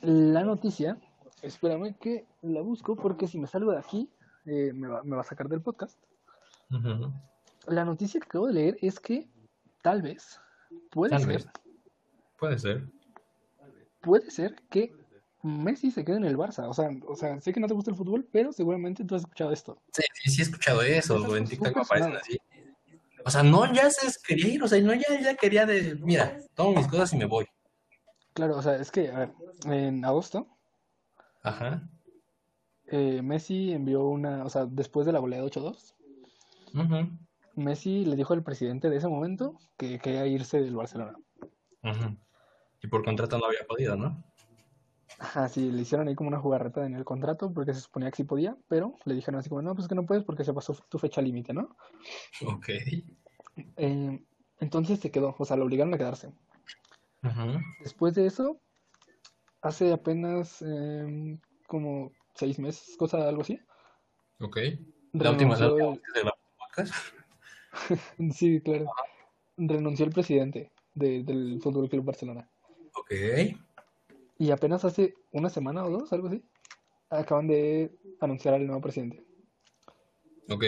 La 0.03 0.45
noticia, 0.45 0.99
espérame 1.43 1.97
que 1.99 2.27
la 2.43 2.61
busco 2.61 2.95
porque 2.95 3.27
si 3.27 3.39
me 3.39 3.49
salgo 3.49 3.73
de 3.73 3.79
aquí, 3.79 4.09
eh, 4.45 4.73
me 4.73 4.87
va, 4.87 5.03
me 5.03 5.17
va 5.17 5.23
a 5.23 5.25
sacar 5.25 5.49
del 5.49 5.63
podcast. 5.63 5.99
La 7.67 7.85
noticia 7.85 8.21
que 8.21 8.27
acabo 8.27 8.47
de 8.47 8.53
leer 8.53 8.79
es 8.81 9.01
que 9.01 9.29
tal 9.83 10.03
vez, 10.03 10.41
puede 10.91 11.11
Tal 11.11 11.21
ser, 11.21 11.29
vez. 11.29 11.47
Puede 12.39 12.59
ser. 12.59 12.85
puede 14.01 14.31
ser 14.31 14.55
que 14.71 14.93
Messi 15.43 15.91
se 15.91 16.05
quede 16.05 16.17
en 16.17 16.25
el 16.25 16.37
Barça. 16.37 16.69
O 16.69 16.75
sea, 16.75 16.91
o 17.07 17.17
sea, 17.17 17.41
sé 17.41 17.53
que 17.53 17.61
no 17.61 17.69
te 17.69 17.75
gusta 17.75 17.91
el 17.91 17.97
fútbol, 17.97 18.29
pero 18.33 18.53
seguramente 18.53 19.05
tú 19.05 19.15
has 19.15 19.23
escuchado 19.23 19.53
esto. 19.53 19.79
Sí, 19.93 20.03
sí, 20.15 20.31
sí 20.31 20.41
he 20.41 20.45
escuchado 20.45 20.83
eso, 20.83 21.17
Es 21.17 21.23
algo 21.23 21.37
en 21.37 21.45
TikTok 21.47 21.77
aparecen 21.79 22.17
así. 22.17 22.39
O 23.25 23.31
sea, 23.31 23.43
no, 23.43 23.73
ya 23.73 23.91
se 23.91 24.07
quería 24.25 24.49
ir, 24.49 24.63
o 24.63 24.69
sea, 24.69 24.81
no, 24.81 24.95
ya, 24.95 25.21
ya 25.21 25.35
quería 25.35 25.67
de, 25.67 25.97
mira, 25.97 26.39
tomo 26.55 26.77
mis 26.77 26.87
cosas 26.87 27.13
y 27.13 27.17
me 27.17 27.25
voy. 27.25 27.45
Claro, 28.35 28.57
o 28.59 28.63
sea, 28.63 28.77
es 28.77 28.91
que, 28.93 29.11
a 29.11 29.19
ver, 29.19 29.33
en 29.65 30.05
agosto, 30.05 30.47
Ajá. 31.43 31.89
eh, 32.87 33.23
Messi 33.23 33.73
envió 33.73 34.05
una, 34.07 34.45
o 34.45 34.49
sea, 34.51 34.67
después 34.67 35.07
de 35.07 35.13
la 35.13 35.19
goleada 35.19 35.45
8-2, 35.45 35.95
Ujú. 36.75 37.19
Messi 37.57 38.05
le 38.05 38.17
dijo 38.17 38.35
al 38.35 38.43
presidente 38.43 38.91
de 38.91 38.97
ese 38.97 39.09
momento 39.09 39.59
que 39.77 39.99
quería 39.99 40.27
irse 40.27 40.61
del 40.61 40.77
Barcelona. 40.77 41.17
Ujú. 41.83 42.17
Y 42.83 42.87
por 42.89 43.05
contrato 43.05 43.39
no 43.39 43.47
había 43.47 43.67
podido, 43.67 43.97
¿no? 43.97 44.23
Ajá, 45.19 45.49
sí, 45.49 45.71
le 45.73 45.81
hicieron 45.83 46.09
ahí 46.09 46.15
como 46.15 46.29
una 46.29 46.39
jugarreta 46.41 46.85
en 46.85 46.95
el 46.95 47.05
contrato 47.05 47.53
porque 47.53 47.73
se 47.73 47.81
suponía 47.81 48.11
que 48.11 48.17
sí 48.17 48.25
podía, 48.25 48.57
pero 48.69 48.95
le 49.07 49.15
dijeron 49.15 49.41
así 49.41 49.49
como, 49.49 49.63
no, 49.63 49.75
pues 49.75 49.89
que 49.89 49.95
no 49.95 50.05
puedes 50.05 50.25
porque 50.25 50.45
se 50.45 50.53
pasó 50.53 50.75
tu 50.91 50.99
fecha 50.99 51.23
límite, 51.23 51.55
¿no? 51.55 51.75
Ok. 52.47 52.69
Eh, 53.77 54.23
entonces 54.61 55.01
se 55.01 55.11
quedó, 55.11 55.35
o 55.39 55.45
sea, 55.47 55.57
lo 55.57 55.65
obligaron 55.65 55.95
a 55.95 55.99
quedarse. 55.99 56.29
Ujú. 57.23 57.59
Después 57.81 58.15
de 58.15 58.27
eso, 58.27 58.61
hace 59.63 59.93
apenas 59.93 60.61
em, 60.61 61.41
como 61.67 62.13
seis 62.35 62.59
meses, 62.59 62.95
cosa 62.99 63.27
algo 63.27 63.43
así, 63.43 63.59
Ok. 64.41 64.59
La 65.15 65.31
última, 65.31 65.57
la 65.57 65.69
podcast. 65.71 66.93
el- 67.15 67.16
sí, 68.33 68.61
claro, 68.61 68.87
renunció 69.57 70.05
el 70.07 70.13
presidente 70.13 70.71
de- 70.95 71.23
del 71.23 71.61
Fútbol 71.63 71.89
Club 71.89 72.05
Barcelona. 72.05 72.49
Ok. 72.95 73.13
Y 74.39 74.51
apenas 74.51 74.85
hace 74.85 75.15
una 75.33 75.49
semana 75.51 75.85
o 75.85 75.91
dos, 75.91 76.13
algo 76.13 76.29
así, 76.29 76.43
acaban 77.11 77.47
de 77.49 77.91
anunciar 78.21 78.55
al 78.55 78.67
nuevo 78.67 78.81
presidente. 78.83 79.23
Ok. 80.49 80.65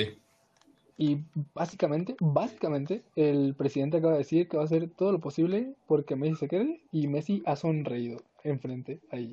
Y 0.97 1.19
básicamente, 1.55 2.17
básicamente, 2.19 3.05
el 3.15 3.55
presidente 3.55 3.99
acaba 3.99 4.15
de 4.15 4.19
decir 4.19 4.49
que 4.49 4.57
va 4.57 4.65
a 4.65 4.67
hacer 4.67 4.91
todo 4.91 5.13
lo 5.13 5.21
posible 5.21 5.75
porque 5.87 6.17
Messi 6.17 6.35
se 6.37 6.49
quede 6.49 6.83
y 6.91 7.07
Messi 7.07 7.43
ha 7.47 7.55
sonreído 7.55 8.19
enfrente 8.43 9.01
ahí. 9.11 9.33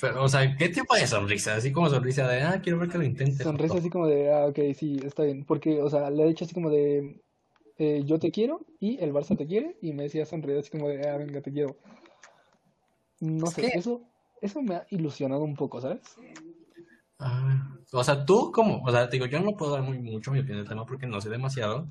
Pero, 0.00 0.24
o 0.24 0.28
sea, 0.28 0.56
¿qué 0.56 0.68
tipo 0.68 0.94
de 0.94 1.06
sonrisa? 1.06 1.56
Así 1.56 1.72
como 1.72 1.88
sonrisa 1.88 2.28
de, 2.28 2.42
ah, 2.42 2.60
quiero 2.62 2.78
ver 2.78 2.88
que 2.90 2.98
lo 2.98 3.04
intente. 3.04 3.42
Sonrisa 3.42 3.78
así 3.78 3.90
como 3.90 4.06
de, 4.06 4.32
ah, 4.32 4.46
ok, 4.46 4.58
sí, 4.74 5.00
está 5.04 5.22
bien. 5.22 5.44
Porque, 5.44 5.80
o 5.80 5.88
sea, 5.88 6.10
le 6.10 6.22
ha 6.22 6.26
dicho 6.26 6.44
así 6.44 6.54
como 6.54 6.70
de, 6.70 7.22
eh, 7.78 8.02
yo 8.04 8.18
te 8.18 8.30
quiero 8.30 8.66
y 8.80 8.98
el 9.02 9.12
Barça 9.12 9.36
te 9.36 9.46
quiere 9.46 9.76
y 9.80 9.92
Messi 9.92 10.20
ha 10.20 10.26
sonreído 10.26 10.60
así 10.60 10.70
como 10.70 10.88
de, 10.88 11.08
ah, 11.08 11.16
venga, 11.16 11.40
te 11.40 11.52
quiero. 11.52 11.76
No 13.20 13.46
sé, 13.46 13.70
eso, 13.74 14.02
eso 14.42 14.60
me 14.62 14.76
ha 14.76 14.86
ilusionado 14.90 15.42
un 15.44 15.54
poco, 15.54 15.80
¿sabes? 15.80 16.00
Ah, 17.18 17.78
o 17.92 18.04
sea, 18.04 18.24
tú 18.24 18.50
como, 18.52 18.82
o 18.82 18.90
sea, 18.90 19.08
te 19.08 19.16
digo, 19.16 19.26
yo 19.26 19.40
no 19.40 19.56
puedo 19.56 19.72
dar 19.72 19.82
muy 19.82 19.98
mucho 19.98 20.30
mi 20.32 20.40
opinión 20.40 20.58
del 20.58 20.68
tema 20.68 20.84
porque 20.84 21.06
no 21.06 21.20
sé 21.20 21.30
demasiado 21.30 21.88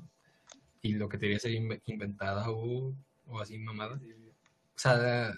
y 0.82 0.92
lo 0.92 1.08
que 1.08 1.16
te 1.18 1.26
diría 1.26 1.40
ser 1.40 1.52
inve- 1.52 1.80
inventada 1.86 2.50
o, 2.50 2.94
o 3.26 3.40
así 3.40 3.58
mamada. 3.58 3.96
O 3.96 4.78
sea, 4.78 5.32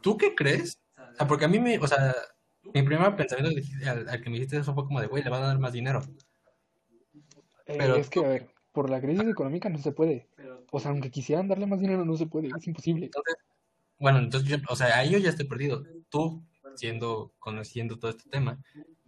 ¿tú 0.00 0.16
qué 0.16 0.34
crees? 0.34 0.78
Sea, 1.18 1.26
porque 1.26 1.44
a 1.44 1.48
mí 1.48 1.58
me, 1.58 1.78
o 1.78 1.86
sea, 1.86 2.14
mi 2.74 2.82
primer 2.82 3.16
pensamiento 3.16 3.60
al, 3.86 4.22
que 4.22 4.30
me 4.30 4.36
dijiste 4.36 4.58
eso 4.58 4.74
fue 4.74 4.84
como 4.84 5.00
de, 5.00 5.06
güey, 5.06 5.22
le 5.22 5.30
van 5.30 5.42
a 5.42 5.48
dar 5.48 5.58
más 5.58 5.72
dinero. 5.72 6.02
Eh, 7.66 7.74
Pero 7.78 7.96
es 7.96 8.08
que, 8.08 8.24
a 8.24 8.28
ver, 8.28 8.48
por 8.72 8.88
la 8.88 9.00
crisis 9.00 9.26
económica 9.26 9.68
no 9.68 9.78
se 9.78 9.92
puede. 9.92 10.28
O 10.70 10.80
sea, 10.80 10.90
aunque 10.90 11.10
quisieran 11.10 11.48
darle 11.48 11.66
más 11.66 11.80
dinero, 11.80 12.04
no 12.04 12.16
se 12.16 12.26
puede, 12.26 12.48
es 12.56 12.66
imposible. 12.66 13.06
Entonces, 13.06 13.36
bueno, 13.98 14.18
entonces 14.18 14.48
yo, 14.48 14.56
o 14.68 14.76
sea, 14.76 14.98
ahí 14.98 15.10
yo 15.10 15.18
ya 15.18 15.30
estoy 15.30 15.46
perdido. 15.46 15.84
Tú, 16.08 16.42
siendo, 16.76 17.32
conociendo 17.38 17.98
todo 17.98 18.10
este 18.12 18.30
tema, 18.30 18.62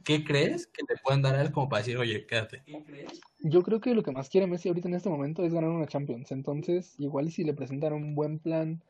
¿qué 0.04 0.24
crees 0.24 0.66
que 0.66 0.82
le 0.88 1.00
pueden 1.02 1.22
dar 1.22 1.36
a 1.36 1.42
él 1.42 1.52
como 1.52 1.68
para 1.68 1.82
decir, 1.82 1.96
oye, 1.96 2.26
quédate? 2.26 2.64
Yo 3.38 3.62
creo 3.62 3.80
que 3.80 3.94
lo 3.94 4.02
que 4.02 4.11
más 4.11 4.28
quiere 4.28 4.46
Messi 4.46 4.68
ahorita 4.68 4.88
en 4.88 4.94
este 4.94 5.08
momento 5.08 5.44
es 5.44 5.54
ganar 5.54 5.70
una 5.70 5.86
Champions. 5.86 6.32
Entonces, 6.32 6.94
igual 6.98 7.30
si 7.30 7.44
le 7.44 7.54
presentan 7.54 7.92
un 7.92 8.14
buen 8.14 8.38
plan 8.38 8.82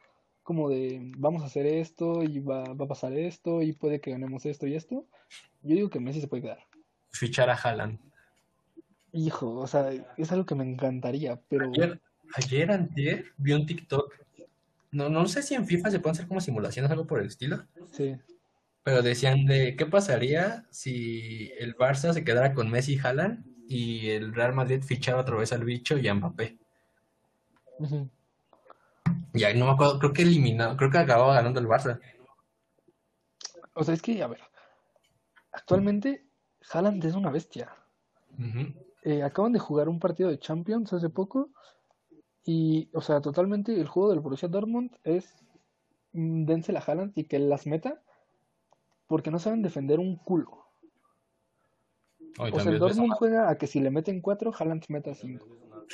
como 0.42 0.68
de 0.68 1.00
vamos 1.18 1.42
a 1.42 1.46
hacer 1.46 1.66
esto 1.66 2.22
y 2.22 2.40
va, 2.40 2.64
va 2.74 2.84
a 2.84 2.88
pasar 2.88 3.12
esto 3.12 3.62
y 3.62 3.72
puede 3.72 4.00
que 4.00 4.10
ganemos 4.12 4.46
esto 4.46 4.66
y 4.66 4.74
esto, 4.74 5.06
yo 5.62 5.74
digo 5.76 5.90
que 5.90 6.00
Messi 6.00 6.20
se 6.20 6.28
puede 6.28 6.42
quedar. 6.42 6.58
Fichar 7.12 7.50
a 7.50 7.54
Haaland. 7.54 7.98
Hijo, 9.12 9.56
o 9.56 9.66
sea, 9.66 9.90
es 10.16 10.32
algo 10.32 10.46
que 10.46 10.54
me 10.54 10.64
encantaría, 10.64 11.40
pero 11.48 11.72
Ayer, 11.74 12.00
ayer 12.36 12.70
antier, 12.70 13.24
vi 13.38 13.52
un 13.52 13.66
TikTok. 13.66 14.14
No, 14.92 15.08
no 15.08 15.26
sé 15.26 15.42
si 15.42 15.54
en 15.54 15.66
FIFA 15.66 15.90
se 15.90 16.00
pueden 16.00 16.12
hacer 16.14 16.28
como 16.28 16.40
simulaciones, 16.40 16.90
algo 16.90 17.06
por 17.06 17.20
el 17.20 17.26
estilo. 17.26 17.64
sí, 17.92 18.16
Pero 18.82 19.02
decían 19.02 19.46
de 19.46 19.76
qué 19.76 19.86
pasaría 19.86 20.66
si 20.70 21.52
el 21.58 21.76
Barça 21.76 22.12
se 22.12 22.24
quedara 22.24 22.54
con 22.54 22.70
Messi 22.70 22.94
y 22.94 22.98
Haaland 22.98 23.44
y 23.68 24.10
el 24.10 24.34
Real 24.34 24.52
Madrid 24.54 24.82
fichara 24.82 25.20
otra 25.20 25.36
vez 25.36 25.52
al 25.52 25.64
bicho 25.64 25.98
y 25.98 26.08
a 26.08 26.14
Mbappé. 26.14 26.56
ujú, 27.78 28.08
Y 29.32 29.44
ahí 29.44 29.58
no 29.58 29.66
me 29.66 29.72
acuerdo, 29.72 29.98
creo 29.98 30.12
que 30.12 30.22
eliminado, 30.22 30.76
creo 30.76 30.90
que 30.90 30.98
acababa 30.98 31.34
ganando 31.34 31.60
el 31.60 31.66
Barça. 31.66 32.00
O 33.74 33.84
sea, 33.84 33.94
es 33.94 34.02
que, 34.02 34.22
a 34.22 34.26
ver, 34.26 34.40
actualmente 35.52 36.26
Haaland 36.72 37.04
es 37.04 37.14
una 37.14 37.30
bestia. 37.30 37.72
Eh, 39.02 39.22
acaban 39.22 39.52
de 39.52 39.58
jugar 39.58 39.88
un 39.88 39.98
partido 39.98 40.30
de 40.30 40.38
Champions 40.38 40.92
hace 40.92 41.10
poco 41.10 41.50
y, 42.44 42.88
o 42.94 43.00
sea, 43.00 43.20
totalmente 43.20 43.78
el 43.78 43.88
juego 43.88 44.10
del 44.10 44.20
Borussia 44.20 44.48
Dortmund 44.48 44.96
es 45.04 45.44
mm, 46.12 46.44
dénsela 46.44 46.80
a 46.80 46.82
Haaland 46.82 47.12
y 47.14 47.24
que 47.24 47.38
las 47.38 47.66
meta 47.66 48.02
porque 49.06 49.30
no 49.30 49.38
saben 49.38 49.62
defender 49.62 49.98
un 49.98 50.16
culo. 50.16 50.66
Hoy 52.38 52.50
O 52.52 52.60
sea, 52.60 52.70
el 52.70 52.78
Dortmund 52.78 53.12
juega 53.12 53.50
a 53.50 53.58
que 53.58 53.66
si 53.66 53.80
le 53.80 53.90
meten 53.90 54.20
cuatro, 54.20 54.52
Haaland 54.56 54.84
meta 54.88 55.14
cinco. 55.14 55.46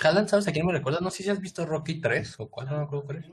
Haaland, 0.02 0.28
¿sabes 0.28 0.46
a 0.48 0.52
quién 0.52 0.66
me 0.66 0.72
recuerda? 0.72 1.00
No 1.00 1.10
sé 1.10 1.22
si 1.22 1.30
has 1.30 1.40
visto 1.40 1.64
Rocky 1.66 2.00
3 2.00 2.38
o 2.38 2.48
cuál, 2.48 2.68
no 2.68 2.76
me 2.78 2.82
acuerdo 2.84 3.04
cuál 3.06 3.18
es. 3.18 3.26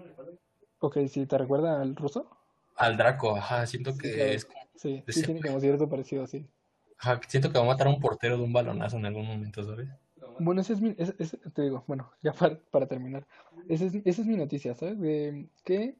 Ok, 0.79 0.97
si 1.07 1.25
te 1.25 1.37
recuerda 1.37 1.81
al 1.81 1.95
ruso. 1.95 2.29
Al 2.75 2.97
Draco, 2.97 3.35
ajá, 3.35 3.65
siento 3.67 3.97
que 3.97 4.07
Sí, 4.07 4.13
claro. 4.15 4.31
es 4.33 4.47
Sí, 4.75 5.03
de 5.05 5.13
sí 5.13 5.19
ese- 5.19 5.25
tiene 5.25 5.41
como 5.41 5.59
cierto 5.59 5.87
parecido, 5.89 6.25
sí. 6.27 6.45
ajá, 6.97 7.21
siento 7.27 7.51
que 7.51 7.57
va 7.59 7.65
a 7.65 7.67
matar 7.67 7.87
a 7.87 7.89
un 7.91 7.99
portero 7.99 8.37
de 8.37 8.43
un 8.43 8.51
balonazo 8.53 8.97
en 8.97 9.05
algún 9.05 9.25
momento, 9.27 9.63
¿sabes? 9.63 9.87
Bueno, 10.39 10.61
ese 10.61 10.73
es 10.73 10.81
mi, 10.81 10.95
ese- 10.97 11.15
ese- 11.19 11.37
te 11.37 11.61
digo, 11.61 11.83
bueno, 11.87 12.11
ya 12.21 12.33
para, 12.51 12.59
para 12.71 12.87
terminar. 12.87 13.27
Esa 13.69 13.85
es, 13.85 13.93
esa 13.95 14.21
es 14.21 14.27
mi 14.27 14.35
noticia, 14.35 14.73
¿sabes? 14.75 14.99
De 14.99 15.47
que 15.63 15.95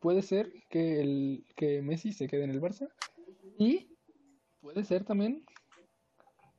puede 0.00 0.22
ser 0.22 0.52
que 0.70 1.00
el 1.00 1.44
que 1.56 1.82
Messi 1.82 2.12
se 2.12 2.28
quede 2.28 2.44
en 2.44 2.50
el 2.50 2.60
Barça 2.62 2.88
y 3.58 3.88
puede 4.60 4.84
ser 4.84 5.04
también 5.04 5.44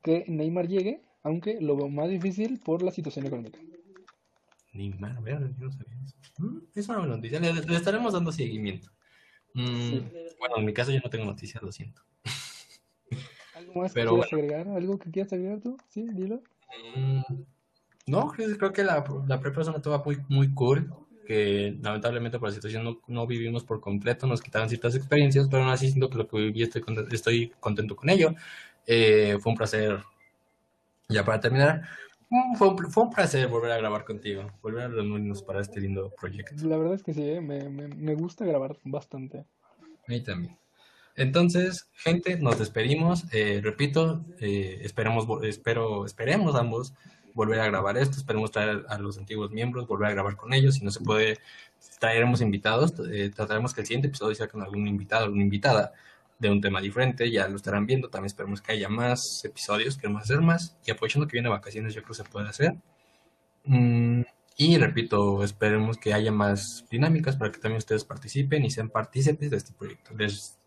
que 0.04 0.26
Neymar 0.28 0.68
llegue, 0.68 1.02
aunque 1.24 1.60
lo 1.62 1.76
veo 1.76 1.90
más 1.90 2.10
difícil 2.10 2.60
por 2.60 2.82
la 2.84 2.92
situación 2.92 3.26
económica. 3.28 3.60
Ni 4.74 4.90
mal, 4.92 5.18
vean, 5.24 5.56
yo 5.58 5.66
no 5.66 5.72
sabía 5.72 5.96
eso. 6.06 6.16
Es 6.76 6.88
una 6.90 7.00
buena 7.00 7.16
noticia, 7.16 7.40
le, 7.40 7.54
le 7.54 7.76
estaremos 7.76 8.14
dando 8.14 8.32
seguimiento. 8.32 8.90
Mm, 9.54 9.90
Sí. 9.90 10.08
Bueno, 10.40 10.58
en 10.58 10.66
mi 10.66 10.74
caso 10.74 10.92
yo 10.92 11.00
no 11.04 11.10
tengo 11.10 11.26
noticias, 11.26 11.62
lo 11.64 11.72
siento. 11.72 12.02
¿Algo 13.56 13.82
más 13.82 13.92
Pero 13.94 14.12
que 14.12 14.16
quieras 14.16 14.34
agregar? 14.34 14.68
¿Algo 14.78 15.00
que 15.00 15.12
quieras 15.12 15.34
agregar 15.34 15.60
tú? 15.60 15.78
Sí, 15.90 16.06
dilo. 16.14 16.42
Mm, 16.96 17.22
No, 18.08 18.30
creo, 18.30 18.58
creo 18.58 18.72
que 18.74 18.84
la, 18.84 19.04
la 19.28 19.40
prepa 19.40 19.62
es 19.62 19.68
una 19.68 19.78
etapa 19.78 20.02
muy, 20.06 20.18
muy 20.30 20.54
cool, 20.54 20.92
que 21.28 21.78
lamentablemente 21.82 22.40
por 22.40 22.50
la 22.50 22.56
situación 22.56 22.84
no, 22.84 23.00
no 23.08 23.28
vivimos 23.28 23.64
por 23.64 23.82
completo, 23.82 24.26
nos 24.28 24.42
quitaron 24.42 24.70
ciertas 24.70 24.96
experiencias, 24.96 25.48
pero 25.50 25.64
aún 25.64 25.72
así 25.72 25.88
siento 25.88 26.10
que 26.10 26.18
lo 26.18 26.28
que 26.28 26.38
viví 26.38 26.64
estoy 26.64 26.82
contento, 26.82 27.14
estoy 27.14 27.52
contento 27.60 27.96
con 27.96 28.10
ello. 28.10 28.34
Eh, 28.88 29.38
fue 29.42 29.52
un 29.52 29.58
placer, 29.58 30.00
ya 31.10 31.26
para 31.26 31.40
terminar, 31.40 31.82
mm, 32.30 32.56
fue 32.56 32.70
un, 32.70 32.92
fue 32.92 33.04
un 33.04 33.10
placer 33.10 33.48
volver 33.48 33.72
a 33.72 33.78
grabar 33.78 34.06
contigo, 34.06 34.52
volver 34.62 34.84
a 34.84 34.88
reunirnos 34.88 35.44
para 35.44 35.62
este 35.62 35.82
lindo 35.82 36.14
proyecto. 36.20 36.56
La 36.68 36.78
verdad 36.78 36.94
es 36.94 37.04
que 37.04 37.14
sí, 37.14 37.24
¿eh? 37.24 37.42
me, 37.42 37.70
me, 37.70 37.88
me 37.88 38.16
gusta 38.16 38.46
grabar 38.46 38.78
bastante. 38.84 39.40
A 39.40 39.46
mí 40.08 40.22
también. 40.22 40.58
Entonces, 41.20 41.90
gente, 41.96 42.38
nos 42.38 42.58
despedimos. 42.60 43.26
Eh, 43.34 43.60
repito, 43.62 44.24
eh, 44.40 44.80
esperemos, 44.84 45.28
espero, 45.44 46.06
esperemos 46.06 46.56
ambos 46.56 46.94
volver 47.34 47.60
a 47.60 47.66
grabar 47.66 47.98
esto. 47.98 48.18
Esperemos 48.18 48.52
traer 48.52 48.86
a 48.88 48.98
los 49.00 49.18
antiguos 49.18 49.52
miembros, 49.52 49.86
volver 49.86 50.08
a 50.08 50.12
grabar 50.12 50.38
con 50.38 50.54
ellos. 50.54 50.76
Si 50.76 50.86
no 50.86 50.92
se 50.92 51.02
puede, 51.02 51.38
traeremos 52.00 52.40
invitados. 52.40 52.94
Eh, 53.12 53.32
trataremos 53.36 53.74
que 53.74 53.82
el 53.82 53.88
siguiente 53.88 54.08
episodio 54.08 54.34
sea 54.34 54.48
con 54.48 54.62
algún 54.62 54.88
invitado, 54.88 55.26
alguna 55.26 55.44
invitada 55.44 55.92
de 56.40 56.50
un 56.50 56.62
tema 56.62 56.82
diferente. 56.82 57.30
Ya 57.30 57.48
lo 57.48 57.58
estarán 57.58 57.86
viendo. 57.86 58.10
También 58.10 58.28
esperemos 58.28 58.62
que 58.62 58.72
haya 58.72 58.90
más 58.90 59.44
episodios. 59.46 59.98
Queremos 59.98 60.24
hacer 60.24 60.42
más. 60.42 60.78
Y 60.86 60.92
aprovechando 60.92 61.28
que 61.28 61.34
viene 61.34 61.50
vacaciones, 61.50 61.94
yo 61.94 62.02
creo 62.02 62.10
que 62.10 62.24
se 62.24 62.30
puede 62.30 62.50
hacer. 62.50 62.76
Mm, 63.66 64.22
y 64.58 64.78
repito, 64.78 65.44
esperemos 65.44 65.98
que 65.98 66.14
haya 66.14 66.32
más 66.32 66.86
dinámicas 66.90 67.38
para 67.38 67.52
que 67.52 67.60
también 67.60 67.78
ustedes 67.78 68.04
participen 68.04 68.66
y 68.66 68.72
sean 68.72 68.90
partícipes 68.90 69.52
de 69.52 69.58
este 69.58 69.74
proyecto. 69.74 70.14
Les, 70.18 70.58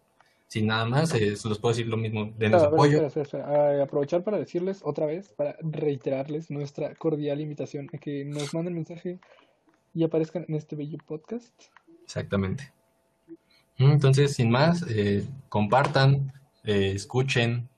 sin 0.47 0.67
nada 0.67 0.85
más, 0.85 1.15
eh, 1.15 1.31
les 1.31 1.59
puedo 1.59 1.75
decir 1.75 1.89
lo 1.89 1.97
mismo, 1.97 2.33
denos 2.39 2.63
a 2.63 2.67
ver, 2.67 2.75
apoyo. 2.75 3.07
espera, 3.07 3.23
espera. 3.23 3.47
Ah, 3.47 3.83
aprovechar 3.83 4.25
para 4.25 4.39
decirles 4.39 4.81
otra 4.83 5.07
vez, 5.07 5.31
para 5.33 5.57
reiterarles 5.61 6.51
nuestra 6.51 6.95
cordial 6.95 7.41
invitación 7.41 7.91
a 7.93 7.99
que 7.99 8.25
nos 8.25 8.55
manden 8.55 8.75
mensaje 8.75 9.19
y 9.95 10.05
aparezcan 10.05 10.47
en 10.49 10.55
este 10.55 10.77
bello 10.77 10.99
podcast. 11.07 11.53
Exactamente. 12.03 12.73
Entonces, 13.79 14.35
sin 14.35 14.51
más, 14.51 14.85
eh, 14.89 15.25
compartan, 15.49 16.33
eh, 16.65 16.93
escuchen. 16.95 17.69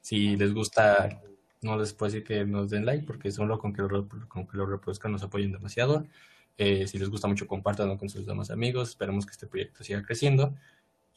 Si 0.00 0.36
les 0.36 0.54
gusta, 0.54 1.20
no 1.62 1.78
les 1.78 1.92
puedo 1.92 2.12
decir 2.12 2.24
que 2.26 2.44
nos 2.44 2.70
den 2.70 2.86
like, 2.86 3.06
porque 3.06 3.30
solo 3.30 3.58
con 3.58 3.72
que 3.72 3.82
lo, 3.82 4.08
con 4.28 4.46
que 4.46 4.56
lo 4.56 4.66
reproduzcan 4.66 5.12
nos 5.12 5.22
apoyen 5.22 5.52
demasiado. 5.52 6.06
Eh, 6.56 6.86
si 6.86 6.98
les 6.98 7.08
gusta 7.08 7.28
mucho, 7.28 7.46
compártanlo 7.46 7.98
con 7.98 8.08
sus 8.08 8.26
demás 8.26 8.50
amigos. 8.50 8.90
Esperemos 8.90 9.26
que 9.26 9.32
este 9.32 9.46
proyecto 9.46 9.84
siga 9.84 10.02
creciendo. 10.02 10.54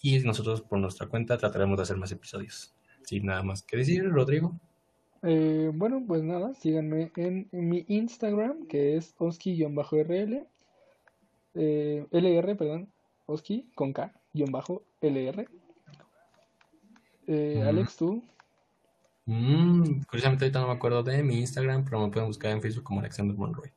Y 0.02 0.20
nosotros, 0.20 0.62
por 0.62 0.80
nuestra 0.80 1.08
cuenta, 1.08 1.38
trataremos 1.38 1.78
de 1.78 1.84
hacer 1.84 1.98
más 1.98 2.12
episodios. 2.12 2.74
Sin 3.04 3.26
nada 3.26 3.44
más 3.44 3.64
que 3.64 3.78
decir, 3.78 4.08
Rodrigo. 4.10 4.56
Eh, 5.24 5.72
bueno, 5.74 6.04
pues 6.08 6.24
nada, 6.24 6.54
síganme 6.56 7.12
en, 7.16 7.48
mi 7.52 7.86
Instagram, 7.88 8.66
que 8.68 8.98
es 8.98 9.14
oski-rl, 9.20 10.48
LR, 11.54 12.56
perdón, 12.56 12.90
oski 13.32 13.70
con 13.76 13.94
K-LR. 13.94 15.48
Eh, 17.28 17.56
Ujú. 17.58 17.68
Alex, 17.70 17.96
tú, 17.98 18.24
Mm, 19.26 20.02
curiosamente, 20.10 20.46
ahorita 20.46 20.60
no 20.60 20.68
me 20.68 20.74
acuerdo 20.74 21.04
de 21.04 21.22
mi 21.24 21.40
Instagram, 21.40 21.86
pero 21.86 22.00
me 22.02 22.12
pueden 22.12 22.28
buscar 22.28 22.52
en 22.52 22.62
Facebook 22.62 22.84
como 22.84 23.00
Alexander 23.00 23.38
Monroy. 23.38 23.72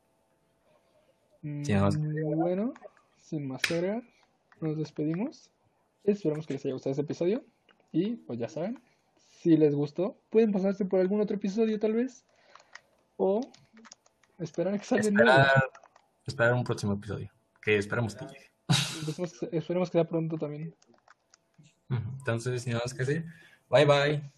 Más 1.43 1.97
Mm, 1.97 2.37
bueno, 2.37 2.73
sin 3.19 3.47
más 3.47 3.63
agregar, 3.71 4.03
nos 4.61 4.77
despedimos. 4.79 5.51
Esperamos 6.03 6.47
que 6.47 6.55
les 6.55 6.65
haya 6.65 6.73
gustado 6.73 6.93
este 6.93 7.03
episodio. 7.03 7.45
Y 7.93 8.17
pues 8.17 8.39
ya 8.39 8.49
saben, 8.49 8.81
si 9.43 9.57
les 9.57 9.75
gustó, 9.75 10.17
pueden 10.31 10.51
pasarse 10.51 10.87
por 10.87 11.01
algún 11.01 11.21
otro 11.21 11.37
episodio 11.37 11.79
tal 11.79 11.93
vez. 11.93 12.25
O 13.17 13.41
esperar 14.39 14.75
a 14.75 14.79
que 14.79 14.85
salga 14.85 15.07
el 15.07 15.15
nuevo. 15.15 15.31
Esperar, 15.31 15.71
esperar 16.27 16.55
un 16.55 16.65
próximo 16.65 16.95
episodio, 16.95 17.31
que 17.63 17.77
esperamos 17.77 18.17
que 18.17 18.25
llegue. 18.25 18.51
Esperemos, 19.09 19.91
que 19.91 19.99
sea 19.99 20.09
pronto 20.09 20.37
también. 20.37 20.75
Entonces, 21.89 22.67
nada 22.67 22.81
más 22.85 22.95
que 22.95 23.05
decir, 23.05 23.27
bye 23.71 23.85
bye. 23.85 24.33